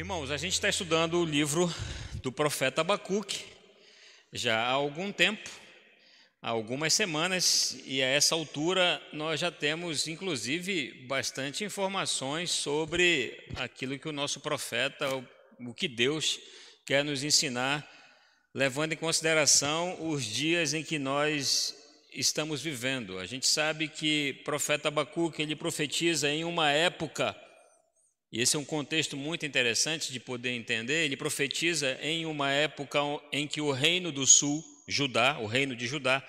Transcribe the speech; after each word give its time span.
Irmãos, 0.00 0.30
a 0.30 0.38
gente 0.38 0.54
está 0.54 0.66
estudando 0.66 1.20
o 1.20 1.26
livro 1.26 1.70
do 2.22 2.32
profeta 2.32 2.80
Abacuque 2.80 3.44
já 4.32 4.58
há 4.58 4.70
algum 4.70 5.12
tempo, 5.12 5.50
há 6.40 6.48
algumas 6.48 6.94
semanas, 6.94 7.78
e 7.84 8.02
a 8.02 8.06
essa 8.06 8.34
altura 8.34 8.98
nós 9.12 9.38
já 9.38 9.50
temos, 9.50 10.08
inclusive, 10.08 11.04
bastante 11.06 11.64
informações 11.64 12.50
sobre 12.50 13.46
aquilo 13.56 13.98
que 13.98 14.08
o 14.08 14.12
nosso 14.12 14.40
profeta, 14.40 15.06
o 15.58 15.74
que 15.74 15.86
Deus 15.86 16.40
quer 16.86 17.04
nos 17.04 17.22
ensinar, 17.22 17.86
levando 18.54 18.94
em 18.94 18.96
consideração 18.96 20.08
os 20.08 20.24
dias 20.24 20.72
em 20.72 20.82
que 20.82 20.98
nós 20.98 21.76
estamos 22.14 22.62
vivendo. 22.62 23.18
A 23.18 23.26
gente 23.26 23.46
sabe 23.46 23.86
que 23.86 24.32
profeta 24.46 24.88
Abacuque 24.88 25.42
ele 25.42 25.54
profetiza 25.54 26.30
em 26.30 26.42
uma 26.42 26.70
época 26.72 27.36
e 28.32 28.40
esse 28.40 28.54
é 28.54 28.58
um 28.58 28.64
contexto 28.64 29.16
muito 29.16 29.44
interessante 29.44 30.12
de 30.12 30.20
poder 30.20 30.50
entender. 30.50 31.04
Ele 31.04 31.16
profetiza 31.16 31.98
em 32.00 32.26
uma 32.26 32.50
época 32.52 33.00
em 33.32 33.46
que 33.46 33.60
o 33.60 33.72
reino 33.72 34.12
do 34.12 34.26
sul, 34.26 34.64
Judá, 34.86 35.38
o 35.40 35.46
reino 35.46 35.74
de 35.74 35.86
Judá, 35.86 36.24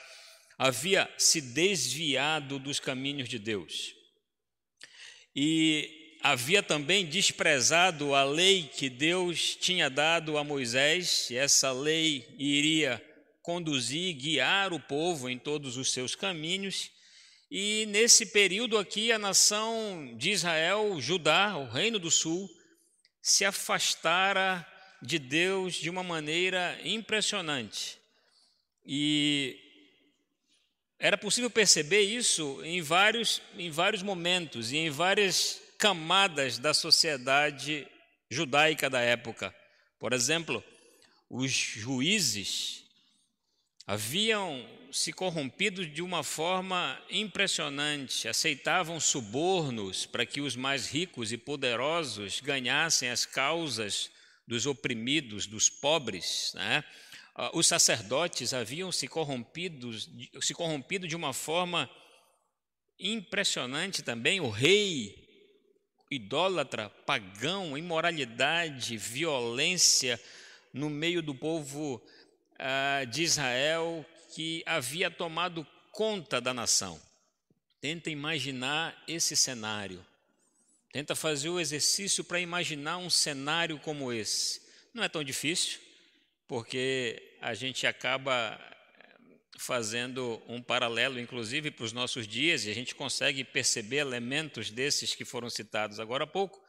havia 0.58 1.12
se 1.18 1.42
desviado 1.42 2.58
dos 2.58 2.80
caminhos 2.80 3.30
de 3.30 3.38
Deus. 3.38 3.94
E 5.36 6.18
havia 6.22 6.62
também 6.64 7.06
desprezado 7.06 8.16
a 8.16 8.24
lei 8.24 8.64
que 8.64 8.90
Deus 8.90 9.56
tinha 9.56 9.90
dado 9.90 10.38
a 10.38 10.44
Moisés, 10.44 11.30
e 11.30 11.36
essa 11.36 11.72
lei 11.72 12.28
iria 12.38 13.02
conduzir, 13.42 14.16
guiar 14.16 14.74
o 14.74 14.80
povo 14.80 15.30
em 15.30 15.38
todos 15.38 15.78
os 15.78 15.92
seus 15.92 16.16
caminhos. 16.16 16.92
E 17.54 17.86
nesse 17.88 18.28
período 18.28 18.78
aqui, 18.78 19.12
a 19.12 19.20
nação 19.20 20.14
de 20.16 20.32
Israel, 20.32 20.96
Judá, 21.02 21.58
o 21.58 21.70
reino 21.70 22.00
do 22.00 22.10
sul, 22.10 22.50
se 23.22 23.44
afastara 23.44 24.66
de 25.02 25.20
Deus 25.20 25.74
de 25.74 25.90
uma 25.90 26.02
maneira 26.02 26.80
impressionante. 26.82 28.00
E 28.86 29.60
era 30.98 31.18
possível 31.18 31.50
perceber 31.50 32.04
isso 32.04 32.64
em 32.64 32.82
vários, 32.82 33.42
em 33.58 33.70
vários 33.70 34.02
momentos 34.02 34.72
e 34.72 34.78
em 34.78 34.90
várias 34.90 35.62
camadas 35.78 36.58
da 36.58 36.74
sociedade 36.74 37.86
judaica 38.30 38.90
da 38.90 39.02
época. 39.02 39.54
Por 40.00 40.14
exemplo, 40.14 40.64
os 41.30 41.52
juízes 41.52 42.86
haviam 43.86 44.66
se 44.92 45.14
corrompido 45.14 45.86
de 45.86 46.02
uma 46.02 46.24
forma 46.24 47.02
impressionante, 47.10 48.28
aceitavam 48.28 49.00
subornos 49.00 50.06
para 50.06 50.26
que 50.26 50.42
os 50.42 50.56
mais 50.56 50.90
ricos 50.90 51.32
e 51.32 51.38
poderosos 51.38 52.42
ganhassem 52.42 53.10
as 53.10 53.26
causas 53.26 54.12
dos 54.46 54.66
oprimidos, 54.66 55.48
dos 55.48 55.70
pobres. 55.70 56.52
Né? 56.56 56.84
Ah, 57.34 57.52
os 57.54 57.68
sacerdotes 57.68 58.54
haviam 58.54 58.92
se 58.92 59.08
corrompido, 59.08 59.92
se 60.42 60.54
corrompido 60.54 61.08
de 61.08 61.16
uma 61.16 61.32
forma 61.32 61.90
impressionante 63.00 64.04
também. 64.04 64.42
O 64.42 64.50
rei, 64.50 65.16
idólatra, 66.10 66.90
pagão, 66.90 67.78
imoralidade, 67.78 68.98
violência 68.98 70.20
no 70.74 70.90
meio 70.90 71.22
do 71.22 71.34
povo 71.34 72.02
ah, 72.60 73.06
de 73.06 73.24
Israel 73.24 74.06
que 74.34 74.64
havia 74.66 75.12
tomado 75.12 75.66
conta 75.92 76.40
da 76.40 76.54
nação. 76.54 77.02
Tenta 77.80 78.10
imaginar 78.10 79.02
esse 79.08 79.36
cenário. 79.36 80.06
Tenta 80.92 81.16
fazer 81.16 81.50
o 81.50 81.60
exercício 81.60 82.24
para 82.24 82.40
imaginar 82.40 82.98
um 82.98 83.10
cenário 83.10 83.80
como 83.80 84.12
esse. 84.12 84.62
Não 84.94 85.04
é 85.04 85.10
tão 85.10 85.24
difícil, 85.24 85.80
porque 86.48 87.38
a 87.42 87.54
gente 87.54 87.88
acaba 87.88 88.60
eh, 89.00 89.38
fazendo 89.58 90.42
um 90.48 90.62
paralelo, 90.62 91.20
inclusive, 91.20 91.72
para 91.72 91.86
os 91.86 91.94
nossos 91.94 92.28
dias, 92.28 92.66
e 92.66 92.72
a 92.72 92.74
gente 92.74 92.94
consegue 92.94 93.44
perceber 93.44 93.98
elementos 93.98 94.70
desses 94.70 95.16
que 95.16 95.24
foram 95.24 95.50
citados 95.50 96.00
agora 96.00 96.26
há 96.26 96.28
pouco, 96.28 96.62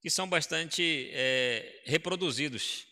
que 0.00 0.10
são 0.10 0.28
bastante 0.28 1.10
é, 1.12 1.80
reproduzidos 1.86 2.86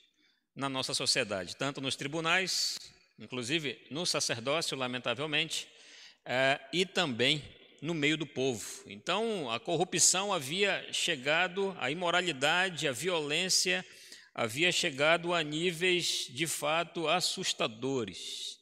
na 0.56 0.69
nossa 0.71 0.95
sociedade, 0.95 1.55
tanto 1.56 1.81
nos 1.81 1.97
tribunais, 1.97 2.78
inclusive 3.19 3.78
no 3.91 4.05
sacerdócio, 4.06 4.77
lamentavelmente, 4.77 5.69
é, 6.25 6.61
e 6.73 6.87
também 6.87 7.43
no 7.81 7.95
meio 7.95 8.17
do 8.17 8.27
povo. 8.27 8.65
Então, 8.87 9.50
a 9.50 9.59
corrupção 9.59 10.33
havia 10.33 10.87
chegado, 10.93 11.77
a 11.81 11.91
imoralidade, 11.91 12.87
a 12.87 12.93
violência 12.93 13.84
havia 14.34 14.71
chegado 14.72 15.34
a 15.34 15.43
níveis 15.43 16.28
de 16.31 16.47
fato 16.47 17.09
assustadores. 17.09 18.59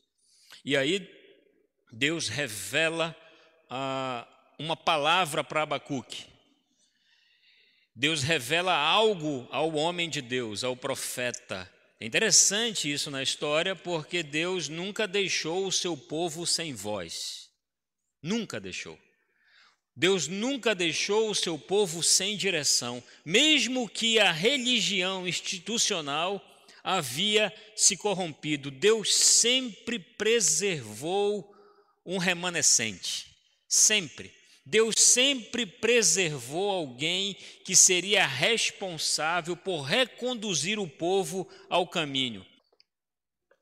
E 0.64 0.76
aí, 0.76 1.08
Deus 1.92 2.28
revela 2.28 3.16
ah, 3.68 4.26
uma 4.58 4.76
palavra 4.76 5.44
para 5.44 5.62
Abacuque. 5.62 6.26
Deus 7.94 8.22
revela 8.22 8.74
algo 8.74 9.46
ao 9.50 9.74
homem 9.74 10.08
de 10.08 10.22
Deus, 10.22 10.64
ao 10.64 10.76
profeta. 10.76 11.70
É 12.00 12.06
interessante 12.06 12.90
isso 12.90 13.10
na 13.10 13.22
história 13.22 13.76
porque 13.76 14.22
Deus 14.22 14.70
nunca 14.70 15.06
deixou 15.06 15.66
o 15.66 15.72
seu 15.72 15.94
povo 15.94 16.46
sem 16.46 16.72
voz. 16.72 17.50
Nunca 18.22 18.58
deixou. 18.58 18.98
Deus 19.94 20.26
nunca 20.26 20.74
deixou 20.74 21.28
o 21.28 21.34
seu 21.34 21.58
povo 21.58 22.02
sem 22.02 22.38
direção, 22.38 23.02
mesmo 23.22 23.86
que 23.86 24.18
a 24.18 24.32
religião 24.32 25.28
institucional 25.28 26.42
havia 26.82 27.52
se 27.76 27.98
corrompido. 27.98 28.70
Deus 28.70 29.14
sempre 29.14 29.98
preservou 29.98 31.54
um 32.06 32.16
remanescente. 32.16 33.26
Sempre. 33.68 34.39
Deus 34.70 34.94
sempre 34.98 35.66
preservou 35.66 36.70
alguém 36.70 37.36
que 37.64 37.74
seria 37.74 38.24
responsável 38.24 39.56
por 39.56 39.82
reconduzir 39.82 40.78
o 40.78 40.86
povo 40.86 41.48
ao 41.68 41.88
caminho. 41.88 42.46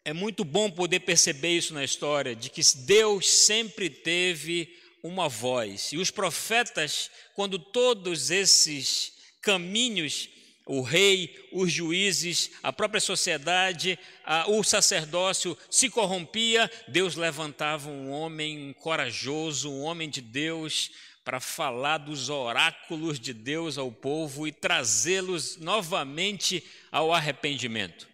É 0.05 0.13
muito 0.13 0.45
bom 0.45 0.71
poder 0.71 1.01
perceber 1.01 1.57
isso 1.57 1.73
na 1.73 1.83
história, 1.83 2.37
de 2.37 2.51
que 2.51 2.61
Deus 2.85 3.27
sempre 3.27 3.89
teve 3.89 4.69
uma 5.03 5.31
voz. 5.31 5.95
E 5.95 5.97
os 5.97 6.11
profetas, 6.11 7.11
quando 7.35 7.59
todos 7.59 8.31
esses 8.31 9.15
caminhos, 9.41 10.29
o 10.69 10.83
rei, 10.83 11.49
os 11.51 11.73
juízes, 11.73 12.51
a 12.63 12.73
própria 12.73 13.01
sociedade, 13.01 13.99
a, 14.25 14.49
o 14.51 14.63
sacerdócio 14.63 15.57
se 15.71 15.89
corrompia, 15.89 16.71
Deus 16.87 17.17
levantava 17.17 17.89
um 17.89 18.11
homem 18.11 18.75
corajoso, 18.75 19.71
um 19.71 19.83
homem 19.83 20.11
de 20.11 20.21
Deus, 20.21 20.91
para 21.25 21.41
falar 21.41 21.99
dos 21.99 22.29
oráculos 22.29 23.19
de 23.19 23.33
Deus 23.33 23.77
ao 23.79 23.91
povo 23.91 24.47
e 24.47 24.53
trazê-los 24.53 25.57
novamente 25.57 26.63
ao 26.93 27.13
arrependimento. 27.13 28.07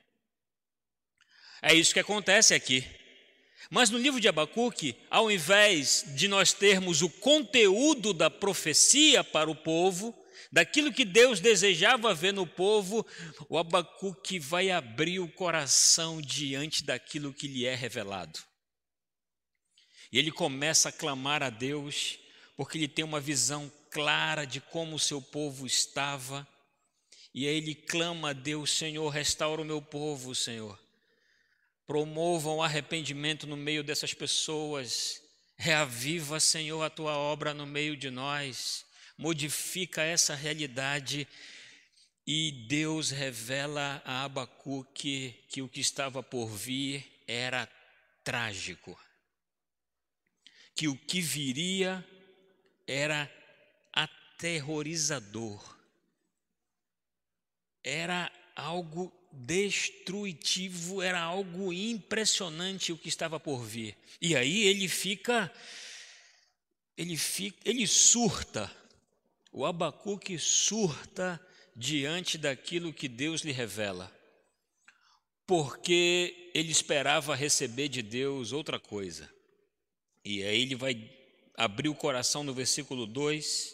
É 1.60 1.74
isso 1.74 1.92
que 1.92 2.00
acontece 2.00 2.54
aqui. 2.54 2.84
Mas 3.70 3.90
no 3.90 3.98
livro 3.98 4.20
de 4.20 4.28
Abacuque, 4.28 4.94
ao 5.10 5.30
invés 5.30 6.04
de 6.14 6.28
nós 6.28 6.52
termos 6.52 7.02
o 7.02 7.08
conteúdo 7.08 8.12
da 8.12 8.30
profecia 8.30 9.24
para 9.24 9.50
o 9.50 9.54
povo, 9.54 10.14
daquilo 10.54 10.92
que 10.92 11.04
Deus 11.04 11.40
desejava 11.40 12.14
ver 12.14 12.32
no 12.32 12.46
povo, 12.46 13.04
o 13.48 13.58
Abacuque 13.58 14.38
vai 14.38 14.70
abrir 14.70 15.18
o 15.18 15.26
coração 15.26 16.22
diante 16.22 16.84
daquilo 16.84 17.34
que 17.34 17.48
lhe 17.48 17.66
é 17.66 17.74
revelado. 17.74 18.38
E 20.12 20.18
ele 20.18 20.30
começa 20.30 20.90
a 20.90 20.92
clamar 20.92 21.42
a 21.42 21.50
Deus, 21.50 22.20
porque 22.56 22.78
ele 22.78 22.86
tem 22.86 23.04
uma 23.04 23.18
visão 23.18 23.68
clara 23.90 24.44
de 24.44 24.60
como 24.60 24.94
o 24.94 25.00
seu 25.00 25.20
povo 25.20 25.66
estava. 25.66 26.46
E 27.34 27.48
aí 27.48 27.56
ele 27.56 27.74
clama 27.74 28.30
a 28.30 28.32
Deus: 28.32 28.70
Senhor, 28.70 29.08
restaura 29.08 29.60
o 29.60 29.64
meu 29.64 29.82
povo, 29.82 30.36
Senhor. 30.36 30.78
Promovam 31.84 32.58
o 32.58 32.62
arrependimento 32.62 33.44
no 33.44 33.56
meio 33.56 33.82
dessas 33.82 34.14
pessoas. 34.14 35.20
Reaviva, 35.56 36.38
Senhor, 36.38 36.80
a 36.80 36.88
tua 36.90 37.16
obra 37.16 37.52
no 37.52 37.66
meio 37.66 37.96
de 37.96 38.08
nós 38.08 38.84
modifica 39.16 40.02
essa 40.02 40.34
realidade 40.34 41.26
e 42.26 42.66
Deus 42.68 43.10
revela 43.10 44.02
a 44.04 44.24
Abacuque 44.24 45.44
que 45.48 45.60
o 45.60 45.68
que 45.68 45.80
estava 45.80 46.22
por 46.22 46.48
vir 46.48 47.04
era 47.26 47.68
trágico, 48.22 48.98
que 50.74 50.88
o 50.88 50.96
que 50.96 51.20
viria 51.20 52.04
era 52.86 53.30
aterrorizador, 53.92 55.78
era 57.82 58.32
algo 58.56 59.12
destrutivo, 59.30 61.02
era 61.02 61.20
algo 61.20 61.72
impressionante 61.72 62.92
o 62.92 62.98
que 62.98 63.08
estava 63.08 63.38
por 63.38 63.62
vir. 63.62 63.96
E 64.20 64.34
aí 64.34 64.64
ele 64.64 64.88
fica, 64.88 65.52
ele 66.96 67.16
fica, 67.16 67.58
ele 67.68 67.86
surta 67.86 68.83
o 69.56 69.64
Abacuque 69.64 70.36
surta 70.36 71.40
diante 71.76 72.36
daquilo 72.36 72.92
que 72.92 73.06
Deus 73.06 73.42
lhe 73.42 73.52
revela, 73.52 74.12
porque 75.46 76.50
ele 76.52 76.72
esperava 76.72 77.36
receber 77.36 77.88
de 77.88 78.02
Deus 78.02 78.50
outra 78.50 78.80
coisa. 78.80 79.32
E 80.24 80.42
aí 80.42 80.62
ele 80.62 80.74
vai 80.74 81.08
abrir 81.56 81.88
o 81.88 81.94
coração 81.94 82.42
no 82.42 82.52
versículo 82.52 83.06
2. 83.06 83.72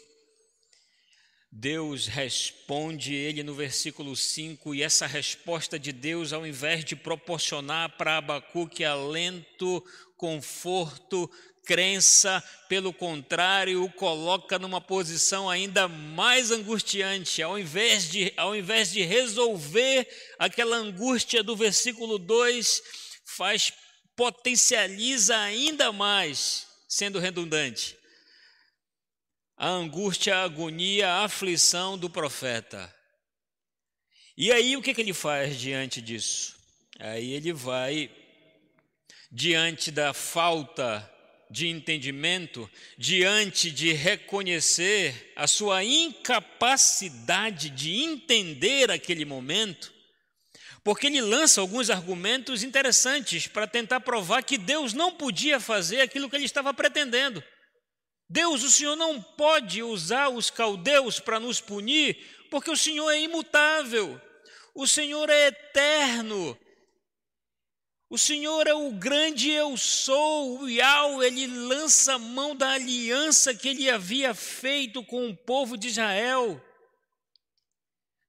Deus 1.51 2.05
responde 2.05 3.15
ele 3.15 3.41
no 3.41 3.55
versículo 3.55 4.15
5, 4.15 4.75
e 4.75 4.83
essa 4.83 5.07
resposta 5.07 5.79
de 5.79 5.91
Deus, 5.91 6.31
ao 6.31 6.45
invés 6.45 6.85
de 6.85 6.95
proporcionar 6.95 7.97
para 7.97 8.17
Abacuque 8.17 8.85
alento, 8.85 9.83
conforto, 10.15 11.29
crença, 11.65 12.43
pelo 12.67 12.93
contrário, 12.93 13.83
o 13.83 13.91
coloca 13.91 14.57
numa 14.57 14.81
posição 14.81 15.49
ainda 15.49 15.87
mais 15.87 16.51
angustiante. 16.51 17.41
Ao 17.41 17.57
invés 17.57 18.09
de, 18.09 18.33
ao 18.37 18.55
invés 18.55 18.91
de 18.91 19.01
resolver 19.03 20.07
aquela 20.39 20.77
angústia 20.77 21.43
do 21.43 21.55
versículo 21.55 22.17
2, 22.17 22.81
faz 23.25 23.73
potencializa 24.15 25.37
ainda 25.37 25.91
mais, 25.91 26.67
sendo 26.87 27.19
redundante. 27.19 27.97
A 29.57 29.67
angústia, 29.67 30.35
a 30.35 30.43
agonia, 30.43 31.07
a 31.07 31.23
aflição 31.25 31.97
do 31.97 32.09
profeta. 32.09 32.93
E 34.37 34.51
aí 34.51 34.75
o 34.75 34.81
que, 34.81 34.93
que 34.93 35.01
ele 35.01 35.13
faz 35.13 35.59
diante 35.59 36.01
disso? 36.01 36.55
Aí 36.99 37.33
ele 37.33 37.53
vai 37.53 38.09
diante 39.31 39.91
da 39.91 40.13
falta 40.13 41.10
de 41.51 41.67
entendimento, 41.67 42.69
diante 42.97 43.69
de 43.69 43.91
reconhecer 43.91 45.33
a 45.35 45.45
sua 45.45 45.83
incapacidade 45.83 47.69
de 47.69 48.01
entender 48.01 48.89
aquele 48.89 49.25
momento, 49.25 49.93
porque 50.83 51.07
ele 51.07 51.21
lança 51.21 51.59
alguns 51.59 51.89
argumentos 51.89 52.63
interessantes 52.63 53.47
para 53.47 53.67
tentar 53.67 53.99
provar 53.99 54.43
que 54.43 54.57
Deus 54.57 54.93
não 54.93 55.11
podia 55.11 55.59
fazer 55.59 55.99
aquilo 56.01 56.29
que 56.29 56.37
ele 56.37 56.45
estava 56.45 56.73
pretendendo. 56.73 57.43
Deus, 58.29 58.63
o 58.63 58.71
Senhor 58.71 58.95
não 58.95 59.21
pode 59.21 59.83
usar 59.83 60.29
os 60.29 60.49
caldeus 60.49 61.19
para 61.19 61.37
nos 61.37 61.59
punir, 61.59 62.17
porque 62.49 62.71
o 62.71 62.77
Senhor 62.77 63.09
é 63.11 63.19
imutável, 63.19 64.19
o 64.73 64.87
Senhor 64.87 65.29
é 65.29 65.47
eterno, 65.47 66.57
o 68.11 68.17
Senhor 68.17 68.67
é 68.67 68.73
o 68.73 68.91
grande 68.91 69.49
eu 69.49 69.77
sou, 69.77 70.59
o 70.59 70.69
Yau, 70.69 71.23
ele 71.23 71.47
lança 71.47 72.15
a 72.15 72.19
mão 72.19 72.53
da 72.53 72.71
aliança 72.71 73.55
que 73.55 73.69
ele 73.69 73.89
havia 73.89 74.33
feito 74.33 75.01
com 75.01 75.29
o 75.29 75.37
povo 75.37 75.77
de 75.77 75.87
Israel. 75.87 76.61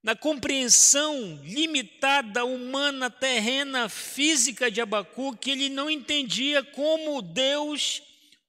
Na 0.01 0.15
compreensão 0.15 1.37
limitada, 1.43 2.45
humana, 2.45 3.09
terrena, 3.09 3.89
física 3.89 4.71
de 4.71 4.79
Abacuque, 4.79 5.51
ele 5.51 5.67
não 5.67 5.89
entendia 5.89 6.63
como 6.63 7.21
Deus 7.21 8.01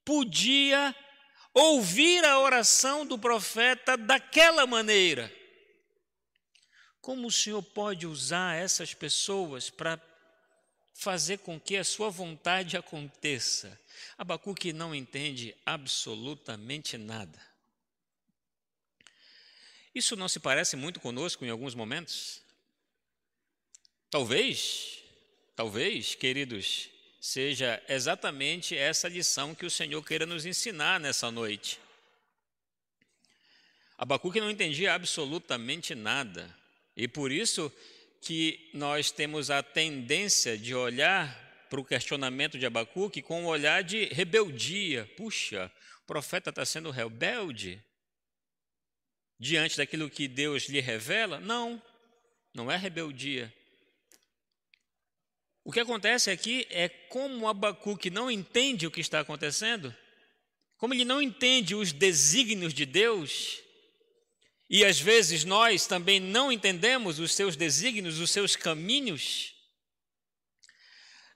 podia 0.04 0.94
ouvir 1.52 2.24
a 2.24 2.38
oração 2.38 3.04
do 3.04 3.18
profeta 3.18 3.96
daquela 3.96 4.68
maneira. 4.68 5.34
Como 7.00 7.26
o 7.26 7.32
Senhor 7.32 7.60
pode 7.60 8.06
usar 8.06 8.54
essas 8.54 8.94
pessoas 8.94 9.68
para 9.68 10.13
fazer 10.94 11.38
com 11.38 11.60
que 11.60 11.76
a 11.76 11.84
sua 11.84 12.08
vontade 12.08 12.76
aconteça. 12.76 13.78
Abacuque 14.16 14.72
não 14.72 14.94
entende 14.94 15.54
absolutamente 15.66 16.96
nada. 16.96 17.38
Isso 19.94 20.16
não 20.16 20.28
se 20.28 20.40
parece 20.40 20.76
muito 20.76 21.00
conosco 21.00 21.44
em 21.44 21.50
alguns 21.50 21.74
momentos? 21.74 22.40
Talvez, 24.10 25.02
talvez, 25.54 26.14
queridos, 26.14 26.88
seja 27.20 27.82
exatamente 27.88 28.76
essa 28.76 29.08
lição 29.08 29.54
que 29.54 29.66
o 29.66 29.70
Senhor 29.70 30.02
queira 30.04 30.24
nos 30.24 30.46
ensinar 30.46 31.00
nessa 31.00 31.30
noite. 31.30 31.80
Abacuque 33.96 34.40
não 34.40 34.50
entendia 34.50 34.94
absolutamente 34.94 35.94
nada, 35.94 36.54
e 36.96 37.06
por 37.06 37.30
isso 37.30 37.72
que 38.24 38.70
nós 38.72 39.10
temos 39.10 39.50
a 39.50 39.62
tendência 39.62 40.56
de 40.56 40.74
olhar 40.74 41.66
para 41.68 41.78
o 41.78 41.84
questionamento 41.84 42.58
de 42.58 42.64
Abacuque 42.64 43.20
com 43.20 43.42
um 43.42 43.46
olhar 43.46 43.84
de 43.84 44.06
rebeldia. 44.06 45.10
Puxa, 45.16 45.70
o 46.02 46.06
profeta 46.06 46.48
está 46.48 46.64
sendo 46.64 46.90
rebelde 46.90 47.82
diante 49.38 49.76
daquilo 49.76 50.08
que 50.08 50.26
Deus 50.26 50.64
lhe 50.68 50.80
revela? 50.80 51.38
Não, 51.38 51.82
não 52.54 52.70
é 52.72 52.76
rebeldia. 52.76 53.52
O 55.62 55.70
que 55.70 55.80
acontece 55.80 56.30
aqui 56.30 56.66
é 56.70 56.88
como 56.88 57.46
Abacuque 57.46 58.08
não 58.08 58.30
entende 58.30 58.86
o 58.86 58.90
que 58.90 59.00
está 59.00 59.20
acontecendo, 59.20 59.94
como 60.78 60.94
ele 60.94 61.04
não 61.04 61.20
entende 61.20 61.74
os 61.74 61.92
desígnios 61.92 62.72
de 62.72 62.86
Deus, 62.86 63.62
e 64.68 64.84
às 64.84 64.98
vezes 64.98 65.44
nós 65.44 65.86
também 65.86 66.18
não 66.18 66.50
entendemos 66.50 67.18
os 67.18 67.34
seus 67.34 67.56
desígnios, 67.56 68.18
os 68.18 68.30
seus 68.30 68.56
caminhos. 68.56 69.54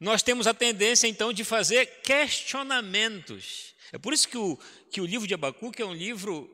Nós 0.01 0.23
temos 0.23 0.47
a 0.47 0.55
tendência 0.55 1.07
então 1.07 1.33
de 1.33 1.45
fazer 1.45 1.87
questionamentos. 2.03 3.75
É 3.93 3.99
por 3.99 4.13
isso 4.13 4.29
que 4.29 4.39
o, 4.39 4.57
que 4.91 5.01
o 5.01 5.07
livro 5.07 5.27
de 5.27 5.35
Abacuque 5.35 5.83
é 5.83 5.87
um 5.87 5.95
livro 5.95 6.49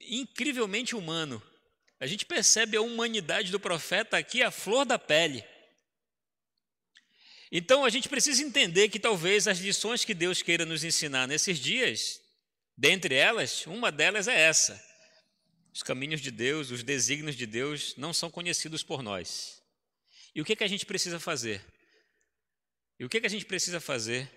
incrivelmente 0.00 0.94
humano. 0.94 1.42
A 1.98 2.06
gente 2.06 2.26
percebe 2.26 2.76
a 2.76 2.82
humanidade 2.82 3.50
do 3.50 3.60
profeta 3.60 4.16
aqui 4.16 4.42
à 4.42 4.50
flor 4.50 4.84
da 4.84 4.98
pele. 4.98 5.44
Então 7.50 7.84
a 7.84 7.90
gente 7.90 8.08
precisa 8.08 8.42
entender 8.42 8.88
que 8.88 8.98
talvez 8.98 9.46
as 9.46 9.58
lições 9.58 10.04
que 10.04 10.14
Deus 10.14 10.42
queira 10.42 10.64
nos 10.64 10.84
ensinar 10.84 11.28
nesses 11.28 11.58
dias, 11.58 12.20
dentre 12.76 13.14
elas, 13.14 13.66
uma 13.66 13.92
delas 13.92 14.26
é 14.26 14.40
essa 14.40 14.91
os 15.72 15.82
caminhos 15.82 16.20
de 16.20 16.30
Deus, 16.30 16.70
os 16.70 16.82
desígnios 16.82 17.34
de 17.34 17.46
Deus 17.46 17.94
não 17.96 18.12
são 18.12 18.30
conhecidos 18.30 18.82
por 18.82 19.02
nós. 19.02 19.62
E 20.34 20.40
o 20.40 20.44
que, 20.44 20.54
que 20.54 20.64
a 20.64 20.68
gente 20.68 20.84
precisa 20.84 21.18
fazer? 21.18 21.64
E 22.98 23.04
o 23.04 23.08
que, 23.08 23.20
que 23.20 23.26
a 23.26 23.30
gente 23.30 23.46
precisa 23.46 23.80
fazer 23.80 24.30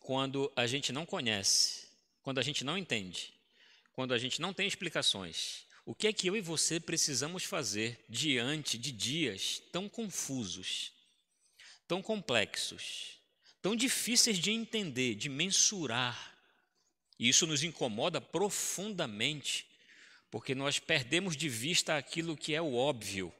quando 0.00 0.50
a 0.56 0.66
gente 0.66 0.92
não 0.92 1.04
conhece, 1.04 1.86
quando 2.22 2.38
a 2.38 2.42
gente 2.42 2.64
não 2.64 2.76
entende, 2.76 3.34
quando 3.92 4.14
a 4.14 4.18
gente 4.18 4.40
não 4.40 4.52
tem 4.52 4.66
explicações? 4.66 5.64
O 5.84 5.94
que 5.94 6.06
é 6.06 6.12
que 6.12 6.26
eu 6.26 6.36
e 6.36 6.40
você 6.40 6.80
precisamos 6.80 7.44
fazer 7.44 8.04
diante 8.08 8.78
de 8.78 8.92
dias 8.92 9.60
tão 9.70 9.88
confusos, 9.88 10.92
tão 11.86 12.00
complexos, 12.00 13.18
tão 13.60 13.76
difíceis 13.76 14.38
de 14.38 14.50
entender, 14.52 15.16
de 15.16 15.28
mensurar? 15.28 16.32
E 17.18 17.28
isso 17.28 17.46
nos 17.46 17.62
incomoda 17.62 18.20
profundamente 18.20 19.66
porque 20.32 20.54
nós 20.54 20.78
perdemos 20.78 21.36
de 21.36 21.46
vista 21.46 21.94
aquilo 21.94 22.34
que 22.34 22.54
é 22.54 22.62
o 22.62 22.74
óbvio. 22.74 23.30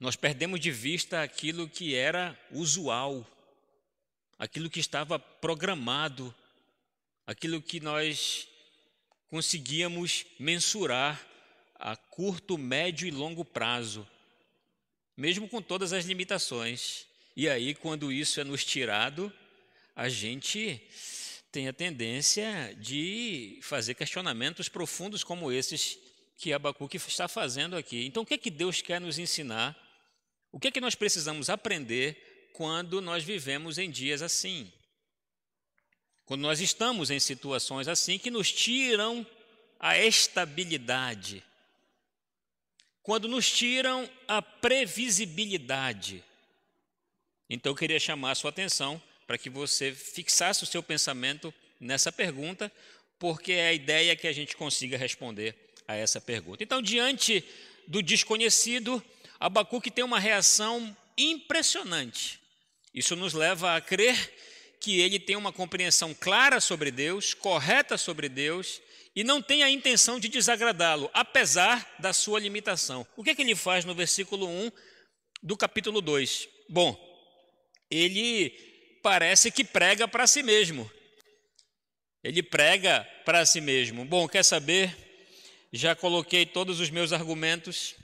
Nós 0.00 0.16
perdemos 0.16 0.58
de 0.58 0.70
vista 0.70 1.22
aquilo 1.22 1.68
que 1.68 1.94
era 1.94 2.34
usual, 2.50 3.26
aquilo 4.38 4.70
que 4.70 4.80
estava 4.80 5.18
programado, 5.18 6.34
aquilo 7.26 7.60
que 7.60 7.80
nós 7.80 8.48
conseguíamos 9.28 10.24
mensurar 10.38 11.22
a 11.74 11.94
curto, 11.94 12.56
médio 12.56 13.06
e 13.06 13.10
longo 13.10 13.44
prazo, 13.44 14.08
mesmo 15.14 15.50
com 15.50 15.60
todas 15.60 15.92
as 15.92 16.06
limitações. 16.06 17.06
E 17.36 17.46
aí, 17.46 17.74
quando 17.74 18.10
isso 18.10 18.40
é 18.40 18.44
nos 18.44 18.64
tirado, 18.64 19.30
a 19.94 20.08
gente 20.08 20.80
tem 21.52 21.66
a 21.66 21.72
tendência 21.72 22.74
de 22.78 23.58
fazer 23.62 23.94
questionamentos 23.94 24.68
profundos 24.68 25.24
como 25.24 25.50
esses 25.50 25.98
que 26.36 26.52
Abacuque 26.52 26.96
está 26.96 27.28
fazendo 27.28 27.76
aqui. 27.76 28.06
Então, 28.06 28.22
o 28.22 28.26
que 28.26 28.34
é 28.34 28.38
que 28.38 28.50
Deus 28.50 28.80
quer 28.80 29.00
nos 29.00 29.18
ensinar? 29.18 29.76
O 30.52 30.58
que 30.58 30.68
é 30.68 30.70
que 30.70 30.80
nós 30.80 30.94
precisamos 30.94 31.50
aprender 31.50 32.50
quando 32.54 33.00
nós 33.00 33.24
vivemos 33.24 33.78
em 33.78 33.90
dias 33.90 34.22
assim? 34.22 34.72
Quando 36.24 36.42
nós 36.42 36.60
estamos 36.60 37.10
em 37.10 37.18
situações 37.18 37.88
assim 37.88 38.18
que 38.18 38.30
nos 38.30 38.52
tiram 38.52 39.26
a 39.78 39.98
estabilidade, 39.98 41.42
quando 43.02 43.26
nos 43.26 43.50
tiram 43.50 44.08
a 44.28 44.40
previsibilidade. 44.40 46.22
Então, 47.48 47.72
eu 47.72 47.76
queria 47.76 47.98
chamar 47.98 48.30
a 48.30 48.34
sua 48.36 48.50
atenção 48.50 49.02
para 49.30 49.38
que 49.38 49.48
você 49.48 49.92
fixasse 49.92 50.64
o 50.64 50.66
seu 50.66 50.82
pensamento 50.82 51.54
nessa 51.78 52.10
pergunta, 52.10 52.68
porque 53.16 53.52
é 53.52 53.68
a 53.68 53.72
ideia 53.72 54.16
que 54.16 54.26
a 54.26 54.32
gente 54.32 54.56
consiga 54.56 54.98
responder 54.98 55.54
a 55.86 55.94
essa 55.94 56.20
pergunta. 56.20 56.64
Então, 56.64 56.82
diante 56.82 57.44
do 57.86 58.02
desconhecido, 58.02 59.00
Abacuque 59.38 59.88
tem 59.88 60.02
uma 60.02 60.18
reação 60.18 60.96
impressionante. 61.16 62.40
Isso 62.92 63.14
nos 63.14 63.32
leva 63.32 63.76
a 63.76 63.80
crer 63.80 64.34
que 64.80 64.98
ele 64.98 65.20
tem 65.20 65.36
uma 65.36 65.52
compreensão 65.52 66.12
clara 66.12 66.60
sobre 66.60 66.90
Deus, 66.90 67.32
correta 67.32 67.96
sobre 67.96 68.28
Deus, 68.28 68.82
e 69.14 69.22
não 69.22 69.40
tem 69.40 69.62
a 69.62 69.70
intenção 69.70 70.18
de 70.18 70.26
desagradá-lo, 70.26 71.08
apesar 71.14 71.88
da 72.00 72.12
sua 72.12 72.40
limitação. 72.40 73.06
O 73.16 73.22
que 73.22 73.30
é 73.30 73.34
que 73.36 73.42
ele 73.42 73.54
faz 73.54 73.84
no 73.84 73.94
versículo 73.94 74.48
1 74.48 74.72
do 75.40 75.56
capítulo 75.56 76.00
2? 76.00 76.48
Bom, 76.68 76.98
ele 77.88 78.69
parece 79.02 79.50
que 79.50 79.64
prega 79.64 80.06
para 80.06 80.26
si 80.26 80.42
mesmo. 80.42 80.90
Ele 82.22 82.42
prega 82.42 83.06
para 83.24 83.44
si 83.46 83.60
mesmo. 83.60 84.04
Bom, 84.04 84.28
quer 84.28 84.44
saber? 84.44 84.94
Já 85.72 85.94
coloquei 85.94 86.44
todos 86.44 86.80
os 86.80 86.90
meus 86.90 87.12
argumentos 87.12 87.94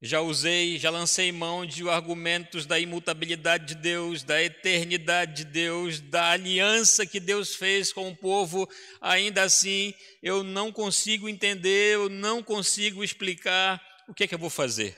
já 0.00 0.20
usei, 0.20 0.78
já 0.78 0.90
lancei 0.90 1.32
mão 1.32 1.66
de 1.66 1.88
argumentos 1.88 2.66
da 2.66 2.78
imutabilidade 2.78 3.66
de 3.66 3.74
Deus, 3.74 4.22
da 4.22 4.40
eternidade 4.40 5.42
de 5.42 5.44
Deus, 5.44 5.98
da 6.00 6.30
aliança 6.30 7.04
que 7.04 7.18
Deus 7.18 7.56
fez 7.56 7.92
com 7.92 8.08
o 8.08 8.16
povo. 8.16 8.68
Ainda 9.00 9.42
assim, 9.42 9.92
eu 10.22 10.44
não 10.44 10.70
consigo 10.70 11.28
entender, 11.28 11.94
eu 11.94 12.08
não 12.08 12.44
consigo 12.44 13.02
explicar. 13.02 13.82
O 14.06 14.14
que 14.14 14.22
é 14.22 14.28
que 14.28 14.34
eu 14.36 14.38
vou 14.38 14.50
fazer? 14.50 14.96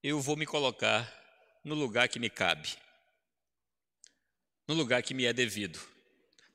Eu 0.00 0.20
vou 0.20 0.36
me 0.36 0.46
colocar 0.46 1.12
no 1.64 1.74
lugar 1.74 2.08
que 2.08 2.20
me 2.20 2.30
cabe, 2.30 2.68
no 4.70 4.76
lugar 4.76 5.02
que 5.02 5.12
me 5.12 5.24
é 5.24 5.32
devido, 5.32 5.80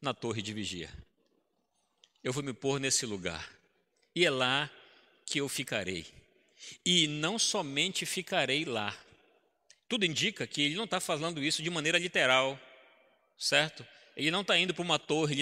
na 0.01 0.13
torre 0.13 0.41
de 0.41 0.53
vigia. 0.53 0.89
Eu 2.23 2.31
vou 2.31 2.41
me 2.41 2.53
pôr 2.53 2.79
nesse 2.79 3.05
lugar, 3.05 3.45
e 4.15 4.25
é 4.25 4.29
lá 4.29 4.71
que 5.25 5.41
eu 5.41 5.49
ficarei 5.49 6.05
e 6.85 7.07
não 7.09 7.37
somente 7.37 8.05
ficarei 8.05 8.63
lá. 8.63 8.97
Tudo 9.89 10.05
indica 10.05 10.47
que 10.47 10.61
ele 10.61 10.75
não 10.75 10.85
está 10.85 11.01
falando 11.01 11.43
isso 11.43 11.61
de 11.61 11.69
maneira 11.69 11.97
literal, 11.97 12.57
certo? 13.37 13.85
Ele 14.15 14.31
não 14.31 14.43
está 14.43 14.57
indo 14.57 14.73
para 14.73 14.81
uma 14.81 14.97
torre 14.97 15.35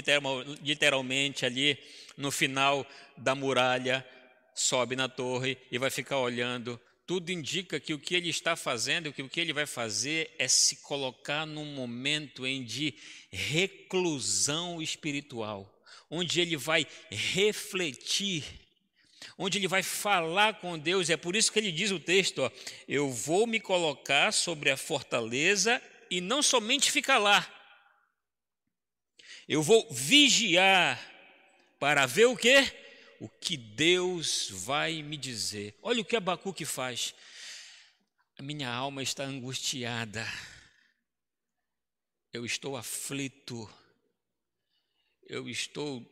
literalmente 0.63 1.45
ali 1.45 1.77
no 2.17 2.31
final 2.31 2.87
da 3.15 3.35
muralha, 3.35 4.03
sobe 4.55 4.95
na 4.95 5.07
torre 5.07 5.59
e 5.71 5.77
vai 5.77 5.91
ficar 5.91 6.17
olhando. 6.17 6.81
Tudo 7.05 7.31
indica 7.31 7.79
que 7.79 7.93
o 7.93 7.99
que 7.99 8.15
ele 8.15 8.29
está 8.29 8.55
fazendo, 8.55 9.11
que 9.11 9.21
o 9.21 9.29
que 9.29 9.39
ele 9.39 9.53
vai 9.53 9.65
fazer 9.65 10.33
é 10.39 10.47
se 10.47 10.77
colocar 10.77 11.45
num 11.45 11.65
momento 11.65 12.45
em 12.47 12.63
de 12.63 12.95
reclusão 13.29 14.81
espiritual, 14.81 15.69
onde 16.09 16.39
ele 16.39 16.55
vai 16.55 16.87
refletir 17.09 18.43
onde 19.37 19.57
ele 19.57 19.67
vai 19.67 19.83
falar 19.83 20.55
com 20.55 20.77
Deus. 20.77 21.09
É 21.09 21.17
por 21.17 21.35
isso 21.35 21.51
que 21.51 21.59
ele 21.59 21.71
diz 21.71 21.91
o 21.91 21.99
texto: 21.99 22.39
ó, 22.39 22.51
Eu 22.87 23.09
vou 23.09 23.47
me 23.47 23.59
colocar 23.59 24.31
sobre 24.31 24.69
a 24.69 24.77
fortaleza 24.77 25.81
e 26.09 26.21
não 26.21 26.41
somente 26.41 26.91
ficar 26.91 27.17
lá. 27.17 27.47
Eu 29.47 29.61
vou 29.61 29.87
vigiar 29.91 30.99
para 31.79 32.05
ver 32.05 32.25
o 32.25 32.37
que? 32.37 32.71
O 33.23 33.29
que 33.29 33.55
Deus 33.55 34.49
vai 34.49 35.01
me 35.01 35.15
dizer. 35.15 35.73
Olha 35.81 36.01
o 36.01 36.05
que 36.05 36.17
Abacuque 36.17 36.65
faz. 36.65 37.15
A 38.37 38.43
minha 38.43 38.69
alma 38.69 39.01
está 39.01 39.23
angustiada. 39.23 40.27
Eu 42.33 42.45
estou 42.45 42.75
aflito. 42.75 43.73
Eu 45.25 45.47
estou 45.47 46.05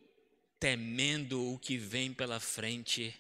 temendo 0.58 1.54
o 1.54 1.60
que 1.60 1.78
vem 1.78 2.14
pela 2.14 2.40
frente. 2.40 3.14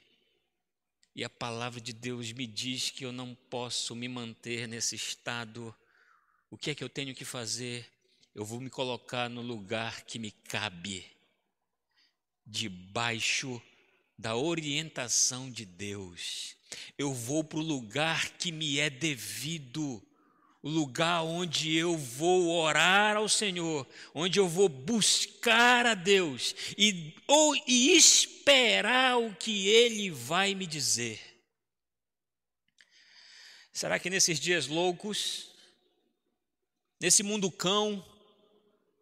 E 1.14 1.22
a 1.22 1.30
palavra 1.30 1.82
de 1.82 1.92
Deus 1.92 2.32
me 2.32 2.48
diz 2.48 2.92
que 2.92 3.04
eu 3.04 3.12
não 3.12 3.36
posso 3.50 3.94
me 3.94 4.08
manter 4.08 4.70
nesse 4.70 4.96
estado. 4.96 5.76
O 6.50 6.58
que 6.58 6.72
é 6.72 6.76
que 6.76 6.84
eu 6.86 6.88
tenho 6.88 7.14
que 7.14 7.26
fazer? 7.26 7.86
Eu 8.34 8.46
vou 8.46 8.62
me 8.62 8.70
colocar 8.70 9.30
no 9.30 9.42
lugar 9.42 10.04
que 10.04 10.18
me 10.18 10.32
cabe, 10.32 11.06
debaixo 12.48 13.62
da 14.22 14.36
orientação 14.36 15.50
de 15.50 15.66
Deus. 15.66 16.56
Eu 16.96 17.12
vou 17.12 17.44
para 17.44 17.58
o 17.58 17.64
lugar 17.64 18.30
que 18.38 18.52
me 18.52 18.78
é 18.80 18.88
devido 18.88 20.02
o 20.62 20.70
lugar 20.70 21.24
onde 21.24 21.76
eu 21.76 21.98
vou 21.98 22.52
orar 22.52 23.18
ao 23.18 23.28
Senhor, 23.28 23.86
onde 24.14 24.40
eu 24.40 24.48
vou 24.48 24.70
buscar 24.70 25.88
a 25.88 25.96
Deus 25.96 26.54
e, 26.78 27.16
ou, 27.26 27.56
e 27.68 27.98
esperar 27.98 29.18
o 29.18 29.34
que 29.34 29.68
Ele 29.68 30.12
vai 30.12 30.54
me 30.54 30.68
dizer. 30.68 31.20
Será 33.74 33.98
que 33.98 34.10
nesses 34.10 34.40
dias 34.40 34.68
loucos, 34.68 35.50
nesse 37.00 37.24
mundo 37.24 37.50
cão 37.50 38.06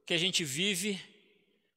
que 0.05 0.13
a 0.13 0.17
gente 0.17 0.45
vive, 0.45 1.08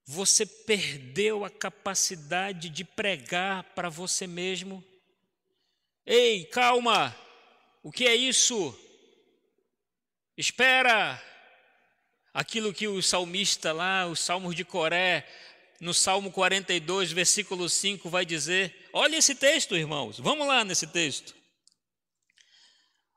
você 0.04 0.44
perdeu 0.44 1.44
a 1.44 1.50
capacidade 1.50 2.68
de 2.68 2.84
pregar 2.84 3.64
para 3.74 3.88
você 3.88 4.26
mesmo? 4.26 4.84
Ei, 6.04 6.44
calma! 6.46 7.16
O 7.82 7.90
que 7.90 8.06
é 8.06 8.14
isso? 8.14 8.78
Espera 10.36 11.20
aquilo 12.32 12.72
que 12.72 12.88
o 12.88 13.02
salmista 13.02 13.72
lá, 13.72 14.06
os 14.06 14.20
Salmos 14.20 14.54
de 14.54 14.64
Coré, 14.64 15.26
no 15.80 15.92
Salmo 15.92 16.30
42, 16.30 17.12
versículo 17.12 17.68
5, 17.68 18.08
vai 18.08 18.24
dizer. 18.24 18.88
Olha 18.92 19.16
esse 19.16 19.34
texto, 19.34 19.76
irmãos, 19.76 20.18
vamos 20.18 20.46
lá 20.46 20.64
nesse 20.64 20.86
texto. 20.86 21.34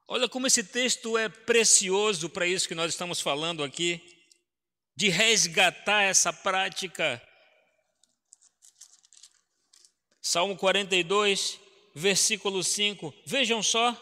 Olha 0.07 0.27
como 0.29 0.47
esse 0.47 0.63
texto 0.63 1.17
é 1.17 1.29
precioso 1.29 2.29
para 2.29 2.45
isso 2.45 2.67
que 2.67 2.75
nós 2.75 2.91
estamos 2.91 3.21
falando 3.21 3.63
aqui, 3.63 4.14
de 4.95 5.09
resgatar 5.09 6.03
essa 6.03 6.31
prática. 6.31 7.21
Salmo 10.21 10.55
42, 10.55 11.59
versículo 11.93 12.63
5, 12.63 13.13
vejam 13.25 13.61
só. 13.61 13.95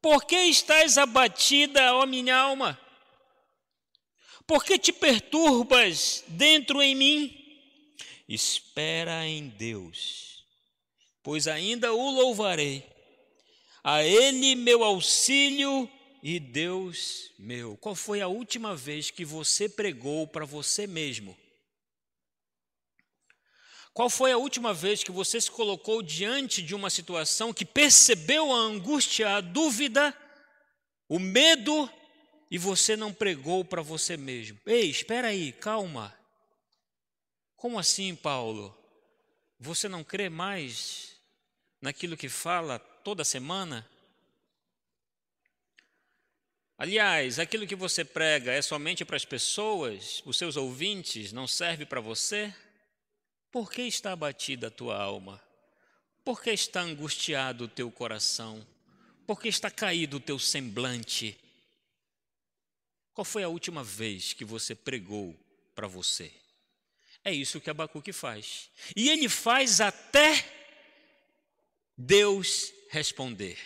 Por 0.00 0.24
que 0.24 0.36
estás 0.36 0.96
abatida, 0.98 1.94
ó 1.94 2.06
minha 2.06 2.36
alma? 2.36 2.80
Por 4.46 4.64
que 4.64 4.78
te 4.78 4.92
perturbas 4.92 6.22
dentro 6.28 6.82
em 6.82 6.94
mim? 6.94 7.40
Espera 8.28 9.26
em 9.26 9.48
Deus, 9.48 10.44
pois 11.22 11.48
ainda 11.48 11.92
o 11.92 12.10
louvarei. 12.10 12.84
A 13.82 14.02
Ele 14.02 14.54
meu 14.54 14.82
auxílio 14.82 15.90
e 16.26 16.40
Deus 16.40 17.30
meu. 17.38 17.76
Qual 17.76 17.94
foi 17.94 18.22
a 18.22 18.28
última 18.28 18.74
vez 18.74 19.10
que 19.10 19.26
você 19.26 19.68
pregou 19.68 20.26
para 20.26 20.46
você 20.46 20.86
mesmo? 20.86 21.36
Qual 23.92 24.08
foi 24.08 24.32
a 24.32 24.38
última 24.38 24.72
vez 24.72 25.04
que 25.04 25.12
você 25.12 25.38
se 25.38 25.50
colocou 25.50 26.02
diante 26.02 26.62
de 26.62 26.74
uma 26.74 26.88
situação 26.88 27.52
que 27.52 27.66
percebeu 27.66 28.50
a 28.50 28.56
angústia, 28.56 29.36
a 29.36 29.42
dúvida, 29.42 30.16
o 31.10 31.18
medo 31.18 31.92
e 32.50 32.56
você 32.56 32.96
não 32.96 33.12
pregou 33.12 33.62
para 33.62 33.82
você 33.82 34.16
mesmo? 34.16 34.58
Ei, 34.64 34.88
espera 34.88 35.28
aí, 35.28 35.52
calma. 35.52 36.18
Como 37.54 37.78
assim, 37.78 38.16
Paulo? 38.16 38.74
Você 39.60 39.90
não 39.90 40.02
crê 40.02 40.30
mais 40.30 41.18
naquilo 41.82 42.16
que 42.16 42.30
fala 42.30 42.78
toda 42.78 43.24
semana? 43.24 43.86
Aliás, 46.84 47.38
aquilo 47.38 47.66
que 47.66 47.74
você 47.74 48.04
prega 48.04 48.52
é 48.52 48.60
somente 48.60 49.06
para 49.06 49.16
as 49.16 49.24
pessoas, 49.24 50.22
os 50.26 50.36
seus 50.36 50.54
ouvintes, 50.54 51.32
não 51.32 51.48
serve 51.48 51.86
para 51.86 51.98
você? 51.98 52.54
Por 53.50 53.72
que 53.72 53.80
está 53.80 54.12
abatida 54.12 54.66
a 54.66 54.70
tua 54.70 55.02
alma? 55.02 55.42
Por 56.22 56.42
que 56.42 56.50
está 56.50 56.82
angustiado 56.82 57.64
o 57.64 57.68
teu 57.68 57.90
coração? 57.90 58.66
Por 59.26 59.40
que 59.40 59.48
está 59.48 59.70
caído 59.70 60.18
o 60.18 60.20
teu 60.20 60.38
semblante? 60.38 61.40
Qual 63.14 63.24
foi 63.24 63.42
a 63.42 63.48
última 63.48 63.82
vez 63.82 64.34
que 64.34 64.44
você 64.44 64.74
pregou 64.74 65.34
para 65.74 65.86
você? 65.86 66.30
É 67.24 67.32
isso 67.32 67.62
que 67.62 67.70
Abacuque 67.70 68.12
faz. 68.12 68.68
E 68.94 69.08
ele 69.08 69.30
faz 69.30 69.80
até 69.80 70.46
Deus 71.96 72.74
responder. 72.90 73.56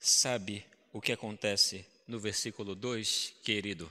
Sabe 0.00 0.66
o 0.98 1.00
que 1.00 1.12
acontece 1.12 1.86
no 2.08 2.18
versículo 2.18 2.74
2, 2.74 3.34
querido? 3.44 3.90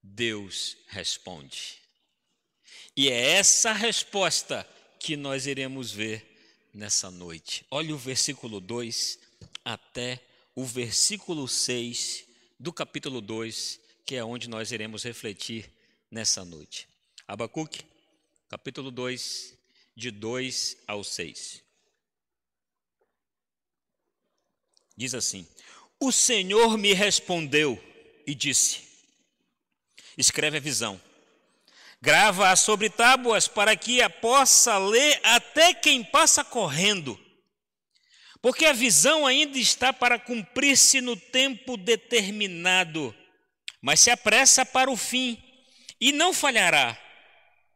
Deus 0.00 0.76
responde. 0.86 1.80
E 2.96 3.08
é 3.08 3.32
essa 3.32 3.72
resposta 3.72 4.64
que 5.00 5.16
nós 5.16 5.48
iremos 5.48 5.90
ver 5.90 6.70
nessa 6.72 7.10
noite. 7.10 7.66
Olha 7.68 7.92
o 7.92 7.98
versículo 7.98 8.60
2 8.60 9.18
até 9.64 10.24
o 10.54 10.64
versículo 10.64 11.48
6 11.48 12.26
do 12.60 12.72
capítulo 12.72 13.20
2, 13.20 13.80
que 14.06 14.14
é 14.14 14.24
onde 14.24 14.48
nós 14.48 14.70
iremos 14.70 15.02
refletir 15.02 15.68
nessa 16.12 16.44
noite. 16.44 16.86
Abacuque, 17.26 17.82
capítulo 18.48 18.92
2, 18.92 19.58
de 19.96 20.12
2 20.12 20.76
ao 20.86 21.02
6. 21.02 21.63
Diz 24.96 25.14
assim: 25.14 25.46
O 26.00 26.12
Senhor 26.12 26.76
me 26.78 26.92
respondeu 26.92 27.82
e 28.26 28.34
disse: 28.34 28.82
Escreve 30.16 30.58
a 30.58 30.60
visão 30.60 31.00
Grava-a 32.04 32.54
sobre 32.54 32.90
tábuas 32.90 33.48
para 33.48 33.74
que 33.74 34.02
a 34.02 34.10
possa 34.10 34.76
ler 34.76 35.18
até 35.22 35.72
quem 35.72 36.04
passa 36.04 36.44
correndo. 36.44 37.18
Porque 38.42 38.66
a 38.66 38.74
visão 38.74 39.26
ainda 39.26 39.56
está 39.56 39.90
para 39.90 40.18
cumprir-se 40.18 41.00
no 41.00 41.16
tempo 41.16 41.78
determinado, 41.78 43.14
mas 43.80 44.00
se 44.00 44.10
apressa 44.10 44.66
para 44.66 44.90
o 44.90 44.98
fim 44.98 45.42
e 45.98 46.12
não 46.12 46.34
falhará. 46.34 46.94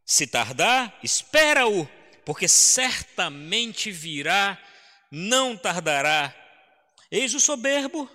Se 0.04 0.26
tardar, 0.26 0.94
espera-o, 1.02 1.88
porque 2.26 2.46
certamente 2.46 3.90
virá, 3.90 4.62
não 5.10 5.56
tardará. 5.56 6.34
Eis 7.10 7.34
o 7.34 7.40
soberbo, 7.40 8.08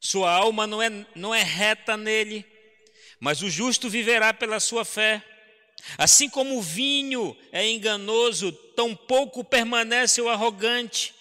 sua 0.00 0.32
alma 0.32 0.66
não 0.66 0.80
é, 0.80 0.88
não 1.14 1.34
é 1.34 1.42
reta 1.42 1.96
nele, 1.96 2.46
mas 3.18 3.42
o 3.42 3.50
justo 3.50 3.90
viverá 3.90 4.32
pela 4.32 4.60
sua 4.60 4.84
fé. 4.84 5.24
Assim 5.98 6.28
como 6.28 6.56
o 6.56 6.62
vinho 6.62 7.36
é 7.50 7.68
enganoso, 7.68 8.52
tão 8.74 8.94
pouco 8.94 9.42
permanece 9.42 10.20
o 10.20 10.28
arrogante, 10.28 11.14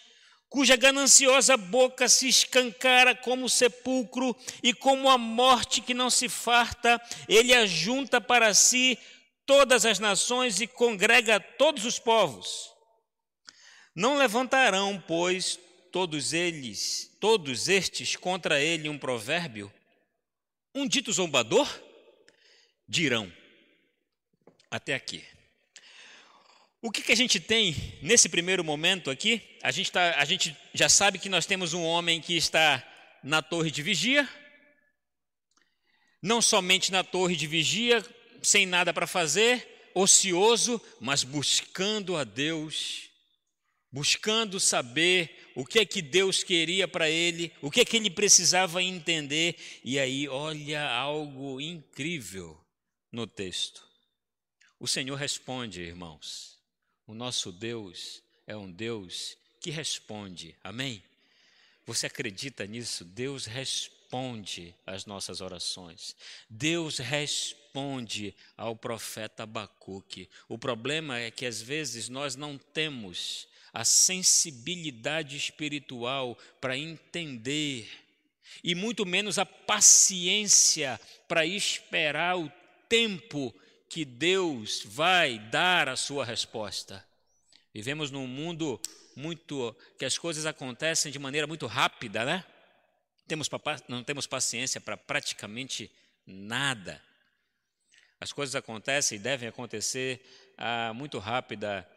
cuja 0.48 0.76
gananciosa 0.76 1.58
boca 1.58 2.08
se 2.08 2.28
escancara 2.28 3.16
como 3.16 3.46
o 3.46 3.50
sepulcro 3.50 4.36
e 4.64 4.74
como 4.74 5.10
a 5.10 5.18
morte 5.18 5.82
que 5.82 5.94
não 5.94 6.10
se 6.10 6.30
farta, 6.30 7.02
ele 7.28 7.54
ajunta 7.54 8.22
para 8.22 8.54
si 8.54 8.98
todas 9.46 9.86
as 9.86 10.00
nações 10.00 10.62
e 10.62 10.68
congrega 10.68 11.40
todos 11.40 11.84
os 11.84 11.98
povos. 12.00 12.70
Não 13.96 14.18
levantarão, 14.18 15.04
pois, 15.08 15.60
todos 15.92 16.34
eles, 16.34 17.16
todos 17.20 17.68
estes 17.68 18.16
contra 18.16 18.62
ele 18.62 18.90
um 18.90 18.98
provérbio, 18.98 19.72
um 20.74 20.88
dito 20.88 21.12
zombador? 21.12 21.68
dirão. 22.90 23.32
Até 24.72 24.96
aqui. 24.96 25.24
O 26.82 26.92
que, 26.92 27.02
que 27.02 27.12
a 27.12 27.16
gente 27.16 27.40
tem 27.40 27.76
nesse 28.02 28.28
primeiro 28.28 28.64
momento 28.64 29.12
aqui? 29.12 29.42
A 29.62 29.70
gente, 29.70 29.92
tá, 29.92 30.16
a 30.18 30.26
gente 30.26 30.56
já 30.74 30.90
sabe 30.90 31.20
que 31.20 31.30
nós 31.30 31.46
temos 31.46 31.74
um 31.74 31.84
homem 31.84 32.20
que 32.20 32.36
está 32.36 32.84
na 33.24 33.42
torre 33.42 33.70
de 33.70 33.84
vigia, 33.84 34.28
não 36.22 36.42
somente 36.42 36.92
na 36.92 37.04
torre 37.04 37.36
de 37.36 37.48
vigia, 37.48 38.04
sem 38.42 38.66
nada 38.66 38.94
para 38.94 39.06
fazer, 39.06 39.92
ocioso, 39.94 40.82
mas 41.02 41.24
buscando 41.24 42.16
a 42.16 42.24
Deus, 42.24 43.10
buscando 43.92 44.60
saber 44.60 45.49
o 45.60 45.66
que 45.66 45.80
é 45.80 45.86
que 45.86 46.02
Deus 46.02 46.42
queria 46.42 46.88
para 46.88 47.10
ele, 47.10 47.52
o 47.62 47.70
que 47.70 47.82
é 47.82 47.86
que 47.86 47.98
ele 47.98 48.10
precisava 48.10 48.82
entender, 48.82 49.58
e 49.84 50.00
aí 50.00 50.26
olha 50.26 50.90
algo 50.90 51.60
incrível 51.60 52.58
no 53.12 53.28
texto. 53.28 53.86
O 54.80 54.88
Senhor 54.88 55.18
responde, 55.18 55.82
irmãos. 55.82 56.58
O 57.06 57.14
nosso 57.14 57.52
Deus 57.52 58.24
é 58.48 58.56
um 58.56 58.72
Deus 58.72 59.36
que 59.60 59.70
responde. 59.70 60.56
Amém? 60.64 61.04
Você 61.86 62.08
acredita 62.08 62.66
nisso? 62.66 63.04
Deus 63.04 63.46
responde 63.46 64.74
às 64.86 65.06
nossas 65.06 65.42
orações. 65.42 66.16
Deus 66.50 67.00
responde 67.00 68.34
ao 68.56 68.78
profeta 68.78 69.44
Abacuque. 69.44 70.30
O 70.48 70.58
problema 70.58 71.20
é 71.20 71.30
que 71.30 71.46
às 71.46 71.62
vezes 71.62 72.08
nós 72.08 72.38
não 72.38 72.58
temos 72.58 73.50
a 73.74 73.84
sensibilidade 73.84 75.38
espiritual 75.38 76.38
para 76.60 76.78
entender 76.78 77.90
e 78.64 78.76
muito 78.76 79.06
menos 79.06 79.38
a 79.38 79.46
paciência 79.46 81.00
para 81.28 81.46
esperar 81.46 82.38
o 82.38 82.52
tempo 82.88 83.54
que 83.88 84.04
Deus 84.06 84.84
vai 84.86 85.40
dar 85.40 85.90
a 85.90 85.96
sua 85.96 86.26
resposta. 86.26 87.06
Vivemos 87.74 88.12
num 88.12 88.28
mundo 88.28 88.80
muito 89.16 89.76
que 89.98 90.06
as 90.06 90.18
coisas 90.18 90.46
acontecem 90.46 91.12
de 91.12 91.20
maneira 91.20 91.46
muito 91.46 91.68
rápida, 91.68 92.26
né? 92.26 92.44
Temos, 93.28 93.50
não 93.88 94.04
temos 94.04 94.26
paciência 94.26 94.82
para 94.82 94.98
praticamente 94.98 95.92
nada. 96.26 97.02
As 98.20 98.34
coisas 98.34 98.56
acontecem 98.56 99.18
e 99.18 99.22
devem 99.22 99.48
acontecer 99.48 100.22
ah, 100.58 100.92
muito 100.94 101.20
rápida. 101.20 101.88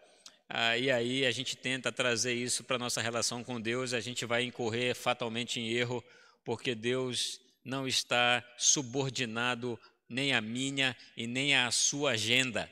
Ah, 0.49 0.77
e 0.77 0.91
aí 0.91 1.25
a 1.25 1.31
gente 1.31 1.57
tenta 1.57 1.91
trazer 1.91 2.35
isso 2.35 2.65
para 2.65 2.79
nossa 2.79 3.01
relação 3.01 3.43
com 3.43 3.61
Deus, 3.61 3.95
a 3.95 4.01
gente 4.01 4.27
vai 4.27 4.45
incorrer 4.45 4.95
fatalmente 4.95 5.59
em 5.59 5.69
erro, 5.71 6.05
porque 6.45 6.75
Deus 6.75 7.41
não 7.65 7.87
está 7.87 8.45
subordinado 8.57 9.79
nem 10.09 10.35
a 10.35 10.41
minha 10.41 10.97
e 11.17 11.27
nem 11.27 11.57
a 11.57 11.71
sua 11.71 12.13
agenda. 12.13 12.71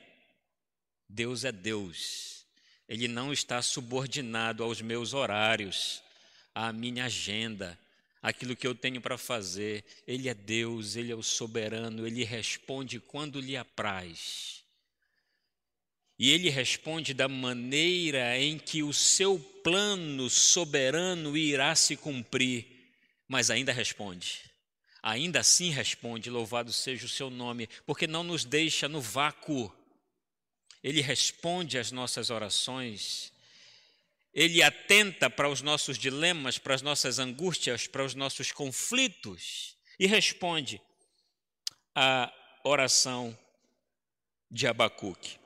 Deus 1.09 1.43
é 1.43 1.51
Deus. 1.51 2.45
Ele 2.87 3.07
não 3.07 3.33
está 3.33 3.61
subordinado 3.61 4.63
aos 4.63 4.81
meus 4.81 5.13
horários, 5.13 6.03
à 6.53 6.71
minha 6.71 7.05
agenda, 7.05 7.79
aquilo 8.21 8.55
que 8.55 8.67
eu 8.67 8.75
tenho 8.75 9.01
para 9.01 9.17
fazer. 9.17 9.83
Ele 10.05 10.29
é 10.29 10.33
Deus, 10.33 10.95
ele 10.95 11.11
é 11.11 11.15
o 11.15 11.23
soberano, 11.23 12.05
ele 12.05 12.23
responde 12.23 12.99
quando 12.99 13.39
lhe 13.39 13.57
apraz. 13.57 14.60
E 16.21 16.29
ele 16.29 16.51
responde 16.51 17.15
da 17.15 17.27
maneira 17.27 18.37
em 18.37 18.59
que 18.59 18.83
o 18.83 18.93
seu 18.93 19.39
plano 19.63 20.29
soberano 20.29 21.35
irá 21.35 21.73
se 21.73 21.97
cumprir, 21.97 22.67
mas 23.27 23.49
ainda 23.49 23.73
responde. 23.73 24.43
Ainda 25.01 25.39
assim 25.39 25.71
responde: 25.71 26.29
Louvado 26.29 26.71
seja 26.71 27.07
o 27.07 27.09
seu 27.09 27.31
nome, 27.31 27.67
porque 27.87 28.05
não 28.05 28.23
nos 28.23 28.45
deixa 28.45 28.87
no 28.87 29.01
vácuo. 29.01 29.75
Ele 30.83 31.01
responde 31.01 31.79
às 31.79 31.91
nossas 31.91 32.29
orações, 32.29 33.33
ele 34.31 34.61
atenta 34.61 35.27
para 35.27 35.49
os 35.49 35.63
nossos 35.63 35.97
dilemas, 35.97 36.59
para 36.59 36.75
as 36.75 36.83
nossas 36.83 37.17
angústias, 37.17 37.87
para 37.87 38.05
os 38.05 38.13
nossos 38.13 38.51
conflitos 38.51 39.75
e 39.99 40.05
responde 40.05 40.79
à 41.95 42.31
oração 42.63 43.35
de 44.51 44.67
Abacuque. 44.67 45.40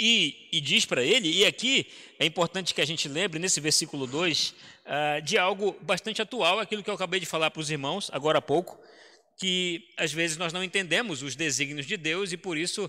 E, 0.00 0.48
e 0.52 0.60
diz 0.60 0.84
para 0.86 1.02
ele, 1.02 1.28
e 1.28 1.44
aqui 1.44 1.86
é 2.20 2.24
importante 2.24 2.72
que 2.72 2.80
a 2.80 2.86
gente 2.86 3.08
lembre, 3.08 3.40
nesse 3.40 3.60
versículo 3.60 4.06
2, 4.06 4.50
uh, 4.50 4.54
ah, 4.86 5.20
de 5.20 5.36
algo 5.36 5.76
bastante 5.82 6.22
atual, 6.22 6.60
aquilo 6.60 6.84
que 6.84 6.90
eu 6.90 6.94
acabei 6.94 7.18
de 7.18 7.26
falar 7.26 7.50
para 7.50 7.60
os 7.60 7.68
irmãos 7.68 8.08
agora 8.12 8.38
há 8.38 8.42
pouco, 8.42 8.78
que 9.36 9.88
às 9.96 10.12
vezes 10.12 10.36
nós 10.36 10.52
não 10.52 10.62
entendemos 10.62 11.22
os 11.22 11.34
desígnios 11.34 11.84
de 11.84 11.96
Deus 11.96 12.32
e 12.32 12.36
por 12.36 12.56
isso 12.56 12.88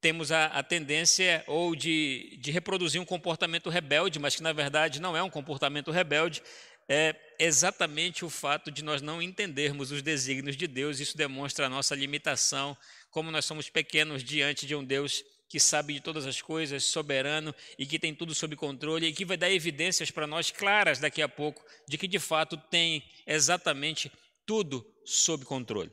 temos 0.00 0.32
a, 0.32 0.46
a 0.46 0.62
tendência 0.62 1.44
ou 1.46 1.76
de, 1.76 2.38
de 2.40 2.50
reproduzir 2.50 3.00
um 3.00 3.04
comportamento 3.04 3.68
rebelde, 3.68 4.18
mas 4.18 4.34
que 4.34 4.42
na 4.42 4.52
verdade 4.52 5.00
não 5.00 5.14
é 5.14 5.22
um 5.22 5.30
comportamento 5.30 5.90
rebelde, 5.90 6.42
é 6.88 7.14
exatamente 7.38 8.24
o 8.24 8.30
fato 8.30 8.70
de 8.70 8.82
nós 8.82 9.02
não 9.02 9.20
entendermos 9.20 9.90
os 9.90 10.02
desígnios 10.02 10.56
de 10.56 10.66
Deus. 10.66 11.00
Isso 11.00 11.16
demonstra 11.16 11.66
a 11.66 11.68
nossa 11.68 11.94
limitação, 11.94 12.76
como 13.10 13.30
nós 13.30 13.44
somos 13.44 13.68
pequenos 13.68 14.22
diante 14.22 14.66
de 14.66 14.74
um 14.74 14.84
Deus 14.84 15.24
que 15.48 15.60
sabe 15.60 15.94
de 15.94 16.00
todas 16.00 16.26
as 16.26 16.42
coisas, 16.42 16.84
soberano 16.84 17.54
e 17.78 17.86
que 17.86 17.98
tem 17.98 18.14
tudo 18.14 18.34
sob 18.34 18.56
controle 18.56 19.06
e 19.06 19.12
que 19.12 19.24
vai 19.24 19.36
dar 19.36 19.50
evidências 19.50 20.10
para 20.10 20.26
nós 20.26 20.50
claras 20.50 20.98
daqui 20.98 21.22
a 21.22 21.28
pouco 21.28 21.64
de 21.88 21.96
que 21.96 22.08
de 22.08 22.18
fato 22.18 22.56
tem 22.56 23.02
exatamente 23.26 24.10
tudo 24.44 24.84
sob 25.04 25.44
controle. 25.44 25.90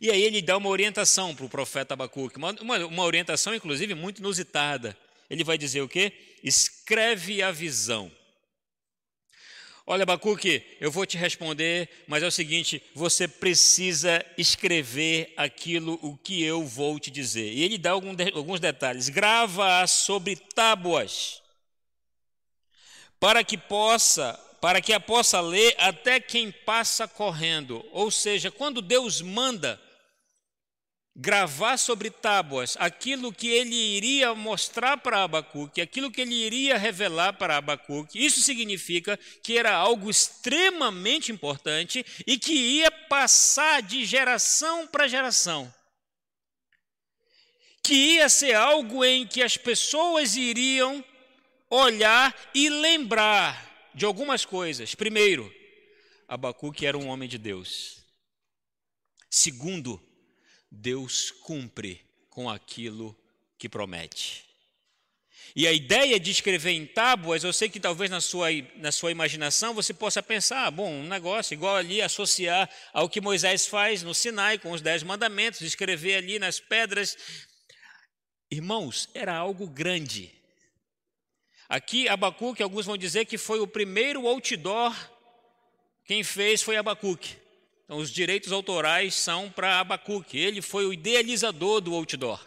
E 0.00 0.10
aí 0.10 0.22
ele 0.22 0.40
dá 0.40 0.56
uma 0.56 0.68
orientação 0.68 1.34
para 1.34 1.44
o 1.44 1.48
profeta 1.48 1.94
Abacuque, 1.94 2.36
uma, 2.36 2.52
uma, 2.60 2.78
uma 2.86 3.04
orientação 3.04 3.54
inclusive 3.54 3.94
muito 3.94 4.18
inusitada. 4.18 4.96
Ele 5.28 5.44
vai 5.44 5.56
dizer 5.56 5.80
o 5.80 5.88
quê? 5.88 6.12
Escreve 6.42 7.42
a 7.42 7.50
visão. 7.50 8.10
Olha, 9.92 10.04
Abacuque, 10.04 10.64
eu 10.80 10.90
vou 10.90 11.04
te 11.04 11.18
responder, 11.18 11.86
mas 12.06 12.22
é 12.22 12.26
o 12.26 12.30
seguinte: 12.30 12.82
você 12.94 13.28
precisa 13.28 14.24
escrever 14.38 15.34
aquilo 15.36 15.98
o 16.00 16.16
que 16.16 16.42
eu 16.42 16.64
vou 16.64 16.98
te 16.98 17.10
dizer. 17.10 17.52
E 17.52 17.62
ele 17.62 17.76
dá 17.76 17.90
alguns 17.90 18.58
detalhes. 18.58 19.10
Grava 19.10 19.86
sobre 19.86 20.34
tábuas, 20.34 21.42
para 23.20 23.44
que 23.44 23.58
possa, 23.58 24.32
para 24.62 24.80
que 24.80 24.94
a 24.94 24.98
possa 24.98 25.42
ler 25.42 25.74
até 25.76 26.18
quem 26.18 26.50
passa 26.50 27.06
correndo. 27.06 27.84
Ou 27.92 28.10
seja, 28.10 28.50
quando 28.50 28.80
Deus 28.80 29.20
manda 29.20 29.78
gravar 31.14 31.76
sobre 31.76 32.10
tábuas 32.10 32.76
aquilo 32.78 33.32
que 33.32 33.48
ele 33.48 33.74
iria 33.74 34.34
mostrar 34.34 34.96
para 34.96 35.22
Abacuque, 35.22 35.80
aquilo 35.80 36.10
que 36.10 36.22
ele 36.22 36.34
iria 36.34 36.78
revelar 36.78 37.34
para 37.34 37.58
Abacuque. 37.58 38.24
Isso 38.24 38.40
significa 38.40 39.18
que 39.42 39.58
era 39.58 39.74
algo 39.74 40.08
extremamente 40.08 41.30
importante 41.30 42.04
e 42.26 42.38
que 42.38 42.52
ia 42.52 42.90
passar 42.90 43.82
de 43.82 44.04
geração 44.04 44.86
para 44.86 45.08
geração. 45.08 45.72
Que 47.82 47.94
ia 47.94 48.28
ser 48.28 48.54
algo 48.54 49.04
em 49.04 49.26
que 49.26 49.42
as 49.42 49.56
pessoas 49.56 50.36
iriam 50.36 51.04
olhar 51.68 52.34
e 52.54 52.70
lembrar 52.70 53.90
de 53.94 54.04
algumas 54.04 54.44
coisas. 54.44 54.94
Primeiro, 54.94 55.52
Abacuque 56.26 56.86
era 56.86 56.96
um 56.96 57.08
homem 57.08 57.28
de 57.28 57.36
Deus. 57.36 57.98
Segundo, 59.28 60.00
Deus 60.74 61.30
cumpre 61.30 62.00
com 62.30 62.48
aquilo 62.48 63.14
que 63.58 63.68
promete. 63.68 64.42
E 65.54 65.66
a 65.66 65.72
ideia 65.72 66.18
de 66.18 66.30
escrever 66.30 66.70
em 66.70 66.86
tábuas, 66.86 67.44
eu 67.44 67.52
sei 67.52 67.68
que 67.68 67.78
talvez 67.78 68.10
na 68.10 68.22
sua, 68.22 68.48
na 68.76 68.90
sua 68.90 69.10
imaginação 69.10 69.74
você 69.74 69.92
possa 69.92 70.22
pensar, 70.22 70.66
ah, 70.66 70.70
bom, 70.70 70.90
um 70.90 71.06
negócio 71.06 71.52
igual 71.52 71.76
ali, 71.76 72.00
associar 72.00 72.70
ao 72.90 73.06
que 73.06 73.20
Moisés 73.20 73.66
faz 73.66 74.02
no 74.02 74.14
Sinai 74.14 74.58
com 74.58 74.70
os 74.70 74.80
dez 74.80 75.02
mandamentos, 75.02 75.60
escrever 75.60 76.14
ali 76.14 76.38
nas 76.38 76.58
pedras. 76.58 77.18
Irmãos, 78.50 79.10
era 79.12 79.36
algo 79.36 79.68
grande. 79.68 80.32
Aqui, 81.68 82.08
Abacuque, 82.08 82.62
alguns 82.62 82.86
vão 82.86 82.96
dizer 82.96 83.26
que 83.26 83.36
foi 83.36 83.60
o 83.60 83.66
primeiro 83.66 84.26
outdoor, 84.26 84.96
quem 86.06 86.24
fez 86.24 86.62
foi 86.62 86.76
Abacuque. 86.76 87.41
Então, 87.92 88.00
os 88.00 88.10
direitos 88.10 88.52
autorais 88.52 89.14
são 89.14 89.50
para 89.50 89.78
Abacuque, 89.78 90.38
ele 90.38 90.62
foi 90.62 90.86
o 90.86 90.94
idealizador 90.94 91.78
do 91.78 91.94
outdoor. 91.94 92.42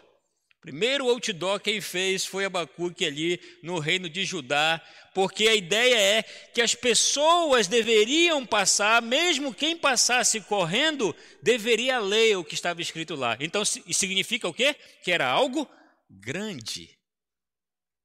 Primeiro 0.60 1.08
outdoor 1.08 1.60
quem 1.60 1.80
fez 1.80 2.26
foi 2.26 2.46
Abacuque 2.46 3.06
ali 3.06 3.40
no 3.62 3.78
reino 3.78 4.08
de 4.08 4.24
Judá, 4.24 4.82
porque 5.14 5.46
a 5.46 5.54
ideia 5.54 5.96
é 5.96 6.22
que 6.52 6.60
as 6.60 6.74
pessoas 6.74 7.68
deveriam 7.68 8.44
passar, 8.44 9.00
mesmo 9.00 9.54
quem 9.54 9.76
passasse 9.76 10.40
correndo, 10.40 11.14
deveria 11.40 12.00
ler 12.00 12.36
o 12.36 12.44
que 12.44 12.54
estava 12.54 12.82
escrito 12.82 13.14
lá. 13.14 13.36
Então, 13.38 13.64
significa 13.64 14.48
o 14.48 14.52
quê? 14.52 14.74
Que 15.04 15.12
era 15.12 15.28
algo 15.28 15.70
grande. 16.10 16.90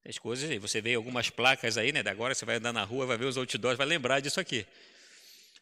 As 0.06 0.16
coisas, 0.16 0.48
você 0.58 0.80
vê 0.80 0.94
algumas 0.94 1.28
placas 1.28 1.76
aí, 1.76 1.90
né? 1.90 2.04
Agora 2.06 2.36
você 2.36 2.44
vai 2.44 2.58
andar 2.58 2.72
na 2.72 2.84
rua, 2.84 3.04
vai 3.04 3.18
ver 3.18 3.24
os 3.24 3.36
outdoors, 3.36 3.76
vai 3.76 3.86
lembrar 3.88 4.20
disso 4.20 4.38
aqui. 4.38 4.64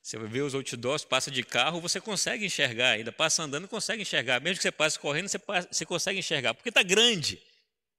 Você 0.03 0.19
ver 0.19 0.43
os 0.43 0.55
outdoors, 0.55 1.05
passa 1.05 1.31
de 1.31 1.43
carro, 1.43 1.81
você 1.81 2.01
consegue 2.01 2.47
enxergar 2.47 2.93
ainda. 2.93 3.13
Passa 3.13 3.43
andando, 3.43 3.69
consegue 3.69 4.03
enxergar. 4.03 4.41
Mesmo 4.41 4.57
que 4.57 4.63
você 4.63 4.73
passe 4.73 4.99
correndo, 4.99 5.29
você, 5.29 5.39
passa, 5.39 5.69
você 5.71 5.85
consegue 5.85 6.19
enxergar. 6.19 6.55
Porque 6.55 6.71
está 6.71 6.83
grande. 6.83 7.41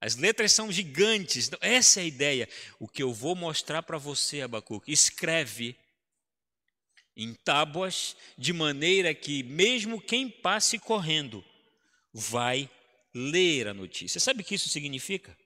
As 0.00 0.16
letras 0.16 0.52
são 0.52 0.70
gigantes. 0.70 1.46
Então, 1.46 1.58
essa 1.62 2.00
é 2.00 2.02
a 2.02 2.06
ideia. 2.06 2.48
O 2.80 2.88
que 2.88 3.02
eu 3.02 3.12
vou 3.12 3.36
mostrar 3.36 3.82
para 3.82 3.98
você, 3.98 4.40
Abacuque, 4.40 4.92
escreve 4.92 5.76
em 7.16 7.34
tábuas, 7.34 8.16
de 8.36 8.52
maneira 8.52 9.14
que 9.14 9.42
mesmo 9.42 10.00
quem 10.00 10.28
passe 10.28 10.78
correndo 10.78 11.44
vai 12.12 12.68
ler 13.14 13.68
a 13.68 13.74
notícia. 13.74 14.18
Sabe 14.18 14.42
o 14.42 14.44
que 14.44 14.54
isso 14.54 14.68
significa? 14.68 15.36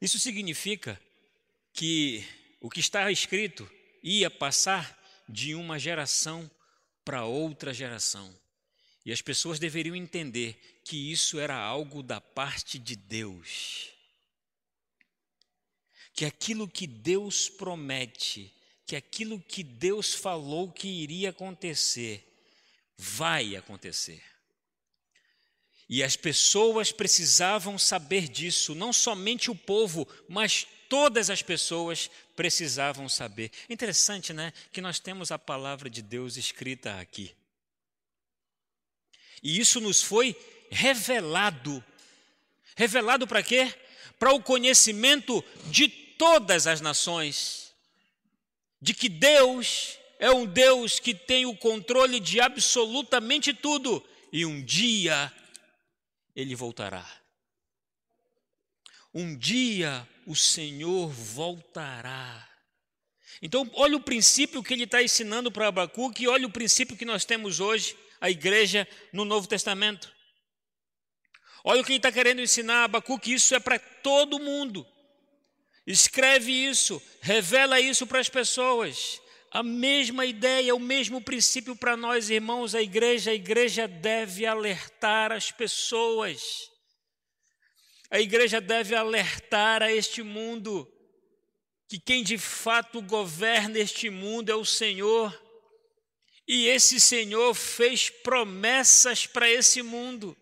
Isso 0.00 0.18
significa 0.18 1.00
que 1.72 2.24
o 2.60 2.68
que 2.68 2.80
está 2.80 3.10
escrito 3.10 3.68
ia 4.08 4.30
passar 4.30 4.98
de 5.28 5.54
uma 5.54 5.78
geração 5.78 6.50
para 7.04 7.24
outra 7.24 7.74
geração. 7.74 8.34
E 9.04 9.12
as 9.12 9.22
pessoas 9.22 9.58
deveriam 9.58 9.94
entender 9.94 10.80
que 10.84 11.10
isso 11.10 11.38
era 11.38 11.56
algo 11.56 12.02
da 12.02 12.20
parte 12.20 12.78
de 12.78 12.96
Deus. 12.96 13.90
Que 16.12 16.24
aquilo 16.24 16.66
que 16.66 16.86
Deus 16.86 17.48
promete, 17.48 18.52
que 18.86 18.96
aquilo 18.96 19.40
que 19.40 19.62
Deus 19.62 20.14
falou 20.14 20.72
que 20.72 20.88
iria 20.88 21.30
acontecer, 21.30 22.26
vai 22.96 23.54
acontecer. 23.54 24.22
E 25.88 26.02
as 26.02 26.16
pessoas 26.16 26.92
precisavam 26.92 27.78
saber 27.78 28.28
disso, 28.28 28.74
não 28.74 28.92
somente 28.92 29.50
o 29.50 29.54
povo, 29.54 30.06
mas 30.28 30.66
todas 30.88 31.30
as 31.30 31.40
pessoas 31.40 32.10
precisavam 32.36 33.08
saber. 33.08 33.50
Interessante, 33.70 34.32
né? 34.32 34.52
Que 34.70 34.80
nós 34.80 34.98
temos 34.98 35.32
a 35.32 35.38
palavra 35.38 35.88
de 35.88 36.02
Deus 36.02 36.36
escrita 36.36 37.00
aqui. 37.00 37.34
E 39.42 39.58
isso 39.58 39.80
nos 39.80 40.02
foi 40.02 40.36
revelado. 40.70 41.82
Revelado 42.76 43.26
para 43.26 43.42
quê? 43.42 43.72
Para 44.18 44.32
o 44.32 44.42
conhecimento 44.42 45.42
de 45.66 45.88
todas 45.88 46.66
as 46.66 46.80
nações. 46.82 47.72
De 48.80 48.92
que 48.92 49.08
Deus 49.08 49.98
é 50.18 50.30
um 50.30 50.44
Deus 50.44 50.98
que 50.98 51.14
tem 51.14 51.46
o 51.46 51.56
controle 51.56 52.20
de 52.20 52.40
absolutamente 52.40 53.54
tudo. 53.54 54.04
E 54.30 54.44
um 54.44 54.62
dia 54.62 55.32
ele 56.40 56.54
voltará. 56.54 57.04
Um 59.12 59.36
dia 59.36 60.08
o 60.24 60.36
Senhor 60.36 61.08
voltará. 61.08 62.48
Então, 63.42 63.68
olha 63.74 63.96
o 63.96 64.00
princípio 64.00 64.62
que 64.62 64.72
ele 64.72 64.84
está 64.84 65.02
ensinando 65.02 65.50
para 65.50 65.66
Abacuque 65.66 66.22
e 66.22 66.28
olha 66.28 66.46
o 66.46 66.52
princípio 66.52 66.96
que 66.96 67.04
nós 67.04 67.24
temos 67.24 67.58
hoje, 67.58 67.96
a 68.20 68.30
igreja, 68.30 68.86
no 69.12 69.24
Novo 69.24 69.48
Testamento. 69.48 70.14
Olha 71.64 71.80
o 71.80 71.84
que 71.84 71.90
ele 71.90 71.98
está 71.98 72.12
querendo 72.12 72.40
ensinar 72.40 72.82
a 72.82 72.84
Abacuque, 72.84 73.34
isso 73.34 73.52
é 73.56 73.58
para 73.58 73.80
todo 73.80 74.38
mundo. 74.38 74.86
Escreve 75.84 76.52
isso, 76.52 77.02
revela 77.20 77.80
isso 77.80 78.06
para 78.06 78.20
as 78.20 78.28
pessoas. 78.28 79.20
A 79.50 79.62
mesma 79.62 80.26
ideia, 80.26 80.74
o 80.74 80.80
mesmo 80.80 81.20
princípio 81.20 81.74
para 81.74 81.96
nós, 81.96 82.28
irmãos, 82.28 82.74
a 82.74 82.82
igreja. 82.82 83.30
A 83.30 83.34
igreja 83.34 83.88
deve 83.88 84.44
alertar 84.44 85.32
as 85.32 85.50
pessoas. 85.50 86.70
A 88.10 88.20
igreja 88.20 88.60
deve 88.60 88.94
alertar 88.94 89.82
a 89.82 89.92
este 89.92 90.22
mundo 90.22 90.90
que 91.88 91.98
quem 91.98 92.22
de 92.22 92.36
fato 92.36 93.00
governa 93.00 93.78
este 93.78 94.10
mundo 94.10 94.50
é 94.50 94.54
o 94.54 94.64
Senhor. 94.64 95.32
E 96.46 96.66
esse 96.66 97.00
Senhor 97.00 97.54
fez 97.54 98.10
promessas 98.10 99.26
para 99.26 99.50
esse 99.50 99.82
mundo. 99.82 100.36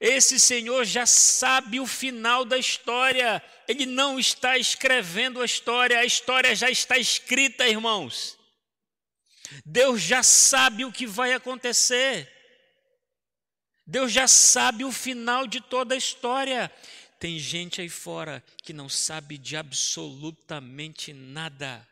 Esse 0.00 0.38
Senhor 0.38 0.84
já 0.84 1.06
sabe 1.06 1.80
o 1.80 1.86
final 1.86 2.44
da 2.44 2.58
história. 2.58 3.42
Ele 3.66 3.86
não 3.86 4.18
está 4.18 4.58
escrevendo 4.58 5.40
a 5.40 5.44
história, 5.44 5.98
a 5.98 6.04
história 6.04 6.54
já 6.54 6.70
está 6.70 6.98
escrita, 6.98 7.66
irmãos. 7.66 8.38
Deus 9.64 10.02
já 10.02 10.22
sabe 10.22 10.84
o 10.84 10.92
que 10.92 11.06
vai 11.06 11.32
acontecer. 11.32 12.30
Deus 13.86 14.12
já 14.12 14.28
sabe 14.28 14.84
o 14.84 14.92
final 14.92 15.46
de 15.46 15.60
toda 15.60 15.94
a 15.94 15.98
história. 15.98 16.70
Tem 17.18 17.38
gente 17.38 17.80
aí 17.80 17.88
fora 17.88 18.44
que 18.62 18.72
não 18.72 18.88
sabe 18.88 19.38
de 19.38 19.56
absolutamente 19.56 21.12
nada. 21.12 21.86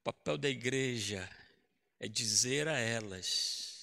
O 0.00 0.04
papel 0.04 0.36
da 0.36 0.48
igreja 0.48 1.30
é 2.00 2.08
dizer 2.08 2.66
a 2.68 2.78
elas 2.78 3.73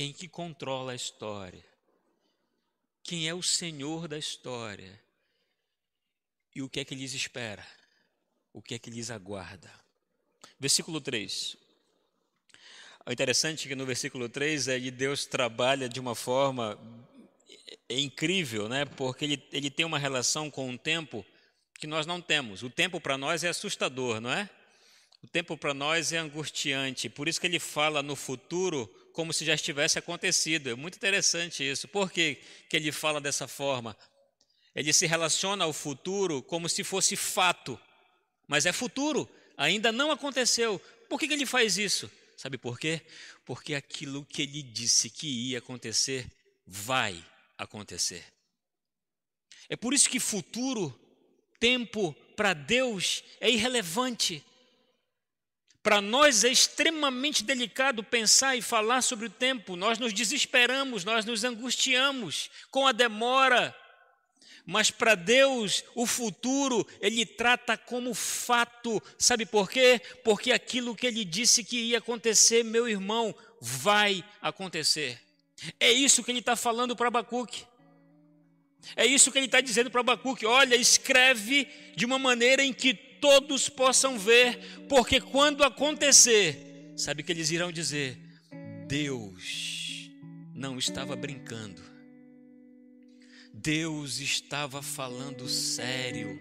quem 0.00 0.14
que 0.14 0.26
controla 0.26 0.92
a 0.92 0.94
história, 0.94 1.62
quem 3.02 3.28
é 3.28 3.34
o 3.34 3.42
Senhor 3.42 4.08
da 4.08 4.16
história 4.16 4.98
e 6.54 6.62
o 6.62 6.70
que 6.70 6.80
é 6.80 6.86
que 6.86 6.94
lhes 6.94 7.12
espera, 7.12 7.66
o 8.50 8.62
que 8.62 8.74
é 8.74 8.78
que 8.78 8.88
lhes 8.88 9.10
aguarda. 9.10 9.70
Versículo 10.58 11.02
3. 11.02 11.54
O 13.04 13.12
interessante 13.12 13.66
é 13.66 13.68
que 13.68 13.74
no 13.74 13.84
versículo 13.84 14.26
3 14.26 14.68
é 14.68 14.80
que 14.80 14.90
Deus 14.90 15.26
trabalha 15.26 15.86
de 15.86 16.00
uma 16.00 16.14
forma 16.14 16.80
é 17.86 18.00
incrível, 18.00 18.70
né? 18.70 18.86
porque 18.86 19.26
ele, 19.26 19.48
ele 19.52 19.70
tem 19.70 19.84
uma 19.84 19.98
relação 19.98 20.50
com 20.50 20.70
o 20.70 20.78
tempo 20.78 21.26
que 21.78 21.86
nós 21.86 22.06
não 22.06 22.22
temos. 22.22 22.62
O 22.62 22.70
tempo 22.70 23.02
para 23.02 23.18
nós 23.18 23.44
é 23.44 23.50
assustador, 23.50 24.18
não 24.18 24.32
é? 24.32 24.48
O 25.22 25.28
tempo 25.28 25.58
para 25.58 25.74
nós 25.74 26.10
é 26.10 26.16
angustiante. 26.16 27.10
Por 27.10 27.28
isso 27.28 27.38
que 27.38 27.46
ele 27.46 27.58
fala 27.58 28.02
no 28.02 28.16
futuro 28.16 28.88
como 29.12 29.32
se 29.32 29.44
já 29.44 29.54
estivesse 29.54 29.98
acontecido. 29.98 30.70
É 30.70 30.74
muito 30.74 30.96
interessante 30.96 31.68
isso. 31.68 31.88
Por 31.88 32.10
que, 32.10 32.38
que 32.68 32.76
ele 32.76 32.92
fala 32.92 33.20
dessa 33.20 33.46
forma? 33.48 33.96
Ele 34.74 34.92
se 34.92 35.06
relaciona 35.06 35.64
ao 35.64 35.72
futuro 35.72 36.42
como 36.42 36.68
se 36.68 36.84
fosse 36.84 37.16
fato, 37.16 37.78
mas 38.46 38.66
é 38.66 38.72
futuro, 38.72 39.28
ainda 39.56 39.90
não 39.90 40.10
aconteceu. 40.10 40.80
Por 41.08 41.18
que, 41.18 41.26
que 41.26 41.34
ele 41.34 41.46
faz 41.46 41.76
isso? 41.76 42.10
Sabe 42.36 42.56
por 42.56 42.78
quê? 42.78 43.02
Porque 43.44 43.74
aquilo 43.74 44.24
que 44.24 44.42
ele 44.42 44.62
disse 44.62 45.10
que 45.10 45.26
ia 45.26 45.58
acontecer, 45.58 46.26
vai 46.66 47.22
acontecer. 47.58 48.24
É 49.68 49.76
por 49.76 49.92
isso 49.92 50.08
que 50.08 50.18
futuro, 50.18 50.98
tempo, 51.58 52.14
para 52.36 52.54
Deus 52.54 53.22
é 53.40 53.50
irrelevante. 53.50 54.42
Para 55.82 56.00
nós 56.00 56.44
é 56.44 56.48
extremamente 56.48 57.42
delicado 57.42 58.04
pensar 58.04 58.54
e 58.54 58.62
falar 58.62 59.00
sobre 59.02 59.26
o 59.26 59.30
tempo. 59.30 59.76
Nós 59.76 59.98
nos 59.98 60.12
desesperamos, 60.12 61.04
nós 61.04 61.24
nos 61.24 61.42
angustiamos 61.42 62.50
com 62.70 62.86
a 62.86 62.92
demora, 62.92 63.74
mas 64.66 64.90
para 64.90 65.14
Deus, 65.14 65.82
o 65.94 66.06
futuro, 66.06 66.86
Ele 67.00 67.24
trata 67.24 67.76
como 67.78 68.12
fato. 68.14 69.02
Sabe 69.18 69.46
por 69.46 69.70
quê? 69.70 70.00
Porque 70.22 70.52
aquilo 70.52 70.94
que 70.94 71.06
Ele 71.06 71.24
disse 71.24 71.64
que 71.64 71.76
ia 71.76 71.98
acontecer, 71.98 72.62
meu 72.62 72.88
irmão, 72.88 73.34
vai 73.60 74.22
acontecer. 74.40 75.18
É 75.78 75.90
isso 75.90 76.22
que 76.22 76.30
Ele 76.30 76.40
está 76.40 76.56
falando 76.56 76.94
para 76.94 77.08
Abacuque. 77.08 77.64
É 78.94 79.04
isso 79.04 79.32
que 79.32 79.38
Ele 79.38 79.46
está 79.46 79.60
dizendo 79.60 79.90
para 79.90 80.00
Abacuque. 80.00 80.46
Olha, 80.46 80.74
escreve 80.74 81.66
de 81.96 82.04
uma 82.04 82.18
maneira 82.18 82.62
em 82.62 82.72
que 82.72 83.09
todos 83.20 83.68
possam 83.68 84.18
ver, 84.18 84.84
porque 84.88 85.20
quando 85.20 85.62
acontecer, 85.62 86.92
sabe 86.96 87.22
que 87.22 87.32
eles 87.32 87.50
irão 87.50 87.70
dizer? 87.70 88.18
Deus 88.86 90.10
não 90.54 90.78
estava 90.78 91.14
brincando. 91.14 91.80
Deus 93.52 94.20
estava 94.20 94.82
falando 94.82 95.48
sério. 95.48 96.40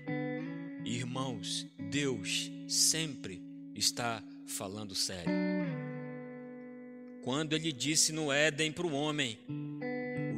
Irmãos, 0.86 1.68
Deus 1.90 2.52
sempre 2.68 3.42
está 3.76 4.24
falando 4.48 4.96
sério. 4.96 5.32
Quando 7.24 7.54
ele 7.54 7.72
disse 7.72 8.12
no 8.12 8.32
Éden 8.32 8.72
para 8.72 8.88
o 8.88 8.94
homem: 8.94 9.38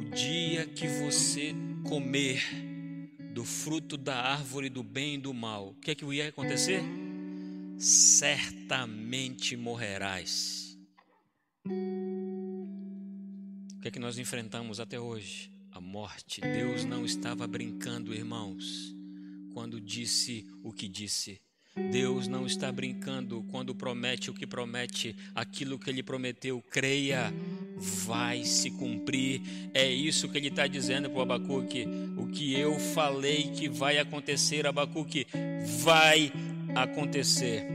O 0.00 0.14
dia 0.14 0.66
que 0.66 0.86
você 0.88 1.54
comer 1.88 2.42
do 3.32 3.44
fruto 3.44 3.96
da 3.96 4.14
árvore 4.14 4.68
do 4.68 4.82
bem 4.82 5.14
e 5.14 5.18
do 5.18 5.32
mal, 5.32 5.70
o 5.70 5.74
que 5.76 5.90
é 5.90 5.94
que 5.94 6.04
ia 6.12 6.28
acontecer? 6.28 6.82
Certamente 7.78 9.56
morrerás. 9.56 10.78
O 11.64 11.70
que 13.80 13.88
é 13.88 13.90
que 13.90 13.98
nós 13.98 14.18
enfrentamos 14.18 14.80
até 14.80 15.00
hoje? 15.00 15.50
A 15.70 15.80
morte. 15.80 16.42
Deus 16.42 16.84
não 16.84 17.06
estava 17.06 17.46
brincando, 17.46 18.14
irmãos, 18.14 18.94
quando 19.54 19.80
disse 19.80 20.46
o 20.62 20.72
que 20.72 20.86
disse. 20.86 21.40
Deus 21.74 22.28
não 22.28 22.44
está 22.44 22.70
brincando 22.70 23.42
quando 23.50 23.74
promete 23.74 24.30
o 24.30 24.34
que 24.34 24.46
promete, 24.46 25.16
aquilo 25.34 25.78
que 25.78 25.88
ele 25.88 26.02
prometeu, 26.02 26.62
creia, 26.70 27.32
vai 27.78 28.44
se 28.44 28.70
cumprir. 28.72 29.40
É 29.72 29.90
isso 29.90 30.28
que 30.28 30.36
ele 30.36 30.48
está 30.48 30.66
dizendo 30.66 31.08
para 31.08 31.18
o 31.18 31.22
Abacuque. 31.22 31.88
O 32.18 32.26
que 32.26 32.52
eu 32.52 32.78
falei 32.78 33.44
que 33.44 33.70
vai 33.70 33.98
acontecer, 33.98 34.66
Abacuque, 34.66 35.26
vai 35.82 36.30
acontecer. 36.74 37.66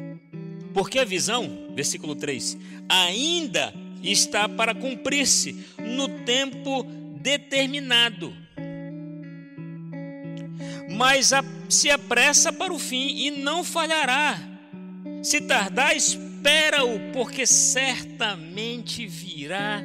Porque 0.76 1.00
a 1.00 1.06
visão, 1.06 1.74
versículo 1.74 2.16
3, 2.16 2.56
ainda 2.88 3.74
está 4.04 4.48
para 4.48 4.76
cumprir-se 4.76 5.66
no 5.80 6.08
tempo 6.24 6.84
determinado. 7.20 8.32
Mas 10.88 11.34
a 11.34 11.44
se 11.69 11.89
apressa 11.89 12.51
para 12.51 12.73
o 12.73 12.80
fim 12.80 13.25
e 13.25 13.32
não 13.32 13.63
falhará. 13.63 14.39
Se 15.23 15.41
tardar, 15.41 15.95
espera-o, 15.95 17.12
porque 17.12 17.45
certamente 17.45 19.06
virá 19.06 19.82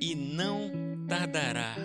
e 0.00 0.14
não 0.14 0.70
tardará. 1.08 1.76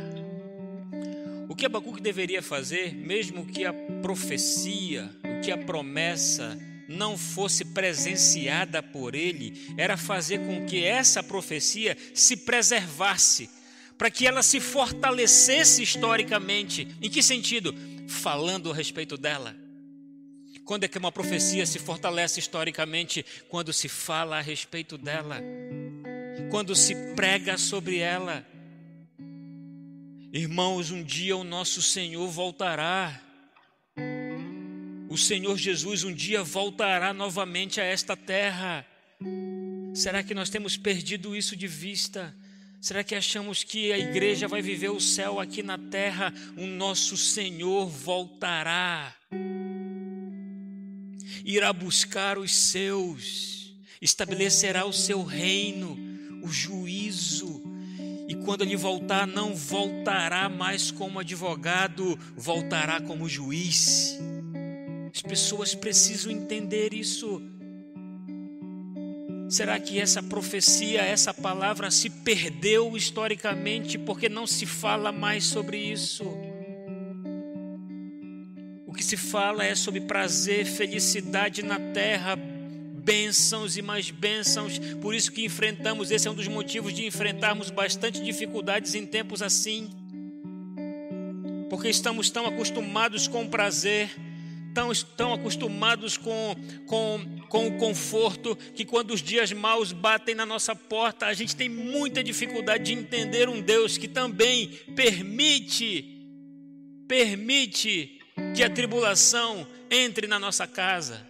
O 1.48 1.56
que 1.56 1.66
Abacuque 1.66 2.02
deveria 2.02 2.42
fazer, 2.42 2.96
mesmo 2.96 3.46
que 3.46 3.66
a 3.66 3.74
profecia, 4.02 5.10
o 5.24 5.42
que 5.42 5.52
a 5.52 5.58
promessa 5.58 6.58
não 6.88 7.18
fosse 7.18 7.66
presenciada 7.66 8.82
por 8.84 9.16
ele, 9.16 9.74
era 9.78 9.98
fazer 9.98 10.40
com 10.40 10.66
que 10.66 10.84
essa 10.84 11.24
profecia 11.24 11.98
se 12.14 12.38
preservasse, 12.38 13.50
para 13.98 14.10
que 14.10 14.26
ela 14.26 14.42
se 14.42 14.60
fortalecesse 14.60 15.84
historicamente. 15.84 16.88
Em 17.02 17.10
que 17.10 17.22
sentido? 17.22 17.74
Falando 18.12 18.72
a 18.72 18.76
respeito 18.76 19.18
dela. 19.18 19.56
Quando 20.66 20.84
é 20.84 20.88
que 20.88 20.98
uma 20.98 21.12
profecia 21.12 21.66
se 21.66 21.80
fortalece 21.80 22.40
historicamente? 22.40 23.26
Quando 23.50 23.74
se 23.74 23.90
fala 23.90 24.38
a 24.38 24.42
respeito 24.42 24.98
dela, 24.98 25.42
quando 26.52 26.76
se 26.76 26.96
prega 27.16 27.58
sobre 27.58 27.98
ela. 27.98 28.46
Irmãos, 30.32 30.92
um 30.92 31.04
dia 31.04 31.36
o 31.36 31.44
nosso 31.44 31.82
Senhor 31.82 32.30
voltará. 32.30 33.22
O 35.10 35.18
Senhor 35.18 35.58
Jesus 35.58 36.04
um 36.04 36.14
dia 36.14 36.44
voltará 36.44 37.14
novamente 37.14 37.82
a 37.82 37.84
esta 37.84 38.16
terra. 38.16 38.86
Será 39.94 40.24
que 40.24 40.34
nós 40.34 40.50
temos 40.50 40.78
perdido 40.78 41.36
isso 41.36 41.56
de 41.56 41.68
vista? 41.68 42.34
Será 42.82 43.04
que 43.04 43.14
achamos 43.14 43.64
que 43.64 43.94
a 43.94 44.00
igreja 44.00 44.48
vai 44.48 44.60
viver 44.60 44.90
o 44.90 45.00
céu 45.00 45.40
aqui 45.40 45.62
na 45.62 45.78
terra? 45.78 46.34
O 46.58 46.66
nosso 46.66 47.16
Senhor 47.16 47.88
voltará, 47.88 49.16
irá 51.46 51.72
buscar 51.72 52.40
os 52.40 52.52
seus, 52.52 53.76
estabelecerá 54.02 54.84
o 54.84 54.92
seu 54.92 55.24
reino, 55.24 55.96
o 56.42 56.48
juízo. 56.48 57.62
E 58.28 58.34
quando 58.34 58.64
ele 58.64 58.76
voltar, 58.76 59.28
não 59.28 59.54
voltará 59.54 60.50
mais 60.50 60.90
como 60.90 61.20
advogado, 61.20 62.18
voltará 62.36 63.00
como 63.00 63.30
juiz. 63.30 64.18
As 65.14 65.22
pessoas 65.22 65.76
precisam 65.76 66.32
entender 66.32 66.96
isso. 66.96 67.40
Será 69.52 69.78
que 69.78 70.00
essa 70.00 70.24
profecia, 70.24 71.02
essa 71.02 71.34
palavra 71.34 71.92
se 71.92 72.10
perdeu 72.10 72.96
historicamente 72.96 73.98
porque 73.98 74.30
não 74.30 74.48
se 74.48 74.66
fala 74.66 75.12
mais 75.12 75.44
sobre 75.44 75.78
isso? 75.78 76.24
O 78.88 78.94
que 78.94 79.04
se 79.04 79.18
fala 79.18 79.66
é 79.66 79.76
sobre 79.76 80.00
prazer, 80.00 80.66
felicidade 80.66 81.64
na 81.64 81.78
terra, 81.78 82.38
bênçãos 82.38 83.76
e 83.76 83.82
mais 83.82 84.10
bênçãos. 84.10 84.80
Por 85.02 85.14
isso 85.14 85.34
que 85.34 85.44
enfrentamos, 85.44 86.12
esse 86.12 86.30
é 86.30 86.32
um 86.32 86.36
dos 86.36 86.48
motivos 86.48 86.94
de 86.94 87.06
enfrentarmos 87.06 87.70
bastante 87.70 88.24
dificuldades 88.24 88.96
em 88.96 89.06
tempos 89.06 89.42
assim. 89.42 89.90
Porque 91.70 91.90
estamos 91.90 92.30
tão 92.30 92.46
acostumados 92.46 93.28
com 93.28 93.46
prazer, 93.46 94.10
tão, 94.74 94.92
tão 95.16 95.34
acostumados 95.34 96.18
com, 96.18 96.56
com 96.86 97.42
com 97.52 97.68
o 97.68 97.78
conforto 97.78 98.56
que 98.74 98.86
quando 98.86 99.12
os 99.12 99.22
dias 99.22 99.52
maus 99.52 99.92
batem 99.92 100.34
na 100.34 100.46
nossa 100.46 100.74
porta, 100.74 101.26
a 101.26 101.34
gente 101.34 101.54
tem 101.54 101.68
muita 101.68 102.24
dificuldade 102.24 102.86
de 102.86 102.94
entender 102.94 103.50
um 103.50 103.62
Deus 103.62 103.98
que 103.98 104.08
também 104.08 104.70
permite 104.96 106.18
permite 107.10 108.22
que 108.56 108.64
a 108.64 108.70
tribulação 108.70 109.68
entre 109.90 110.28
na 110.28 110.40
nossa 110.40 110.66
casa. 110.66 111.28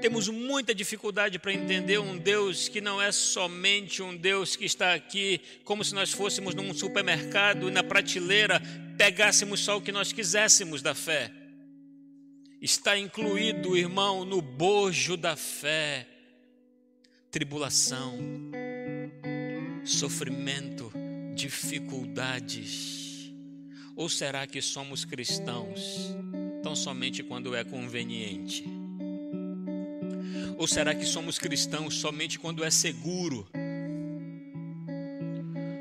Temos 0.00 0.28
muita 0.30 0.74
dificuldade 0.74 1.38
para 1.38 1.52
entender 1.52 1.98
um 1.98 2.16
Deus 2.16 2.68
que 2.68 2.80
não 2.80 3.02
é 3.02 3.12
somente 3.12 4.02
um 4.02 4.16
Deus 4.16 4.56
que 4.56 4.64
está 4.64 4.94
aqui 4.94 5.42
como 5.62 5.84
se 5.84 5.94
nós 5.94 6.10
fôssemos 6.10 6.54
num 6.54 6.72
supermercado 6.72 7.68
e 7.68 7.70
na 7.70 7.82
prateleira 7.82 8.62
pegássemos 8.98 9.60
só 9.60 9.76
o 9.76 9.80
que 9.80 9.92
nós 9.92 10.12
quiséssemos 10.12 10.82
da 10.82 10.92
fé 10.92 11.32
está 12.60 12.98
incluído, 12.98 13.76
irmão, 13.76 14.24
no 14.24 14.42
bojo 14.42 15.16
da 15.16 15.36
fé, 15.36 16.04
tribulação, 17.30 18.18
sofrimento, 19.84 20.92
dificuldades. 21.36 23.32
Ou 23.94 24.08
será 24.08 24.44
que 24.48 24.60
somos 24.60 25.04
cristãos 25.04 26.12
tão 26.60 26.74
somente 26.74 27.22
quando 27.22 27.54
é 27.54 27.62
conveniente? 27.62 28.64
Ou 30.56 30.66
será 30.66 30.92
que 30.92 31.06
somos 31.06 31.38
cristãos 31.38 31.94
somente 31.94 32.36
quando 32.36 32.64
é 32.64 32.70
seguro? 32.70 33.48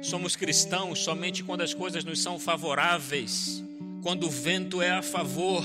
Somos 0.01 0.35
cristãos 0.35 0.99
somente 0.99 1.43
quando 1.43 1.61
as 1.61 1.73
coisas 1.73 2.03
nos 2.03 2.21
são 2.21 2.39
favoráveis, 2.39 3.63
quando 4.01 4.25
o 4.27 4.29
vento 4.29 4.81
é 4.81 4.91
a 4.91 5.01
favor. 5.01 5.63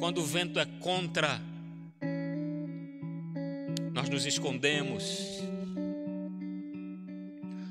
Quando 0.00 0.22
o 0.22 0.24
vento 0.24 0.58
é 0.58 0.64
contra, 0.64 1.38
nós 3.92 4.08
nos 4.08 4.24
escondemos, 4.24 5.42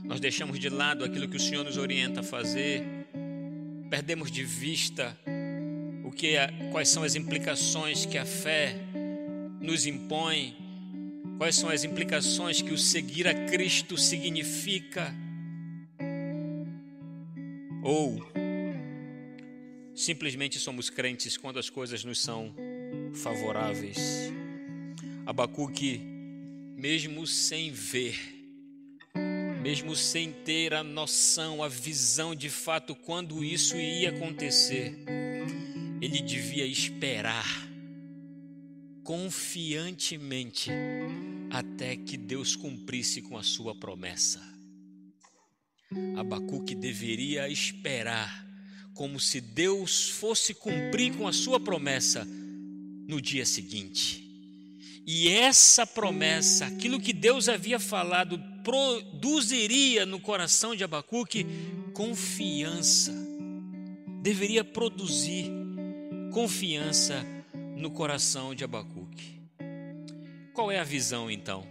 nós 0.04 0.20
deixamos 0.20 0.60
de 0.60 0.70
lado 0.70 1.04
aquilo 1.04 1.28
que 1.28 1.38
o 1.38 1.40
Senhor 1.40 1.66
nos 1.66 1.76
orienta 1.76 2.20
a 2.20 2.24
fazer, 2.24 2.84
perdemos 3.90 4.30
de 4.30 4.44
vista 4.44 5.18
o 6.04 6.12
que 6.12 6.36
é, 6.36 6.70
quais 6.72 6.90
são 6.90 7.02
as 7.02 7.16
implicações 7.16 8.06
que 8.06 8.20
a 8.20 8.26
fé 8.28 8.76
nos 9.60 9.88
impõe, 9.88 10.56
quais 11.40 11.56
são 11.56 11.68
as 11.68 11.84
implicações 11.84 12.62
que 12.62 12.72
o 12.72 12.78
seguir 12.78 13.28
a 13.28 13.34
Cristo 13.34 13.98
significa. 13.98 15.12
Ou 17.84 18.20
Simplesmente 20.00 20.58
somos 20.60 20.90
crentes 20.90 21.36
quando 21.36 21.60
as 21.60 21.70
coisas 21.70 22.06
nos 22.06 22.22
são 22.22 22.56
favoráveis. 23.16 24.32
Abacuque, 25.26 26.00
mesmo 26.74 27.28
sem 27.28 27.70
ver, 27.70 28.18
mesmo 29.62 29.98
sem 29.98 30.32
ter 30.32 30.74
a 30.74 30.86
noção, 30.86 31.62
a 31.62 31.68
visão 31.68 32.34
de 32.34 32.50
fato 32.50 32.96
quando 32.96 33.44
isso 33.44 33.76
ia 33.76 34.12
acontecer, 34.12 34.98
ele 36.02 36.22
devia 36.22 36.66
esperar 36.66 37.68
confiantemente 39.04 40.72
até 41.52 41.98
que 41.98 42.16
Deus 42.16 42.56
cumprisse 42.56 43.22
com 43.22 43.38
a 43.38 43.44
sua 43.44 43.76
promessa. 43.76 44.59
Abacuque 46.16 46.76
deveria 46.76 47.50
esperar 47.50 48.48
como 48.94 49.20
se 49.20 49.42
Deus 49.42 50.10
fosse 50.10 50.54
cumprir 50.54 51.16
com 51.16 51.28
a 51.28 51.34
sua 51.34 51.60
promessa 51.60 52.26
no 53.08 53.22
dia 53.22 53.46
seguinte. 53.46 54.30
E 55.06 55.30
essa 55.30 55.88
promessa, 55.88 56.68
aquilo 56.68 57.00
que 57.00 57.14
Deus 57.14 57.50
havia 57.50 57.80
falado, 57.80 58.40
produziria 58.64 60.06
no 60.06 60.20
coração 60.20 60.76
de 60.76 60.84
Abacuque 60.84 61.46
confiança. 61.94 63.12
Deveria 64.22 64.64
produzir 64.64 65.50
confiança 66.32 67.26
no 67.76 67.90
coração 67.90 68.54
de 68.54 68.64
Abacuque. 68.64 69.42
Qual 70.54 70.70
é 70.70 70.78
a 70.78 70.84
visão 70.84 71.32
então 71.32 71.66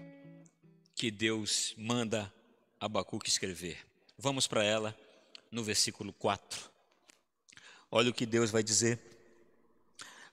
que 0.96 1.10
Deus 1.10 1.74
manda 1.78 2.32
Abacuque 2.80 3.28
escrever? 3.28 3.87
Vamos 4.20 4.48
para 4.48 4.64
ela 4.64 4.98
no 5.48 5.62
versículo 5.62 6.12
4. 6.12 6.60
Olha 7.88 8.10
o 8.10 8.14
que 8.14 8.26
Deus 8.26 8.50
vai 8.50 8.64
dizer. 8.64 8.98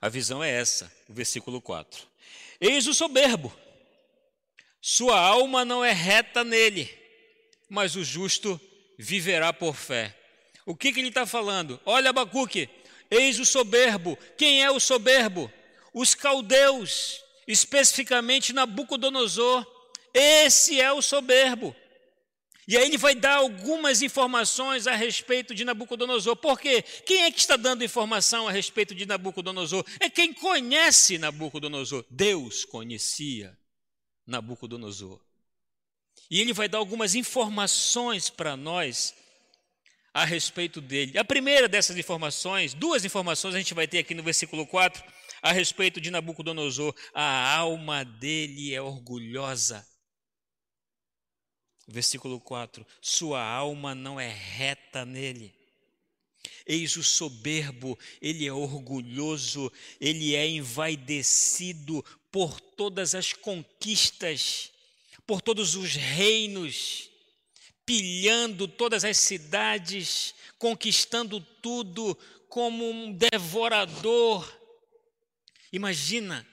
A 0.00 0.08
visão 0.08 0.42
é 0.42 0.50
essa, 0.50 0.92
o 1.08 1.12
versículo 1.12 1.62
4. 1.62 2.04
Eis 2.60 2.88
o 2.88 2.94
soberbo, 2.94 3.54
sua 4.80 5.20
alma 5.20 5.64
não 5.64 5.84
é 5.84 5.92
reta 5.92 6.42
nele, 6.42 6.92
mas 7.68 7.94
o 7.94 8.02
justo 8.02 8.60
viverá 8.98 9.52
por 9.52 9.76
fé. 9.76 10.18
O 10.64 10.74
que, 10.74 10.92
que 10.92 10.98
ele 10.98 11.08
está 11.08 11.24
falando? 11.24 11.80
Olha, 11.86 12.10
Abacuque, 12.10 12.68
eis 13.08 13.38
o 13.38 13.46
soberbo. 13.46 14.18
Quem 14.36 14.64
é 14.64 14.70
o 14.70 14.80
soberbo? 14.80 15.50
Os 15.94 16.12
caldeus, 16.12 17.22
especificamente 17.46 18.52
Nabucodonosor. 18.52 19.64
Esse 20.12 20.80
é 20.80 20.92
o 20.92 21.00
soberbo. 21.00 21.74
E 22.68 22.76
aí 22.76 22.84
ele 22.84 22.98
vai 22.98 23.14
dar 23.14 23.36
algumas 23.36 24.02
informações 24.02 24.88
a 24.88 24.94
respeito 24.96 25.54
de 25.54 25.64
Nabucodonosor. 25.64 26.34
Por 26.34 26.58
quê? 26.58 26.82
Quem 26.82 27.22
é 27.22 27.30
que 27.30 27.38
está 27.38 27.56
dando 27.56 27.84
informação 27.84 28.48
a 28.48 28.50
respeito 28.50 28.92
de 28.92 29.06
Nabucodonosor? 29.06 29.84
É 30.00 30.10
quem 30.10 30.32
conhece 30.32 31.16
Nabucodonosor. 31.16 32.04
Deus 32.10 32.64
conhecia 32.64 33.56
Nabucodonosor. 34.26 35.20
E 36.28 36.40
ele 36.40 36.52
vai 36.52 36.68
dar 36.68 36.78
algumas 36.78 37.14
informações 37.14 38.28
para 38.28 38.56
nós 38.56 39.14
a 40.12 40.24
respeito 40.24 40.80
dele. 40.80 41.16
A 41.16 41.24
primeira 41.24 41.68
dessas 41.68 41.96
informações, 41.96 42.74
duas 42.74 43.04
informações 43.04 43.54
a 43.54 43.58
gente 43.58 43.74
vai 43.74 43.86
ter 43.86 43.98
aqui 43.98 44.12
no 44.12 44.24
versículo 44.24 44.66
4, 44.66 45.04
a 45.40 45.52
respeito 45.52 46.00
de 46.00 46.10
Nabucodonosor. 46.10 46.92
A 47.14 47.54
alma 47.54 48.04
dele 48.04 48.74
é 48.74 48.82
orgulhosa. 48.82 49.86
Versículo 51.86 52.40
4: 52.40 52.86
Sua 53.00 53.42
alma 53.42 53.94
não 53.94 54.18
é 54.18 54.28
reta 54.28 55.04
nele. 55.04 55.54
Eis 56.66 56.96
o 56.96 57.02
soberbo, 57.02 57.98
ele 58.20 58.46
é 58.46 58.52
orgulhoso, 58.52 59.72
ele 60.00 60.34
é 60.34 60.48
envaidecido 60.48 62.04
por 62.30 62.60
todas 62.60 63.14
as 63.14 63.32
conquistas, 63.32 64.72
por 65.24 65.40
todos 65.40 65.76
os 65.76 65.94
reinos, 65.94 67.08
pilhando 67.84 68.66
todas 68.66 69.04
as 69.04 69.16
cidades, 69.18 70.34
conquistando 70.58 71.40
tudo 71.40 72.18
como 72.48 72.88
um 72.88 73.12
devorador. 73.12 74.52
Imagina 75.72 76.46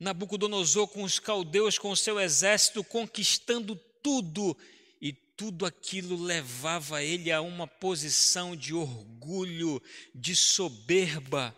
Nabucodonosor 0.00 0.86
com 0.86 1.02
os 1.02 1.18
caldeus, 1.18 1.76
com 1.76 1.90
o 1.90 1.96
seu 1.96 2.20
exército, 2.20 2.84
conquistando 2.84 3.74
tudo, 4.08 4.56
e 5.02 5.12
tudo 5.12 5.66
aquilo 5.66 6.16
levava 6.16 7.02
ele 7.02 7.30
a 7.30 7.42
uma 7.42 7.66
posição 7.66 8.56
de 8.56 8.72
orgulho, 8.72 9.82
de 10.14 10.34
soberba. 10.34 11.54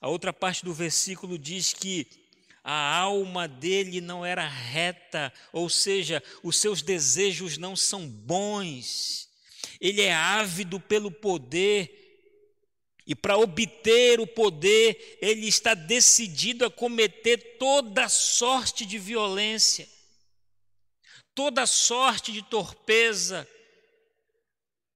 A 0.00 0.08
outra 0.08 0.32
parte 0.32 0.64
do 0.64 0.72
versículo 0.72 1.36
diz 1.36 1.72
que 1.72 2.06
a 2.62 2.98
alma 2.98 3.48
dele 3.48 4.00
não 4.00 4.24
era 4.24 4.46
reta, 4.46 5.32
ou 5.52 5.68
seja, 5.68 6.22
os 6.40 6.56
seus 6.56 6.82
desejos 6.82 7.58
não 7.58 7.74
são 7.74 8.06
bons. 8.06 9.28
Ele 9.80 10.02
é 10.02 10.14
ávido 10.14 10.78
pelo 10.78 11.10
poder, 11.10 11.96
e 13.04 13.12
para 13.16 13.36
obter 13.36 14.20
o 14.20 14.26
poder, 14.26 15.18
ele 15.20 15.48
está 15.48 15.74
decidido 15.74 16.64
a 16.64 16.70
cometer 16.70 17.56
toda 17.58 18.08
sorte 18.08 18.86
de 18.86 19.00
violência 19.00 19.88
toda 21.34 21.66
sorte 21.66 22.32
de 22.32 22.42
torpeza 22.42 23.48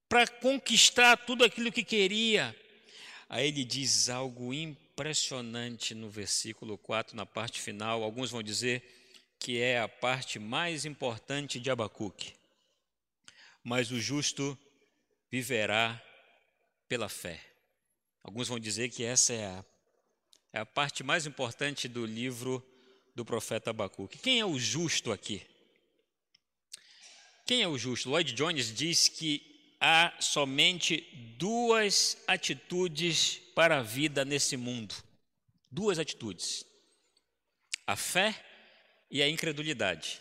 para 0.07 0.27
conquistar 0.27 1.17
tudo 1.17 1.43
aquilo 1.43 1.71
que 1.71 1.83
queria. 1.83 2.55
Aí 3.27 3.47
ele 3.47 3.63
diz 3.63 4.09
algo 4.09 4.53
impressionante 4.53 5.93
no 5.93 6.09
versículo 6.09 6.77
4, 6.77 7.15
na 7.15 7.25
parte 7.25 7.59
final. 7.59 8.03
Alguns 8.03 8.31
vão 8.31 8.43
dizer 8.43 8.83
que 9.39 9.59
é 9.59 9.79
a 9.79 9.87
parte 9.87 10.39
mais 10.39 10.85
importante 10.85 11.59
de 11.59 11.69
Abacuque. 11.69 12.33
Mas 13.63 13.91
o 13.91 13.99
justo 13.99 14.57
viverá 15.29 16.01
pela 16.87 17.09
fé. 17.09 17.41
Alguns 18.23 18.47
vão 18.47 18.59
dizer 18.59 18.89
que 18.89 19.03
essa 19.03 19.33
é 19.33 19.45
a, 19.45 19.65
é 20.53 20.59
a 20.59 20.65
parte 20.65 21.03
mais 21.03 21.25
importante 21.25 21.87
do 21.87 22.05
livro 22.05 22.63
do 23.15 23.25
profeta 23.25 23.71
Abacuque. 23.71 24.17
Quem 24.17 24.39
é 24.39 24.45
o 24.45 24.57
justo 24.57 25.11
aqui? 25.11 25.45
Quem 27.45 27.61
é 27.61 27.67
o 27.67 27.77
justo? 27.77 28.09
Lloyd 28.09 28.33
Jones 28.33 28.73
diz 28.73 29.07
que 29.07 29.75
há 29.79 30.11
somente 30.19 31.01
duas 31.37 32.17
atitudes 32.27 33.39
para 33.53 33.77
a 33.77 33.83
vida 33.83 34.25
nesse 34.25 34.57
mundo. 34.57 34.95
Duas 35.69 35.99
atitudes: 35.99 36.65
a 37.85 37.95
fé 37.95 38.43
e 39.11 39.21
a 39.21 39.29
incredulidade. 39.29 40.19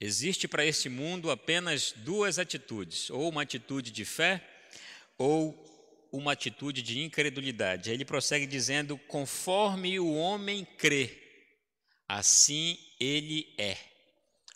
Existe 0.00 0.48
para 0.48 0.64
esse 0.64 0.88
mundo 0.88 1.30
apenas 1.30 1.92
duas 1.98 2.38
atitudes: 2.38 3.10
ou 3.10 3.28
uma 3.28 3.42
atitude 3.42 3.90
de 3.90 4.06
fé, 4.06 4.42
ou 5.18 5.54
uma 6.10 6.32
atitude 6.32 6.80
de 6.80 7.00
incredulidade. 7.00 7.90
Ele 7.90 8.06
prossegue 8.06 8.46
dizendo: 8.46 8.96
conforme 8.96 10.00
o 10.00 10.14
homem 10.14 10.64
crê, 10.64 11.14
assim 12.08 12.78
ele 12.98 13.54
é. 13.58 13.91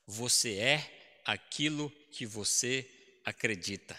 Você 0.06 0.54
é 0.54 1.20
aquilo 1.24 1.90
que 2.10 2.24
você 2.24 2.88
acredita. 3.24 3.98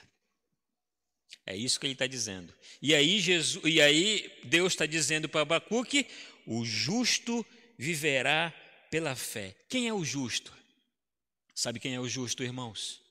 É 1.46 1.56
isso 1.56 1.80
que 1.80 1.86
ele 1.86 1.94
está 1.94 2.08
dizendo. 2.08 2.54
E 2.82 2.94
aí, 2.94 3.20
Jesus, 3.20 3.64
e 3.66 3.82
aí 3.82 4.40
Deus 4.44 4.74
está 4.74 4.86
dizendo 4.86 5.30
para 5.30 5.42
Abacuque: 5.42 6.08
o 6.46 6.66
justo 6.66 7.46
viverá 7.78 8.54
pela 8.90 9.16
fé. 9.16 9.56
Quem 9.70 9.88
é 9.88 9.94
o 9.94 10.04
justo? 10.04 10.56
Sabe 11.54 11.80
quem 11.80 11.96
é 11.96 12.00
o 12.00 12.08
justo, 12.08 12.44
irmãos? 12.44 13.02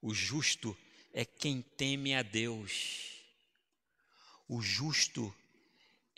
O 0.00 0.14
justo 0.14 0.76
é 1.12 1.24
quem 1.24 1.60
teme 1.76 2.14
a 2.14 2.22
Deus. 2.22 3.10
O 4.48 4.60
justo 4.62 5.34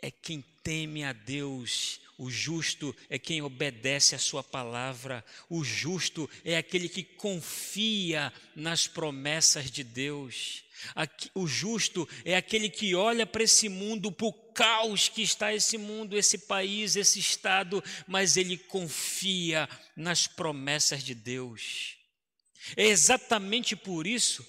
é 0.01 0.09
quem 0.09 0.41
teme 0.63 1.03
a 1.03 1.13
Deus 1.13 1.99
o 2.17 2.29
justo 2.29 2.95
é 3.09 3.17
quem 3.17 3.41
obedece 3.41 4.15
a 4.15 4.19
Sua 4.19 4.43
palavra. 4.43 5.25
O 5.49 5.63
justo 5.63 6.29
é 6.45 6.57
aquele 6.57 6.87
que 6.87 7.03
confia 7.03 8.31
nas 8.55 8.87
promessas 8.87 9.71
de 9.71 9.83
Deus. 9.83 10.63
O 11.33 11.47
justo 11.47 12.07
é 12.25 12.35
aquele 12.35 12.69
que 12.69 12.93
olha 12.93 13.25
para 13.25 13.43
esse 13.43 13.69
mundo, 13.69 14.11
para 14.11 14.27
o 14.27 14.33
caos 14.33 15.09
que 15.09 15.21
está 15.21 15.53
esse 15.53 15.77
mundo, 15.77 16.17
esse 16.17 16.39
país, 16.39 16.95
esse 16.95 17.19
estado, 17.19 17.83
mas 18.07 18.37
ele 18.37 18.57
confia 18.57 19.67
nas 19.95 20.27
promessas 20.27 21.03
de 21.03 21.15
Deus. 21.15 21.97
É 22.75 22.85
exatamente 22.85 23.75
por 23.75 24.05
isso 24.05 24.45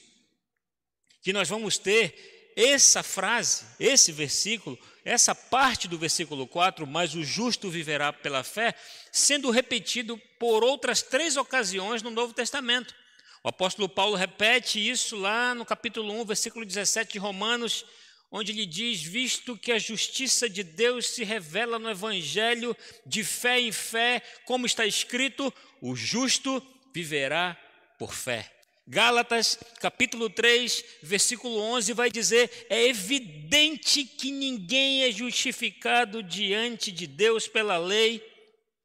que 1.23 1.33
nós 1.33 1.49
vamos 1.49 1.79
ter 1.79 2.53
essa 2.57 3.03
frase, 3.03 3.65
esse 3.81 4.13
versículo 4.13 4.79
essa 5.05 5.35
parte 5.35 5.87
do 5.87 5.99
versículo 5.99 6.47
4, 6.47 6.87
mas 6.87 7.15
o 7.15 7.23
justo 7.23 7.69
viverá 7.69 8.13
pela 8.13 8.43
fé, 8.43 8.75
sendo 9.13 9.51
repetido 9.51 10.17
por 10.39 10.65
outras 10.65 11.03
três 11.03 11.37
ocasiões 11.37 12.03
no 12.03 12.11
Novo 12.11 12.33
Testamento. 12.33 12.95
O 13.43 13.49
apóstolo 13.49 13.89
Paulo 13.89 14.17
repete 14.17 14.81
isso 14.81 15.17
lá 15.17 15.55
no 15.55 15.67
capítulo 15.67 16.11
1, 16.21 16.25
versículo 16.25 16.65
17 16.65 17.13
de 17.13 17.19
Romanos, 17.19 17.85
onde 18.31 18.53
ele 18.53 18.65
diz: 18.65 19.03
Visto 19.03 19.59
que 19.59 19.71
a 19.71 19.79
justiça 19.79 20.49
de 20.49 20.63
Deus 20.63 21.09
se 21.09 21.23
revela 21.23 21.79
no 21.79 21.91
Evangelho 21.91 22.75
de 23.05 23.23
fé 23.23 23.61
em 23.61 23.71
fé, 23.71 24.23
como 24.47 24.65
está 24.65 24.87
escrito, 24.87 25.53
o 25.83 25.95
justo 25.95 26.67
viverá 26.95 27.55
por 27.99 28.15
fé. 28.15 28.51
Gálatas, 28.87 29.59
capítulo 29.81 30.29
3, 30.29 30.85
versículo 31.03 31.59
11, 31.59 31.95
vai 31.95 32.11
dizer: 32.11 32.67
É 32.69 32.87
evidente 32.87 34.05
que 34.05 34.31
ninguém 34.31 35.05
é 35.05 35.11
justificado 35.11 36.23
diante 36.23 36.93
de 36.93 37.07
Deus 37.07 37.49
pela 37.49 37.79
lei, 37.79 38.23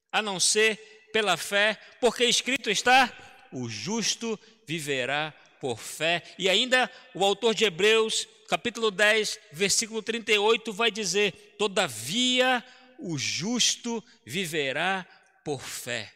a 0.10 0.22
não 0.22 0.40
ser 0.40 0.78
pela 1.12 1.36
fé, 1.36 1.78
porque 2.00 2.24
escrito 2.24 2.70
está: 2.70 3.12
O 3.52 3.68
justo 3.68 4.40
viverá 4.66 5.34
por 5.60 5.78
fé. 5.78 6.24
E 6.38 6.48
ainda 6.48 6.90
o 7.14 7.26
autor 7.26 7.54
de 7.54 7.66
Hebreus, 7.66 8.26
capítulo 8.48 8.92
10, 8.92 9.38
versículo 9.52 10.02
38, 10.02 10.72
vai 10.72 10.90
dizer: 10.90 11.56
Todavia 11.60 12.64
o 12.98 13.18
justo 13.18 14.02
viverá 14.26 15.06
por 15.44 15.62
fé. 15.62 16.10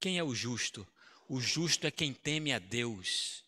Quem 0.00 0.16
é 0.16 0.24
o 0.24 0.34
justo? 0.34 0.86
O 1.34 1.40
justo 1.40 1.86
é 1.86 1.90
quem 1.90 2.12
teme 2.12 2.52
a 2.52 2.58
Deus. 2.58 3.42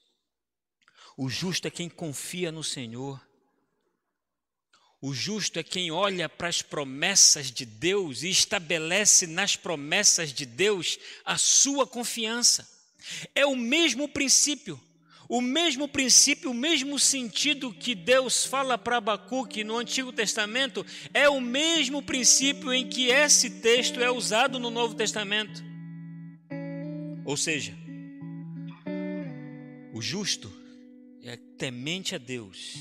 O 1.19 1.29
justo 1.29 1.69
é 1.69 1.71
quem 1.71 1.87
confia 1.87 2.51
no 2.51 2.65
Senhor. 2.65 3.21
O 5.03 5.13
justo 5.13 5.59
é 5.59 5.63
quem 5.63 5.91
olha 5.91 6.27
para 6.27 6.49
as 6.49 6.63
promessas 6.63 7.51
de 7.51 7.67
Deus 7.67 8.23
e 8.23 8.31
estabelece 8.31 9.27
nas 9.27 9.55
promessas 9.55 10.33
de 10.33 10.47
Deus 10.47 10.99
a 11.27 11.37
sua 11.37 11.87
confiança. 11.87 12.67
É 13.35 13.45
o 13.45 13.55
mesmo 13.55 14.09
princípio, 14.09 14.81
o 15.29 15.43
mesmo 15.43 15.87
princípio, 15.87 16.53
o 16.53 16.55
mesmo 16.55 16.99
sentido 16.99 17.71
que 17.71 17.95
Deus 17.95 18.47
fala 18.47 18.79
para 18.79 18.97
Abacuque 18.97 19.63
no 19.63 19.77
Antigo 19.77 20.11
Testamento, 20.11 20.87
é 21.13 21.29
o 21.29 21.39
mesmo 21.39 22.03
princípio 22.03 22.73
em 22.73 22.89
que 22.89 23.09
esse 23.09 23.61
texto 23.61 24.01
é 24.01 24.11
usado 24.11 24.59
no 24.59 24.71
Novo 24.71 24.95
Testamento. 24.95 25.74
Ou 27.25 27.37
seja, 27.37 27.75
o 29.93 30.03
justo 30.03 30.53
é 31.23 31.37
temente 31.57 32.15
a 32.15 32.19
Deus 32.19 32.75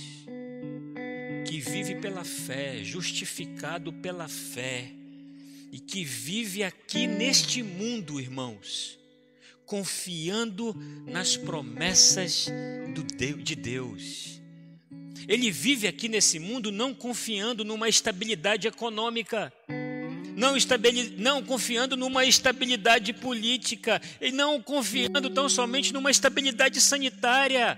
que 1.47 1.59
vive 1.59 1.95
pela 1.95 2.23
fé, 2.23 2.83
justificado 2.83 3.93
pela 3.93 4.27
fé, 4.27 4.91
e 5.71 5.79
que 5.79 6.03
vive 6.03 6.63
aqui 6.63 7.07
neste 7.07 7.63
mundo, 7.63 8.19
irmãos, 8.19 8.97
confiando 9.65 10.75
nas 11.05 11.37
promessas 11.37 12.47
de 13.43 13.55
Deus. 13.55 14.41
Ele 15.27 15.49
vive 15.51 15.87
aqui 15.87 16.07
nesse 16.07 16.37
mundo 16.37 16.71
não 16.71 16.93
confiando 16.93 17.63
numa 17.63 17.87
estabilidade 17.87 18.67
econômica, 18.67 19.53
não, 20.35 20.55
não 21.17 21.43
confiando 21.43 21.95
numa 21.97 22.25
estabilidade 22.25 23.13
política, 23.13 24.01
e 24.21 24.31
não 24.31 24.61
confiando 24.61 25.29
tão 25.29 25.47
somente 25.49 25.93
numa 25.93 26.11
estabilidade 26.11 26.79
sanitária 26.81 27.77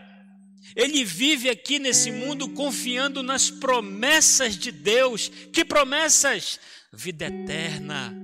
ele 0.73 1.03
vive 1.03 1.49
aqui 1.49 1.79
nesse 1.79 2.11
mundo 2.11 2.49
confiando 2.49 3.21
nas 3.21 3.49
promessas 3.49 4.57
de 4.57 4.71
Deus. 4.71 5.29
Que 5.51 5.63
promessas? 5.63 6.59
Vida 6.91 7.25
eterna. 7.25 8.15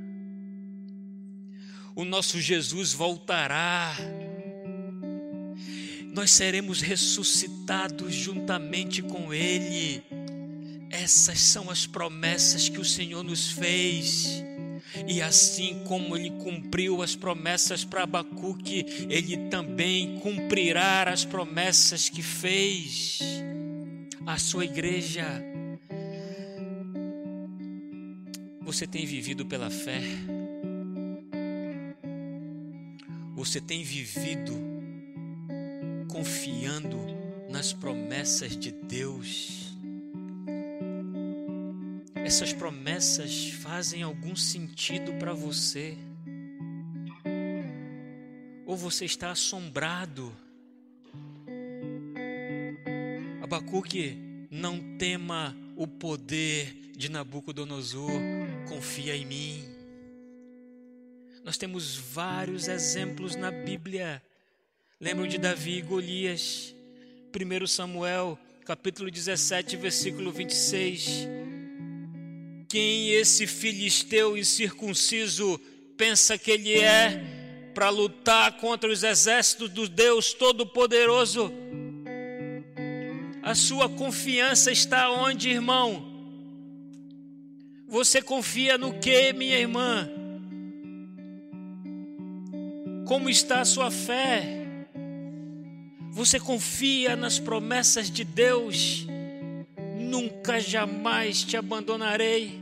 O 1.96 2.04
nosso 2.06 2.40
Jesus 2.40 2.94
voltará. 2.94 3.96
Nós 6.14 6.32
seremos 6.32 6.82
ressuscitados 6.82 8.14
juntamente 8.14 9.02
com 9.02 9.34
Ele. 9.34 10.04
Essas 10.92 11.40
são 11.40 11.70
as 11.70 11.88
promessas 11.88 12.68
que 12.68 12.80
o 12.80 12.86
Senhor 12.86 13.24
nos 13.24 13.50
fez. 13.52 14.44
E 15.08 15.22
assim 15.22 15.84
como 15.86 16.18
ele 16.18 16.32
cumpriu 16.32 17.02
as 17.02 17.16
promessas 17.16 17.86
para 17.86 18.04
Abacuque, 18.04 18.86
ele 19.10 19.38
também 19.50 20.20
cumprirá 20.20 21.04
as 21.04 21.24
promessas 21.24 22.10
que 22.10 22.22
fez 22.22 23.20
à 24.26 24.38
sua 24.38 24.66
igreja. 24.66 25.26
Você 28.62 28.86
tem 28.86 29.06
vivido 29.06 29.46
pela 29.46 29.70
fé? 29.70 30.02
Você 33.36 33.60
tem 33.60 33.82
vivido 33.82 34.54
confiando 36.10 37.00
nas 37.50 37.74
promessas 37.74 38.56
de 38.56 38.72
Deus? 38.72 39.71
Essas 42.32 42.54
promessas 42.54 43.50
fazem 43.62 44.04
algum 44.04 44.38
sentido 44.38 45.12
para 45.16 45.34
você? 45.34 45.98
Ou 48.66 48.78
você 48.78 49.04
está 49.04 49.32
assombrado? 49.32 50.32
Abacuque, 53.42 54.18
não 54.50 54.98
tema 54.98 55.54
o 55.76 55.86
poder 55.86 56.74
de 56.96 57.12
Nabucodonosor, 57.12 58.22
confia 58.70 59.14
em 59.14 59.26
mim. 59.26 59.66
Nós 61.44 61.58
temos 61.58 61.98
vários 61.98 62.70
exemplos 62.70 63.36
na 63.36 63.52
Bíblia. 63.52 64.24
Lembram 65.02 65.28
de 65.28 65.38
Davi 65.38 65.80
e 65.80 65.82
Golias? 65.82 66.74
1 67.36 67.68
Samuel, 67.68 68.40
capítulo 68.64 69.12
17, 69.12 69.76
versículo 69.76 70.32
26 70.32 71.41
quem 72.72 73.10
esse 73.10 73.46
filisteu 73.46 74.38
incircunciso 74.38 75.60
pensa 75.98 76.38
que 76.38 76.52
ele 76.52 76.80
é 76.80 77.22
para 77.74 77.90
lutar 77.90 78.54
contra 78.60 78.90
os 78.90 79.04
exércitos 79.04 79.70
do 79.70 79.90
Deus 79.90 80.34
Todo-Poderoso? 80.34 81.52
A 83.44 83.54
sua 83.56 83.90
confiança 83.90 84.72
está 84.72 85.12
onde, 85.12 85.50
irmão? 85.50 86.10
Você 87.90 88.22
confia 88.22 88.78
no 88.78 88.94
que, 89.00 89.34
minha 89.34 89.60
irmã? 89.60 90.10
Como 93.06 93.30
está 93.30 93.60
a 93.60 93.66
sua 93.66 93.92
fé? 93.92 94.66
Você 96.12 96.40
confia 96.40 97.18
nas 97.18 97.38
promessas 97.38 98.10
de 98.10 98.24
Deus? 98.24 99.06
Nunca 100.00 100.58
jamais 100.58 101.44
te 101.44 101.58
abandonarei 101.58 102.61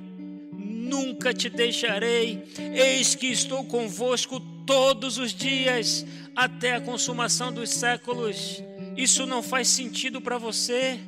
nunca 0.90 1.34
te 1.34 1.50
deixarei, 1.50 2.44
eis 2.74 3.14
que 3.14 3.28
estou 3.28 3.64
convosco 3.64 4.40
todos 4.66 5.18
os 5.18 5.34
dias, 5.34 6.06
até 6.36 6.76
a 6.76 6.82
consumação 6.82 7.52
dos 7.54 7.70
séculos. 7.70 8.64
Isso 8.98 9.26
não 9.26 9.44
faz 9.44 9.68
sentido 9.68 10.20
para 10.20 10.38
você? 10.38 11.00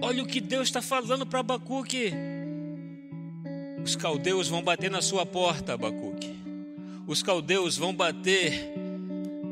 Olha 0.00 0.22
o 0.22 0.26
que 0.26 0.40
Deus 0.40 0.68
está 0.68 0.82
falando 0.82 1.26
para 1.26 1.40
Abacuque. 1.40 2.12
Os 3.84 3.96
caldeus 3.96 4.48
vão 4.48 4.62
bater 4.62 4.90
na 4.90 5.02
sua 5.02 5.26
porta, 5.26 5.74
Abacuque. 5.74 6.34
Os 7.06 7.22
caldeus 7.22 7.76
vão 7.76 7.94
bater 7.94 8.72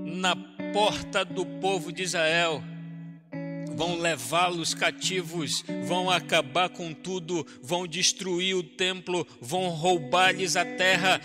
na 0.05 0.35
porta 0.73 1.25
do 1.25 1.45
povo 1.45 1.93
de 1.93 2.03
Israel 2.03 2.63
vão 3.77 3.99
levá-los 3.99 4.75
cativos, 4.75 5.65
vão 5.87 6.11
acabar 6.11 6.69
com 6.69 6.93
tudo, 6.93 7.47
vão 7.63 7.87
destruir 7.87 8.55
o 8.57 8.63
templo, 8.63 9.27
vão 9.41 9.69
roubar-lhes 9.69 10.57
a 10.57 10.65
terra, 10.65 11.21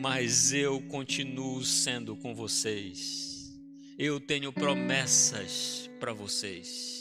mas 0.00 0.52
eu 0.52 0.80
continuo 0.82 1.62
sendo 1.64 2.16
com 2.16 2.34
vocês. 2.34 3.52
Eu 3.98 4.18
tenho 4.18 4.52
promessas 4.52 5.90
para 5.98 6.12
vocês. 6.12 6.98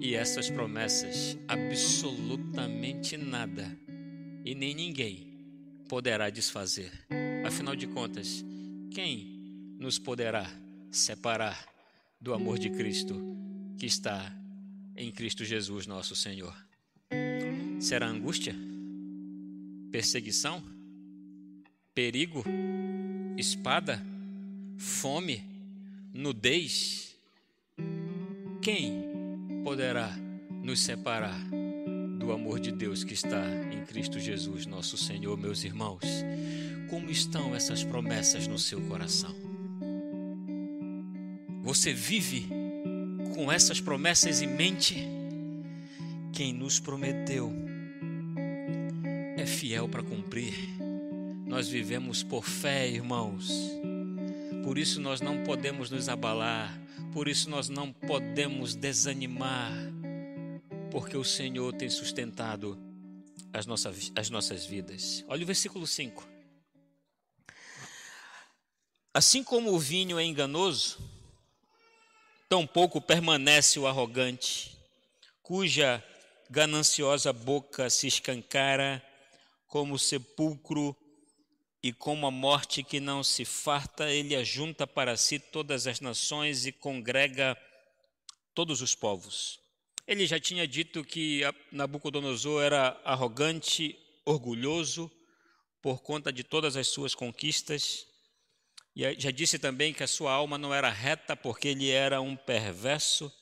E 0.00 0.14
essas 0.14 0.48
promessas, 0.48 1.36
absolutamente 1.48 3.16
nada 3.16 3.76
e 4.44 4.54
nem 4.54 4.74
ninguém 4.74 5.32
poderá 5.88 6.30
desfazer. 6.30 6.92
Afinal 7.44 7.74
de 7.74 7.86
contas, 7.86 8.44
quem 8.90 9.76
nos 9.78 9.98
poderá 9.98 10.48
separar 10.90 11.71
do 12.22 12.32
amor 12.32 12.56
de 12.56 12.70
Cristo 12.70 13.20
que 13.76 13.84
está 13.84 14.32
em 14.96 15.10
Cristo 15.10 15.44
Jesus, 15.44 15.88
nosso 15.88 16.14
Senhor. 16.14 16.54
Será 17.80 18.06
angústia? 18.06 18.54
Perseguição? 19.90 20.62
Perigo? 21.92 22.44
Espada? 23.36 24.00
Fome? 24.78 25.42
Nudez? 26.14 27.16
Quem 28.62 29.02
poderá 29.64 30.16
nos 30.62 30.78
separar 30.78 31.40
do 32.20 32.30
amor 32.30 32.60
de 32.60 32.70
Deus 32.70 33.02
que 33.02 33.14
está 33.14 33.44
em 33.72 33.84
Cristo 33.84 34.20
Jesus, 34.20 34.64
nosso 34.64 34.96
Senhor, 34.96 35.36
meus 35.36 35.64
irmãos? 35.64 36.04
Como 36.88 37.10
estão 37.10 37.52
essas 37.52 37.82
promessas 37.82 38.46
no 38.46 38.60
seu 38.60 38.80
coração? 38.82 39.41
Você 41.62 41.92
vive 41.92 42.48
com 43.36 43.50
essas 43.50 43.80
promessas 43.80 44.42
em 44.42 44.48
mente? 44.48 45.08
Quem 46.32 46.52
nos 46.52 46.80
prometeu 46.80 47.52
é 49.36 49.46
fiel 49.46 49.88
para 49.88 50.02
cumprir. 50.02 50.54
Nós 51.46 51.68
vivemos 51.68 52.24
por 52.24 52.44
fé, 52.44 52.88
irmãos. 52.88 53.48
Por 54.64 54.76
isso 54.76 55.00
nós 55.00 55.20
não 55.20 55.44
podemos 55.44 55.88
nos 55.88 56.08
abalar, 56.08 56.76
por 57.12 57.28
isso 57.28 57.48
nós 57.48 57.68
não 57.68 57.92
podemos 57.92 58.74
desanimar, 58.74 59.72
porque 60.90 61.16
o 61.16 61.24
Senhor 61.24 61.72
tem 61.74 61.88
sustentado 61.88 62.76
as 63.52 63.66
nossas, 63.66 64.10
as 64.16 64.30
nossas 64.30 64.66
vidas. 64.66 65.24
Olha 65.28 65.44
o 65.44 65.46
versículo 65.46 65.86
5. 65.86 66.28
Assim 69.14 69.44
como 69.44 69.72
o 69.72 69.78
vinho 69.78 70.18
é 70.18 70.24
enganoso, 70.24 71.11
Tampouco 72.52 73.00
permanece 73.00 73.78
o 73.78 73.86
arrogante, 73.86 74.76
cuja 75.42 76.04
gananciosa 76.50 77.32
boca 77.32 77.88
se 77.88 78.06
escancara 78.06 79.02
como 79.66 79.98
sepulcro 79.98 80.94
e 81.82 81.94
como 81.94 82.26
a 82.26 82.30
morte 82.30 82.82
que 82.82 83.00
não 83.00 83.24
se 83.24 83.46
farta, 83.46 84.10
ele 84.10 84.36
ajunta 84.36 84.86
para 84.86 85.16
si 85.16 85.38
todas 85.38 85.86
as 85.86 85.98
nações 86.02 86.66
e 86.66 86.72
congrega 86.72 87.56
todos 88.54 88.82
os 88.82 88.94
povos. 88.94 89.58
Ele 90.06 90.26
já 90.26 90.38
tinha 90.38 90.68
dito 90.68 91.02
que 91.02 91.40
Nabucodonosor 91.70 92.62
era 92.62 93.00
arrogante, 93.02 93.98
orgulhoso, 94.26 95.10
por 95.80 96.02
conta 96.02 96.30
de 96.30 96.44
todas 96.44 96.76
as 96.76 96.88
suas 96.88 97.14
conquistas. 97.14 98.06
E 98.94 99.18
já 99.18 99.30
disse 99.30 99.58
também 99.58 99.94
que 99.94 100.02
a 100.02 100.06
sua 100.06 100.32
alma 100.32 100.58
não 100.58 100.72
era 100.72 100.90
reta, 100.90 101.34
porque 101.34 101.68
ele 101.68 101.90
era 101.90 102.20
um 102.20 102.36
perverso. 102.36 103.32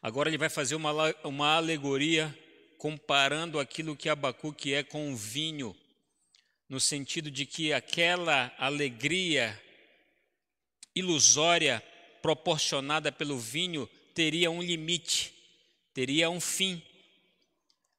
Agora 0.00 0.28
ele 0.28 0.38
vai 0.38 0.48
fazer 0.48 0.76
uma, 0.76 0.92
uma 1.24 1.56
alegoria 1.56 2.36
comparando 2.78 3.58
aquilo 3.58 3.96
que 3.96 4.08
Abacuque 4.08 4.72
é 4.72 4.82
com 4.82 5.12
o 5.12 5.16
vinho, 5.16 5.76
no 6.68 6.80
sentido 6.80 7.30
de 7.30 7.44
que 7.44 7.72
aquela 7.72 8.54
alegria 8.56 9.60
ilusória 10.94 11.82
proporcionada 12.22 13.10
pelo 13.10 13.38
vinho 13.38 13.88
teria 14.14 14.50
um 14.50 14.62
limite, 14.62 15.34
teria 15.92 16.30
um 16.30 16.40
fim. 16.40 16.82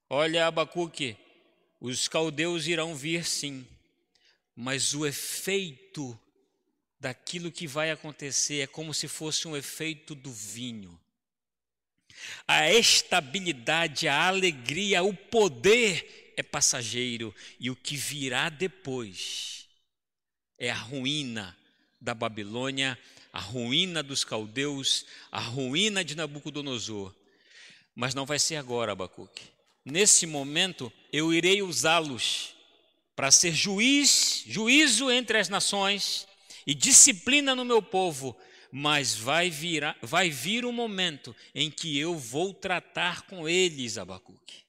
Olha, 0.10 0.48
Abacuque, 0.48 1.18
os 1.80 2.08
caldeus 2.08 2.68
irão 2.68 2.96
vir 2.96 3.26
sim, 3.26 3.68
mas 4.56 4.94
o 4.94 5.06
efeito 5.06 6.20
daquilo 7.00 7.52
que 7.52 7.68
vai 7.68 7.92
acontecer 7.92 8.62
é 8.62 8.68
como 8.68 8.94
se 8.94 9.08
fosse 9.08 9.48
um 9.48 9.56
efeito 9.56 10.14
do 10.14 10.32
vinho 10.32 11.00
a 12.48 12.72
estabilidade, 12.72 14.08
a 14.08 14.28
alegria, 14.28 15.04
o 15.04 15.14
poder 15.14 16.34
é 16.36 16.44
passageiro 16.44 17.34
e 17.60 17.70
o 17.70 17.76
que 17.76 17.96
virá 17.96 18.50
depois 18.50 19.68
é 20.58 20.70
a 20.70 20.76
ruína 20.76 21.58
da 22.00 22.14
Babilônia, 22.14 22.98
a 23.34 23.40
ruína 23.40 24.04
dos 24.04 24.24
caldeus, 24.24 25.06
a 25.32 25.40
ruína 25.40 26.04
de 26.04 26.16
Nabucodonosor. 26.16 27.14
Mas 27.96 28.14
não 28.14 28.26
vai 28.26 28.40
ser 28.40 28.56
agora, 28.56 28.92
Abacuque. 28.92 29.44
Nesse 29.84 30.26
momento 30.26 30.92
eu 31.12 31.34
irei 31.34 31.62
usá-los 31.62 32.56
para 33.22 33.30
ser 33.30 33.54
juiz, 33.54 34.44
juízo 34.48 35.12
entre 35.12 35.38
as 35.38 35.48
nações 35.48 36.28
e 36.66 36.74
disciplina 36.74 37.54
no 37.54 37.64
meu 37.64 37.80
povo 37.80 38.36
mas 38.72 39.14
vai 39.14 39.48
vir, 39.48 39.84
vai 40.02 40.32
vir 40.32 40.66
um 40.66 40.72
momento 40.72 41.36
em 41.54 41.70
que 41.70 42.00
eu 42.00 42.18
vou 42.18 42.52
tratar 42.52 43.22
com 43.28 43.48
eles, 43.48 44.00
Abacuque. 44.00 44.64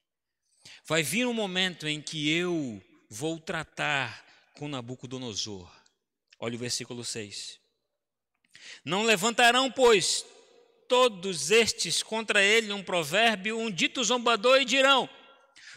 Vai 0.85 1.01
vir 1.01 1.25
um 1.25 1.33
momento 1.33 1.87
em 1.87 1.99
que 1.99 2.29
eu 2.29 2.79
vou 3.09 3.39
tratar 3.39 4.23
com 4.53 4.67
Nabucodonosor. 4.67 5.67
Olha 6.37 6.55
o 6.55 6.59
versículo 6.59 7.03
6. 7.03 7.57
Não 8.85 9.01
levantarão, 9.01 9.71
pois, 9.71 10.23
todos 10.87 11.49
estes 11.49 12.03
contra 12.03 12.43
ele 12.43 12.71
um 12.71 12.83
provérbio, 12.83 13.57
um 13.57 13.71
dito 13.71 14.03
zombador, 14.03 14.61
e 14.61 14.65
dirão: 14.65 15.09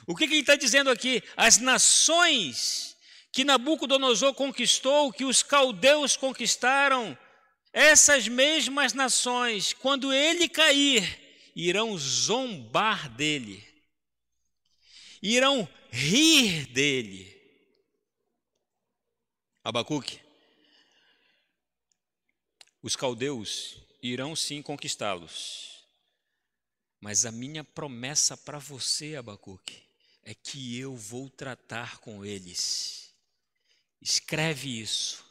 O 0.06 0.14
que, 0.14 0.26
que 0.26 0.34
ele 0.34 0.40
está 0.40 0.54
dizendo 0.54 0.90
aqui? 0.90 1.22
As 1.36 1.58
nações 1.58 2.96
que 3.32 3.44
Nabucodonosor 3.44 4.32
conquistou, 4.32 5.12
que 5.12 5.24
os 5.24 5.42
caldeus 5.42 6.16
conquistaram, 6.16 7.18
essas 7.72 8.26
mesmas 8.26 8.94
nações, 8.94 9.74
quando 9.74 10.10
ele 10.10 10.48
cair, 10.48 11.50
irão 11.54 11.98
zombar 11.98 13.14
dele, 13.14 13.62
irão 15.20 15.68
rir 15.90 16.66
dele. 16.68 17.36
Abacuque, 19.62 20.18
os 22.80 22.96
caldeus 22.96 23.76
irão 24.02 24.34
sim 24.34 24.62
conquistá-los, 24.62 25.84
mas 27.00 27.26
a 27.26 27.32
minha 27.32 27.62
promessa 27.62 28.36
para 28.36 28.58
você, 28.58 29.16
Abacuque, 29.16 29.85
é 30.26 30.34
que 30.34 30.76
eu 30.76 30.96
vou 30.96 31.30
tratar 31.30 31.98
com 31.98 32.24
eles. 32.24 33.14
Escreve 34.02 34.80
isso 34.80 35.24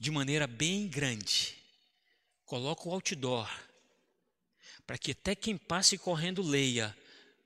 de 0.00 0.10
maneira 0.10 0.46
bem 0.46 0.88
grande. 0.88 1.54
Coloca 2.46 2.88
o 2.88 2.92
outdoor, 2.92 3.48
para 4.86 4.96
que 4.96 5.10
até 5.10 5.34
quem 5.34 5.58
passe 5.58 5.98
correndo 5.98 6.40
leia: 6.42 6.96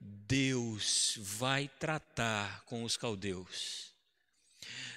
Deus 0.01 1.15
vai 1.19 1.69
tratar 1.69 2.65
com 2.67 2.85
os 2.85 2.97
caldeus. 2.97 3.93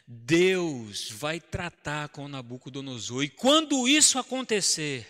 Deus 0.05 1.09
vai 1.09 1.39
tratar 1.39 2.09
com 2.09 2.27
Nabucodonosor. 2.27 3.23
E 3.23 3.29
quando 3.29 3.87
isso 3.87 4.19
acontecer, 4.19 5.07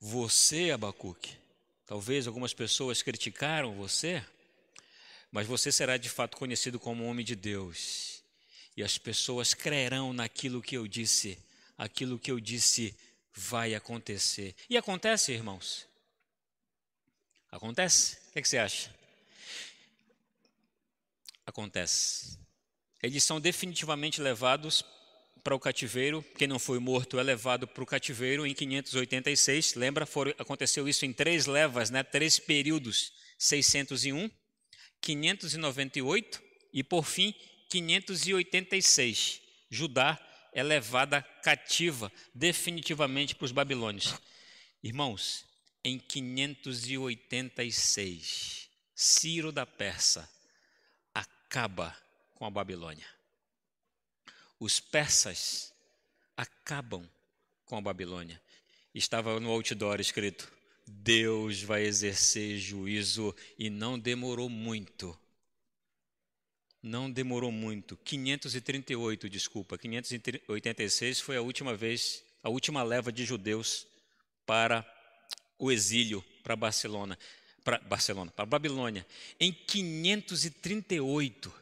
você, 0.00 0.70
Abacuque, 0.70 1.37
talvez 1.88 2.26
algumas 2.26 2.52
pessoas 2.52 3.00
criticaram 3.00 3.74
você, 3.74 4.22
mas 5.32 5.46
você 5.46 5.72
será 5.72 5.96
de 5.96 6.10
fato 6.10 6.36
conhecido 6.36 6.78
como 6.78 7.06
homem 7.06 7.24
de 7.24 7.34
Deus 7.34 8.22
e 8.76 8.82
as 8.82 8.98
pessoas 8.98 9.54
crerão 9.54 10.12
naquilo 10.12 10.60
que 10.60 10.76
eu 10.76 10.86
disse, 10.86 11.38
aquilo 11.78 12.18
que 12.18 12.30
eu 12.30 12.38
disse 12.38 12.94
vai 13.34 13.74
acontecer. 13.74 14.54
E 14.68 14.76
acontece, 14.76 15.32
irmãos? 15.32 15.86
Acontece? 17.50 18.18
O 18.28 18.32
que, 18.32 18.38
é 18.38 18.42
que 18.42 18.48
você 18.48 18.58
acha? 18.58 18.94
Acontece. 21.46 22.38
Eles 23.02 23.24
são 23.24 23.40
definitivamente 23.40 24.20
levados 24.20 24.84
para 25.48 25.56
o 25.56 25.58
cativeiro. 25.58 26.22
Quem 26.36 26.46
não 26.46 26.58
foi 26.58 26.78
morto 26.78 27.18
é 27.18 27.22
levado 27.22 27.66
para 27.66 27.82
o 27.82 27.86
cativeiro 27.86 28.46
em 28.46 28.52
586. 28.52 29.76
Lembra? 29.76 30.06
Aconteceu 30.36 30.86
isso 30.86 31.06
em 31.06 31.12
três 31.12 31.46
levas, 31.46 31.88
né? 31.88 32.02
três 32.02 32.38
períodos: 32.38 33.14
601, 33.38 34.30
598 35.00 36.42
e, 36.70 36.84
por 36.84 37.06
fim, 37.06 37.34
586, 37.70 39.40
Judá 39.70 40.20
é 40.52 40.62
levada 40.62 41.22
cativa 41.42 42.12
definitivamente 42.34 43.34
para 43.34 43.46
os 43.46 43.52
babilônios. 43.52 44.14
Irmãos, 44.82 45.46
em 45.82 45.98
586, 45.98 48.68
Ciro 48.94 49.50
da 49.50 49.64
Persa 49.64 50.28
acaba 51.14 51.96
com 52.34 52.44
a 52.44 52.50
Babilônia. 52.50 53.17
Os 54.58 54.80
persas 54.80 55.72
acabam 56.36 57.08
com 57.64 57.76
a 57.76 57.80
Babilônia. 57.80 58.40
Estava 58.94 59.38
no 59.38 59.50
outdoor 59.50 60.00
escrito: 60.00 60.50
Deus 60.86 61.62
vai 61.62 61.84
exercer 61.84 62.58
juízo 62.58 63.34
e 63.58 63.70
não 63.70 63.98
demorou 63.98 64.48
muito 64.48 65.18
não 66.82 67.10
demorou 67.10 67.50
muito. 67.52 67.96
538, 67.98 69.28
desculpa, 69.28 69.76
586 69.78 71.20
foi 71.20 71.36
a 71.36 71.42
última 71.42 71.74
vez, 71.74 72.24
a 72.42 72.48
última 72.48 72.82
leva 72.82 73.12
de 73.12 73.24
judeus 73.24 73.86
para 74.46 74.86
o 75.58 75.70
exílio 75.72 76.24
para 76.42 76.56
Barcelona, 76.56 77.18
para 77.64 77.78
Barcelona, 77.78 78.30
para 78.30 78.46
Babilônia. 78.46 79.06
Em 79.38 79.52
538, 79.52 81.52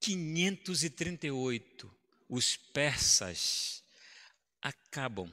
538, 0.00 1.90
os 2.28 2.56
persas 2.56 3.82
acabam 4.60 5.32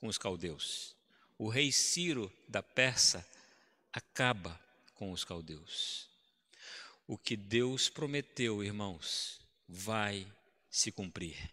com 0.00 0.06
os 0.06 0.16
caldeus. 0.16 0.94
O 1.36 1.48
rei 1.48 1.72
Ciro 1.72 2.32
da 2.46 2.62
Persa 2.62 3.26
acaba 3.92 4.58
com 4.94 5.10
os 5.10 5.24
caldeus. 5.24 6.08
O 7.06 7.18
que 7.18 7.36
Deus 7.36 7.88
prometeu, 7.88 8.62
irmãos, 8.62 9.40
vai 9.68 10.26
se 10.70 10.92
cumprir. 10.92 11.50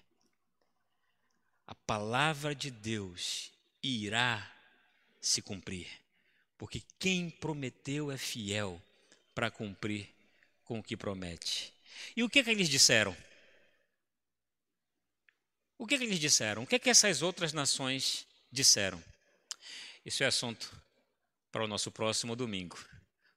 A 1.65 1.73
palavra 1.73 2.53
de 2.53 2.69
Deus 2.69 3.51
irá 3.81 4.49
se 5.19 5.41
cumprir, 5.41 5.87
porque 6.57 6.81
quem 6.99 7.29
prometeu 7.29 8.11
é 8.11 8.17
fiel 8.17 8.81
para 9.33 9.49
cumprir 9.49 10.09
com 10.63 10.79
o 10.79 10.83
que 10.83 10.97
promete. 10.97 11.73
E 12.15 12.23
o 12.23 12.29
que, 12.29 12.39
é 12.39 12.43
que 12.43 12.49
eles 12.49 12.69
disseram? 12.69 13.15
O 15.77 15.87
que, 15.87 15.95
é 15.95 15.97
que 15.97 16.03
eles 16.03 16.19
disseram? 16.19 16.63
O 16.63 16.67
que, 16.67 16.75
é 16.75 16.79
que 16.79 16.89
essas 16.89 17.21
outras 17.21 17.53
nações 17.53 18.27
disseram? 18.51 19.03
Isso 20.05 20.23
é 20.23 20.27
assunto 20.27 20.71
para 21.51 21.63
o 21.63 21.67
nosso 21.67 21.91
próximo 21.91 22.35
domingo. 22.35 22.77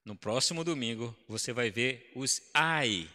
No 0.05 0.15
próximo 0.15 0.63
domingo 0.63 1.17
você 1.27 1.53
vai 1.53 1.71
ver 1.71 2.13
os 2.15 2.43
ai, 2.53 3.09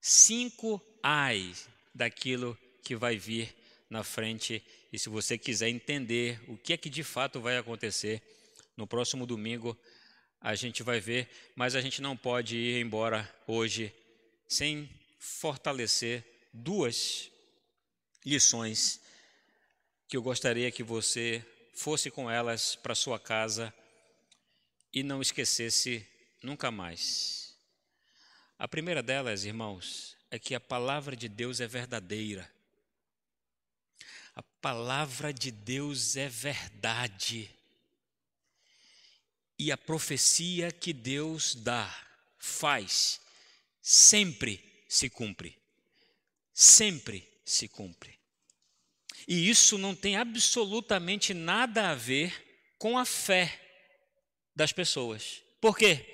cinco 0.00 0.82
ai 1.02 1.54
daquilo 1.94 2.56
que 2.84 2.94
vai 2.94 3.16
vir 3.16 3.54
na 3.88 4.04
frente. 4.04 4.62
E 4.92 4.98
se 4.98 5.08
você 5.08 5.38
quiser 5.38 5.68
entender 5.68 6.40
o 6.48 6.56
que 6.56 6.72
é 6.72 6.76
que 6.76 6.90
de 6.90 7.02
fato 7.02 7.40
vai 7.40 7.56
acontecer, 7.56 8.22
No 8.76 8.86
próximo 8.86 9.26
domingo 9.26 9.76
a 10.38 10.54
gente 10.54 10.82
vai 10.82 11.00
ver, 11.00 11.28
mas 11.54 11.74
a 11.74 11.80
gente 11.80 12.02
não 12.02 12.14
pode 12.14 12.56
ir 12.56 12.80
embora 12.80 13.26
hoje 13.46 13.92
sem 14.48 14.88
fortalecer 15.18 16.24
duas 16.52 17.30
lições 18.24 19.00
que 20.08 20.16
eu 20.16 20.22
gostaria 20.22 20.70
que 20.70 20.82
você 20.82 21.44
fosse 21.74 22.10
com 22.10 22.30
elas 22.30 22.76
para 22.76 22.94
sua 22.94 23.18
casa 23.18 23.72
e 24.92 25.02
não 25.02 25.20
esquecesse 25.20 26.06
nunca 26.42 26.70
mais. 26.70 27.54
A 28.58 28.66
primeira 28.66 29.02
delas, 29.02 29.44
irmãos, 29.44 30.16
é 30.30 30.38
que 30.38 30.54
a 30.54 30.60
palavra 30.60 31.14
de 31.14 31.28
Deus 31.28 31.60
é 31.60 31.66
verdadeira. 31.66 32.50
A 34.34 34.42
palavra 34.42 35.32
de 35.32 35.50
Deus 35.50 36.16
é 36.16 36.28
verdade. 36.28 37.50
E 39.58 39.70
a 39.72 39.76
profecia 39.76 40.72
que 40.72 40.92
Deus 40.92 41.54
dá, 41.54 41.94
faz, 42.38 43.20
sempre 43.88 44.60
se 44.88 45.08
cumpre. 45.08 45.56
Sempre 46.52 47.24
se 47.44 47.68
cumpre. 47.68 48.18
E 49.28 49.48
isso 49.48 49.78
não 49.78 49.94
tem 49.94 50.16
absolutamente 50.16 51.32
nada 51.32 51.90
a 51.90 51.94
ver 51.94 52.34
com 52.78 52.98
a 52.98 53.04
fé 53.04 53.60
das 54.56 54.72
pessoas. 54.72 55.40
Por 55.60 55.78
quê? 55.78 56.04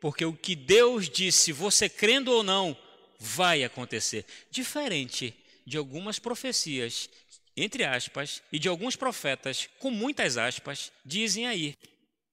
Porque 0.00 0.24
o 0.24 0.32
que 0.32 0.56
Deus 0.56 1.10
disse, 1.10 1.52
você 1.52 1.86
crendo 1.86 2.32
ou 2.32 2.42
não, 2.42 2.74
vai 3.18 3.62
acontecer. 3.62 4.24
Diferente 4.50 5.34
de 5.66 5.76
algumas 5.76 6.18
profecias, 6.18 7.10
entre 7.54 7.84
aspas, 7.84 8.42
e 8.50 8.58
de 8.58 8.68
alguns 8.68 8.96
profetas, 8.96 9.68
com 9.78 9.90
muitas 9.90 10.38
aspas, 10.38 10.90
dizem 11.04 11.46
aí, 11.46 11.76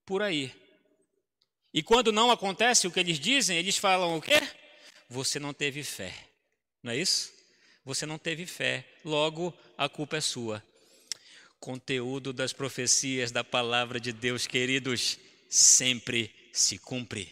por 0.06 0.22
aí. 0.22 0.56
E 1.74 1.84
quando 1.84 2.14
não 2.14 2.32
acontece 2.32 2.88
o 2.88 2.92
que 2.92 3.02
eles 3.02 3.20
dizem, 3.20 3.58
eles 3.58 3.76
falam 3.76 4.16
o 4.16 4.22
quê? 4.22 4.42
Você 5.10 5.40
não 5.40 5.54
teve 5.54 5.84
fé. 5.84 6.14
Não 6.82 6.92
é 6.92 6.98
isso? 6.98 7.32
Você 7.86 8.06
não 8.06 8.18
teve 8.18 8.48
fé, 8.48 8.84
logo 9.04 9.54
a 9.78 9.88
culpa 9.88 10.18
é 10.18 10.22
sua. 10.22 10.64
Conteúdo 11.60 12.34
das 12.34 12.52
profecias 12.52 13.32
da 13.32 13.44
palavra 13.44 14.00
de 14.00 14.12
Deus, 14.12 14.48
queridos, 14.48 15.20
sempre 15.48 16.34
se 16.52 16.80
cumpre. 16.80 17.32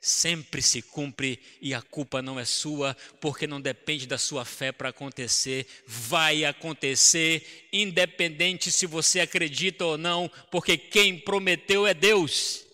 Sempre 0.00 0.62
se 0.62 0.82
cumpre 0.82 1.40
e 1.60 1.74
a 1.74 1.80
culpa 1.80 2.20
não 2.20 2.38
é 2.38 2.44
sua, 2.44 2.96
porque 3.20 3.46
não 3.46 3.60
depende 3.60 4.06
da 4.06 4.18
sua 4.18 4.44
fé 4.44 4.72
para 4.72 4.90
acontecer. 4.90 5.66
Vai 5.86 6.44
acontecer, 6.44 7.68
independente 7.72 8.70
se 8.70 8.86
você 8.86 9.20
acredita 9.20 9.84
ou 9.84 9.96
não, 9.96 10.30
porque 10.50 10.76
quem 10.76 11.18
prometeu 11.18 11.86
é 11.86 11.94
Deus. 11.94 12.65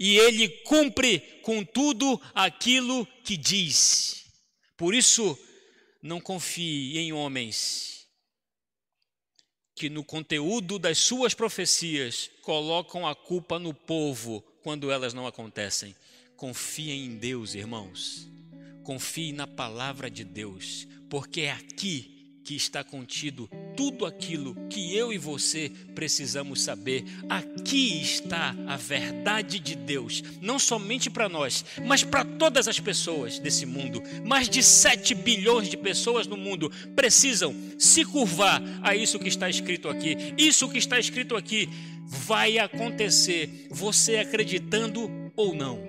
E 0.00 0.16
Ele 0.16 0.48
cumpre 0.64 1.20
com 1.42 1.62
tudo 1.62 2.18
aquilo 2.34 3.06
que 3.22 3.36
diz. 3.36 4.24
Por 4.74 4.94
isso, 4.94 5.38
não 6.02 6.18
confie 6.18 6.98
em 6.98 7.12
homens 7.12 7.90
que 9.74 9.88
no 9.88 10.04
conteúdo 10.04 10.78
das 10.78 10.98
suas 10.98 11.32
profecias 11.32 12.30
colocam 12.42 13.06
a 13.06 13.14
culpa 13.14 13.58
no 13.58 13.72
povo 13.72 14.42
quando 14.62 14.90
elas 14.90 15.14
não 15.14 15.26
acontecem. 15.26 15.94
Confiem 16.36 17.06
em 17.06 17.16
Deus, 17.16 17.54
irmãos. 17.54 18.28
Confie 18.82 19.32
na 19.32 19.46
palavra 19.46 20.10
de 20.10 20.24
Deus, 20.24 20.86
porque 21.08 21.42
é 21.42 21.52
aqui 21.52 22.19
que 22.50 22.56
está 22.56 22.82
contido 22.82 23.48
tudo 23.76 24.04
aquilo 24.04 24.56
que 24.68 24.96
eu 24.96 25.12
e 25.12 25.18
você 25.18 25.70
precisamos 25.94 26.60
saber. 26.62 27.04
Aqui 27.28 28.02
está 28.02 28.56
a 28.66 28.76
verdade 28.76 29.60
de 29.60 29.76
Deus, 29.76 30.20
não 30.40 30.58
somente 30.58 31.08
para 31.08 31.28
nós, 31.28 31.64
mas 31.86 32.02
para 32.02 32.24
todas 32.24 32.66
as 32.66 32.80
pessoas 32.80 33.38
desse 33.38 33.64
mundo. 33.64 34.02
Mais 34.24 34.48
de 34.48 34.64
7 34.64 35.14
bilhões 35.14 35.68
de 35.68 35.76
pessoas 35.76 36.26
no 36.26 36.36
mundo 36.36 36.72
precisam 36.96 37.54
se 37.78 38.04
curvar 38.04 38.60
a 38.82 38.96
isso 38.96 39.20
que 39.20 39.28
está 39.28 39.48
escrito 39.48 39.88
aqui. 39.88 40.16
Isso 40.36 40.68
que 40.68 40.78
está 40.78 40.98
escrito 40.98 41.36
aqui 41.36 41.68
vai 42.04 42.58
acontecer, 42.58 43.68
você 43.70 44.16
acreditando 44.16 45.08
ou 45.36 45.54
não. 45.54 45.88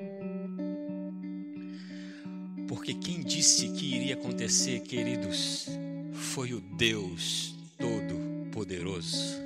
Porque 2.68 2.94
quem 2.94 3.20
disse 3.24 3.70
que 3.70 3.96
iria 3.96 4.14
acontecer, 4.14 4.82
queridos, 4.82 5.68
foi 6.22 6.54
o 6.54 6.62
Deus 6.62 7.56
Todo-Poderoso, 7.78 9.42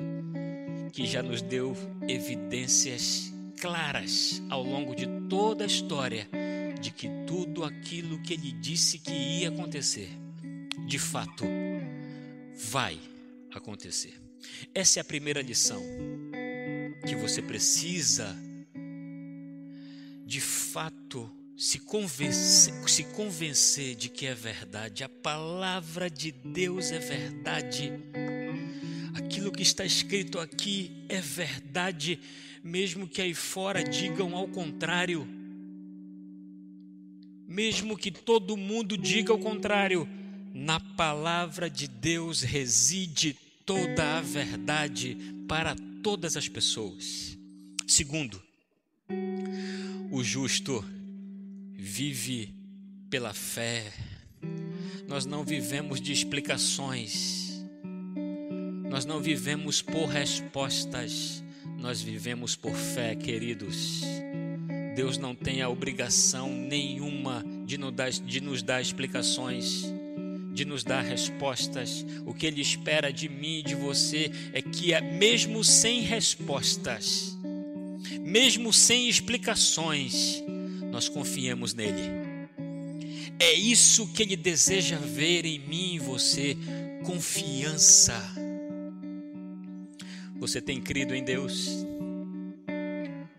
que 0.91 1.05
já 1.07 1.23
nos 1.23 1.41
deu 1.41 1.75
evidências 2.07 3.33
claras 3.59 4.43
ao 4.49 4.61
longo 4.61 4.93
de 4.93 5.07
toda 5.29 5.63
a 5.63 5.67
história 5.67 6.27
de 6.79 6.91
que 6.91 7.09
tudo 7.25 7.63
aquilo 7.63 8.21
que 8.21 8.33
ele 8.33 8.51
disse 8.51 8.99
que 8.99 9.11
ia 9.11 9.49
acontecer, 9.49 10.09
de 10.85 10.99
fato, 10.99 11.45
vai 12.69 12.99
acontecer. 13.53 14.13
Essa 14.73 14.99
é 14.99 15.01
a 15.01 15.05
primeira 15.05 15.41
lição 15.41 15.81
que 17.07 17.15
você 17.15 17.41
precisa, 17.41 18.37
de 20.25 20.41
fato, 20.41 21.31
se 21.57 21.79
convencer, 21.79 22.73
se 22.89 23.03
convencer 23.03 23.95
de 23.95 24.09
que 24.09 24.25
é 24.25 24.33
verdade, 24.33 25.03
a 25.03 25.09
palavra 25.09 26.09
de 26.09 26.31
Deus 26.31 26.91
é 26.91 26.99
verdade, 26.99 27.93
aquilo 29.13 29.51
que 29.51 29.63
está 29.63 29.85
escrito 29.85 30.37
aqui 30.37 31.05
é 31.07 31.21
verdade, 31.21 32.19
mesmo 32.61 33.07
que 33.07 33.21
aí 33.21 33.33
fora 33.33 33.83
digam 33.83 34.35
ao 34.35 34.49
contrário, 34.49 35.25
mesmo 37.47 37.97
que 37.97 38.11
todo 38.11 38.57
mundo 38.57 38.97
diga 38.97 39.31
ao 39.31 39.39
contrário, 39.39 40.07
na 40.53 40.79
palavra 40.79 41.69
de 41.69 41.87
Deus 41.87 42.41
reside 42.41 43.37
toda 43.65 44.17
a 44.17 44.21
verdade 44.21 45.17
para 45.47 45.75
todas 46.03 46.35
as 46.35 46.49
pessoas. 46.49 47.37
Segundo, 47.87 48.41
o 50.11 50.23
justo 50.23 50.83
vive 51.77 52.53
pela 53.09 53.33
fé. 53.33 53.91
Nós 55.07 55.25
não 55.25 55.43
vivemos 55.43 56.01
de 56.01 56.11
explicações. 56.11 57.63
Nós 58.89 59.05
não 59.05 59.21
vivemos 59.21 59.81
por 59.81 60.07
respostas. 60.07 61.43
Nós 61.77 62.01
vivemos 62.01 62.55
por 62.55 62.75
fé, 62.75 63.15
queridos. 63.15 64.01
Deus 64.95 65.17
não 65.17 65.35
tem 65.35 65.61
a 65.61 65.69
obrigação 65.69 66.49
nenhuma 66.49 67.43
de 67.65 67.77
nos 67.77 67.91
dar, 67.91 68.09
de 68.09 68.39
nos 68.39 68.63
dar 68.63 68.81
explicações, 68.81 69.83
de 70.53 70.63
nos 70.63 70.85
dar 70.85 71.01
respostas. 71.01 72.05
O 72.25 72.33
que 72.33 72.45
Ele 72.45 72.61
espera 72.61 73.11
de 73.11 73.27
mim 73.27 73.59
e 73.59 73.63
de 73.63 73.75
você 73.75 74.31
é 74.53 74.61
que, 74.61 74.93
é 74.93 75.01
mesmo 75.01 75.63
sem 75.65 75.99
respostas, 75.99 77.37
mesmo 78.21 78.71
sem 78.71 79.09
explicações, 79.09 80.41
nós 80.95 81.09
confiemos 81.09 81.73
nele. 81.73 82.09
É 83.37 83.53
isso 83.53 84.07
que 84.13 84.23
ele 84.23 84.37
deseja 84.37 84.97
ver 84.97 85.43
em 85.43 85.59
mim 85.59 85.95
e 85.95 85.99
você: 85.99 86.55
confiança. 87.03 88.17
Você 90.39 90.61
tem 90.61 90.81
crido 90.81 91.13
em 91.13 91.21
Deus? 91.21 91.85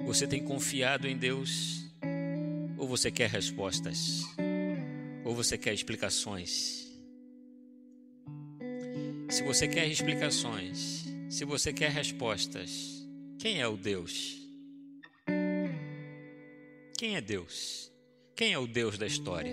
Você 0.00 0.26
tem 0.26 0.44
confiado 0.44 1.08
em 1.08 1.16
Deus? 1.16 1.82
Ou 2.76 2.86
você 2.86 3.10
quer 3.10 3.30
respostas? 3.30 4.22
Ou 5.24 5.34
você 5.34 5.56
quer 5.56 5.72
explicações? 5.72 6.86
Se 9.30 9.42
você 9.42 9.66
quer 9.66 9.88
explicações, 9.88 11.06
se 11.30 11.46
você 11.46 11.72
quer 11.72 11.90
respostas, 11.90 13.08
quem 13.38 13.62
é 13.62 13.66
o 13.66 13.78
Deus? 13.78 14.45
Quem 16.98 17.14
é 17.14 17.20
Deus? 17.20 17.92
Quem 18.34 18.54
é 18.54 18.58
o 18.58 18.66
Deus 18.66 18.96
da 18.96 19.06
história? 19.06 19.52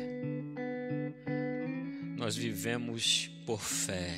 Nós 2.16 2.38
vivemos 2.38 3.30
por 3.46 3.62
fé. 3.62 4.18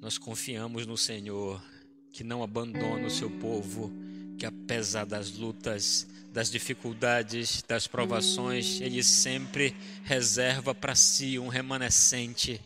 Nós 0.00 0.16
confiamos 0.16 0.86
no 0.86 0.96
Senhor, 0.96 1.62
que 2.10 2.24
não 2.24 2.42
abandona 2.42 3.06
o 3.06 3.10
seu 3.10 3.30
povo, 3.30 3.92
que 4.38 4.46
apesar 4.46 5.04
das 5.04 5.32
lutas, 5.32 6.08
das 6.32 6.50
dificuldades, 6.50 7.62
das 7.68 7.86
provações, 7.86 8.80
Ele 8.80 9.02
sempre 9.02 9.76
reserva 10.04 10.74
para 10.74 10.94
si 10.94 11.38
um 11.38 11.48
remanescente. 11.48 12.58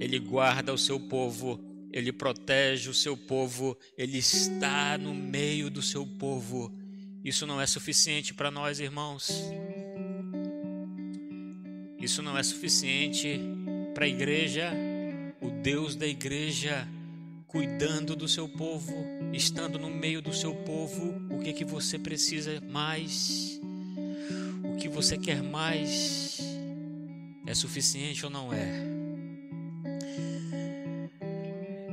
Ele 0.00 0.18
guarda 0.18 0.72
o 0.72 0.78
seu 0.78 0.98
povo, 0.98 1.60
Ele 1.92 2.10
protege 2.10 2.88
o 2.88 2.94
seu 2.94 3.18
povo, 3.18 3.76
Ele 3.98 4.16
está 4.16 4.96
no 4.96 5.12
meio 5.12 5.68
do 5.68 5.82
seu 5.82 6.06
povo 6.06 6.72
isso 7.24 7.46
não 7.46 7.60
é 7.60 7.66
suficiente 7.66 8.34
para 8.34 8.50
nós, 8.50 8.80
irmãos. 8.80 9.30
Isso 11.98 12.20
não 12.20 12.36
é 12.36 12.42
suficiente 12.42 13.40
para 13.94 14.06
a 14.06 14.08
igreja. 14.08 14.72
O 15.40 15.50
Deus 15.50 15.94
da 15.94 16.06
igreja 16.06 16.86
cuidando 17.46 18.16
do 18.16 18.26
seu 18.26 18.48
povo, 18.48 18.92
estando 19.32 19.78
no 19.78 19.90
meio 19.90 20.20
do 20.20 20.32
seu 20.32 20.54
povo, 20.54 21.14
o 21.30 21.38
que 21.40 21.52
que 21.52 21.64
você 21.64 21.98
precisa 21.98 22.60
mais? 22.62 23.60
O 24.64 24.76
que 24.78 24.88
você 24.88 25.16
quer 25.16 25.42
mais? 25.42 26.40
É 27.46 27.54
suficiente 27.54 28.24
ou 28.24 28.30
não 28.30 28.52
é? 28.52 28.92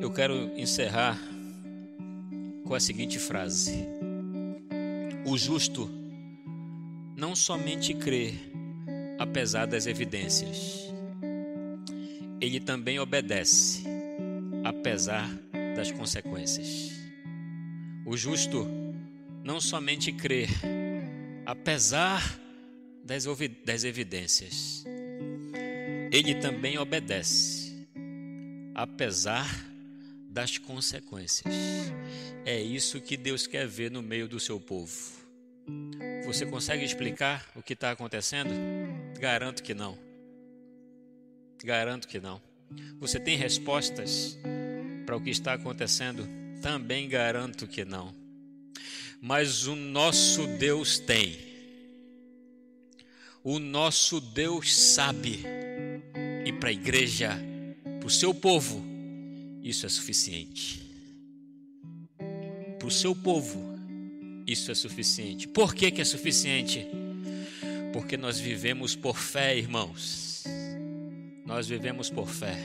Eu 0.01 0.09
quero 0.11 0.57
encerrar 0.57 1.19
com 2.63 2.73
a 2.73 2.79
seguinte 2.79 3.19
frase: 3.19 3.85
O 5.29 5.37
justo 5.37 5.87
não 7.15 7.35
somente 7.35 7.93
crê, 7.93 8.33
apesar 9.19 9.67
das 9.67 9.85
evidências, 9.85 10.91
ele 12.41 12.59
também 12.59 12.97
obedece, 12.97 13.83
apesar 14.63 15.29
das 15.75 15.91
consequências. 15.91 16.89
O 18.07 18.17
justo 18.17 18.67
não 19.43 19.61
somente 19.61 20.11
crê, 20.11 20.47
apesar 21.45 22.39
das, 23.03 23.25
das 23.63 23.83
evidências, 23.83 24.83
ele 26.11 26.33
também 26.41 26.79
obedece, 26.79 27.87
apesar 28.73 29.47
das 30.27 30.57
consequências. 30.57 31.53
É 32.43 32.59
isso 32.59 32.99
que 32.99 33.15
Deus 33.15 33.45
quer 33.45 33.67
ver 33.67 33.91
no 33.91 34.01
meio 34.01 34.27
do 34.27 34.39
seu 34.39 34.59
povo. 34.59 35.18
Você 36.25 36.45
consegue 36.45 36.83
explicar 36.83 37.49
o 37.55 37.61
que 37.63 37.73
está 37.73 37.91
acontecendo? 37.91 38.51
Garanto 39.19 39.63
que 39.63 39.73
não. 39.73 39.97
Garanto 41.63 42.07
que 42.07 42.19
não. 42.19 42.41
Você 42.99 43.19
tem 43.19 43.35
respostas 43.35 44.37
para 45.05 45.17
o 45.17 45.21
que 45.21 45.29
está 45.29 45.53
acontecendo? 45.53 46.27
Também 46.61 47.09
garanto 47.09 47.67
que 47.67 47.83
não. 47.83 48.13
Mas 49.21 49.65
o 49.67 49.75
nosso 49.75 50.45
Deus 50.45 50.99
tem. 50.99 51.37
O 53.43 53.57
nosso 53.57 54.21
Deus 54.21 54.75
sabe. 54.75 55.43
E 56.45 56.53
para 56.53 56.69
a 56.69 56.73
igreja, 56.73 57.37
para 57.99 58.07
o 58.07 58.09
seu 58.09 58.33
povo, 58.33 58.83
isso 59.63 59.85
é 59.85 59.89
suficiente. 59.89 60.81
Para 62.77 62.87
o 62.87 62.91
seu 62.91 63.15
povo, 63.15 63.68
isso 64.51 64.71
é 64.71 64.75
suficiente. 64.75 65.47
Por 65.47 65.75
que, 65.75 65.91
que 65.91 66.01
é 66.01 66.05
suficiente? 66.05 66.87
Porque 67.93 68.17
nós 68.17 68.39
vivemos 68.39 68.95
por 68.95 69.17
fé, 69.17 69.55
irmãos. 69.55 70.43
Nós 71.45 71.67
vivemos 71.67 72.09
por 72.09 72.27
fé. 72.27 72.57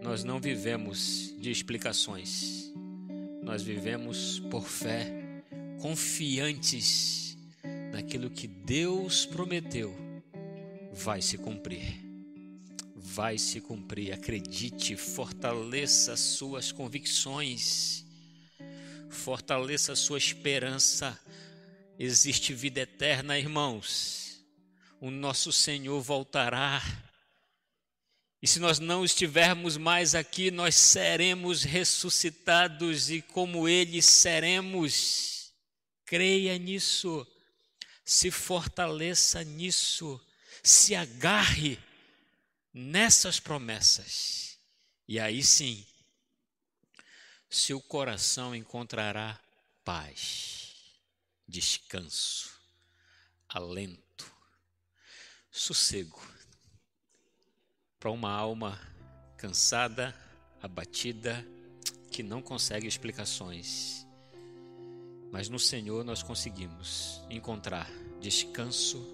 Nós 0.00 0.24
não 0.24 0.40
vivemos 0.40 1.34
de 1.38 1.50
explicações. 1.50 2.72
Nós 3.42 3.62
vivemos 3.62 4.40
por 4.50 4.66
fé, 4.66 5.12
confiantes 5.80 7.36
naquilo 7.92 8.30
que 8.30 8.46
Deus 8.46 9.26
prometeu 9.26 9.94
vai 10.92 11.20
se 11.20 11.36
cumprir. 11.36 12.00
Vai 12.94 13.36
se 13.36 13.60
cumprir. 13.60 14.12
Acredite, 14.12 14.96
fortaleça 14.96 16.16
suas 16.16 16.72
convicções 16.72 18.01
fortaleça 19.14 19.92
a 19.92 19.96
sua 19.96 20.18
esperança. 20.18 21.18
Existe 21.98 22.52
vida 22.54 22.80
eterna, 22.80 23.38
irmãos. 23.38 24.44
O 25.00 25.10
nosso 25.10 25.52
Senhor 25.52 26.00
voltará. 26.00 26.82
E 28.40 28.46
se 28.46 28.58
nós 28.58 28.78
não 28.78 29.04
estivermos 29.04 29.76
mais 29.76 30.14
aqui, 30.14 30.50
nós 30.50 30.74
seremos 30.74 31.62
ressuscitados 31.62 33.10
e 33.10 33.22
como 33.22 33.68
Ele 33.68 34.02
seremos. 34.02 35.52
Creia 36.04 36.58
nisso, 36.58 37.26
se 38.04 38.30
fortaleça 38.30 39.44
nisso, 39.44 40.20
se 40.62 40.94
agarre 40.94 41.78
nessas 42.74 43.38
promessas. 43.38 44.58
E 45.06 45.20
aí 45.20 45.42
sim, 45.42 45.86
seu 47.52 47.82
coração 47.82 48.54
encontrará 48.54 49.38
paz, 49.84 50.74
descanso, 51.46 52.50
alento, 53.46 54.34
sossego 55.50 56.18
para 58.00 58.10
uma 58.10 58.30
alma 58.30 58.80
cansada, 59.36 60.16
abatida, 60.62 61.46
que 62.10 62.22
não 62.22 62.40
consegue 62.40 62.86
explicações. 62.86 64.06
Mas 65.30 65.50
no 65.50 65.58
Senhor 65.58 66.04
nós 66.04 66.22
conseguimos 66.22 67.20
encontrar 67.28 67.86
descanso, 68.18 69.06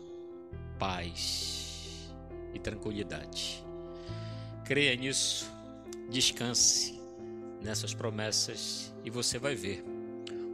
paz 0.79 2.09
e 2.55 2.61
tranquilidade. 2.61 3.65
Creia 4.65 4.95
nisso, 4.95 5.45
descanse 6.09 6.98
nessas 7.61 7.95
promessas 7.95 8.95
e 9.05 9.11
você 9.11 9.39
vai 9.39 9.55
ver 9.55 9.85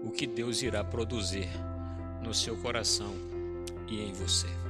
o 0.02 0.11
que 0.11 0.26
Deus 0.26 0.62
irá 0.62 0.82
produzir 0.84 1.48
no 2.22 2.34
seu 2.34 2.57
coração 2.57 3.14
e 3.88 4.00
em 4.00 4.12
você. 4.12 4.64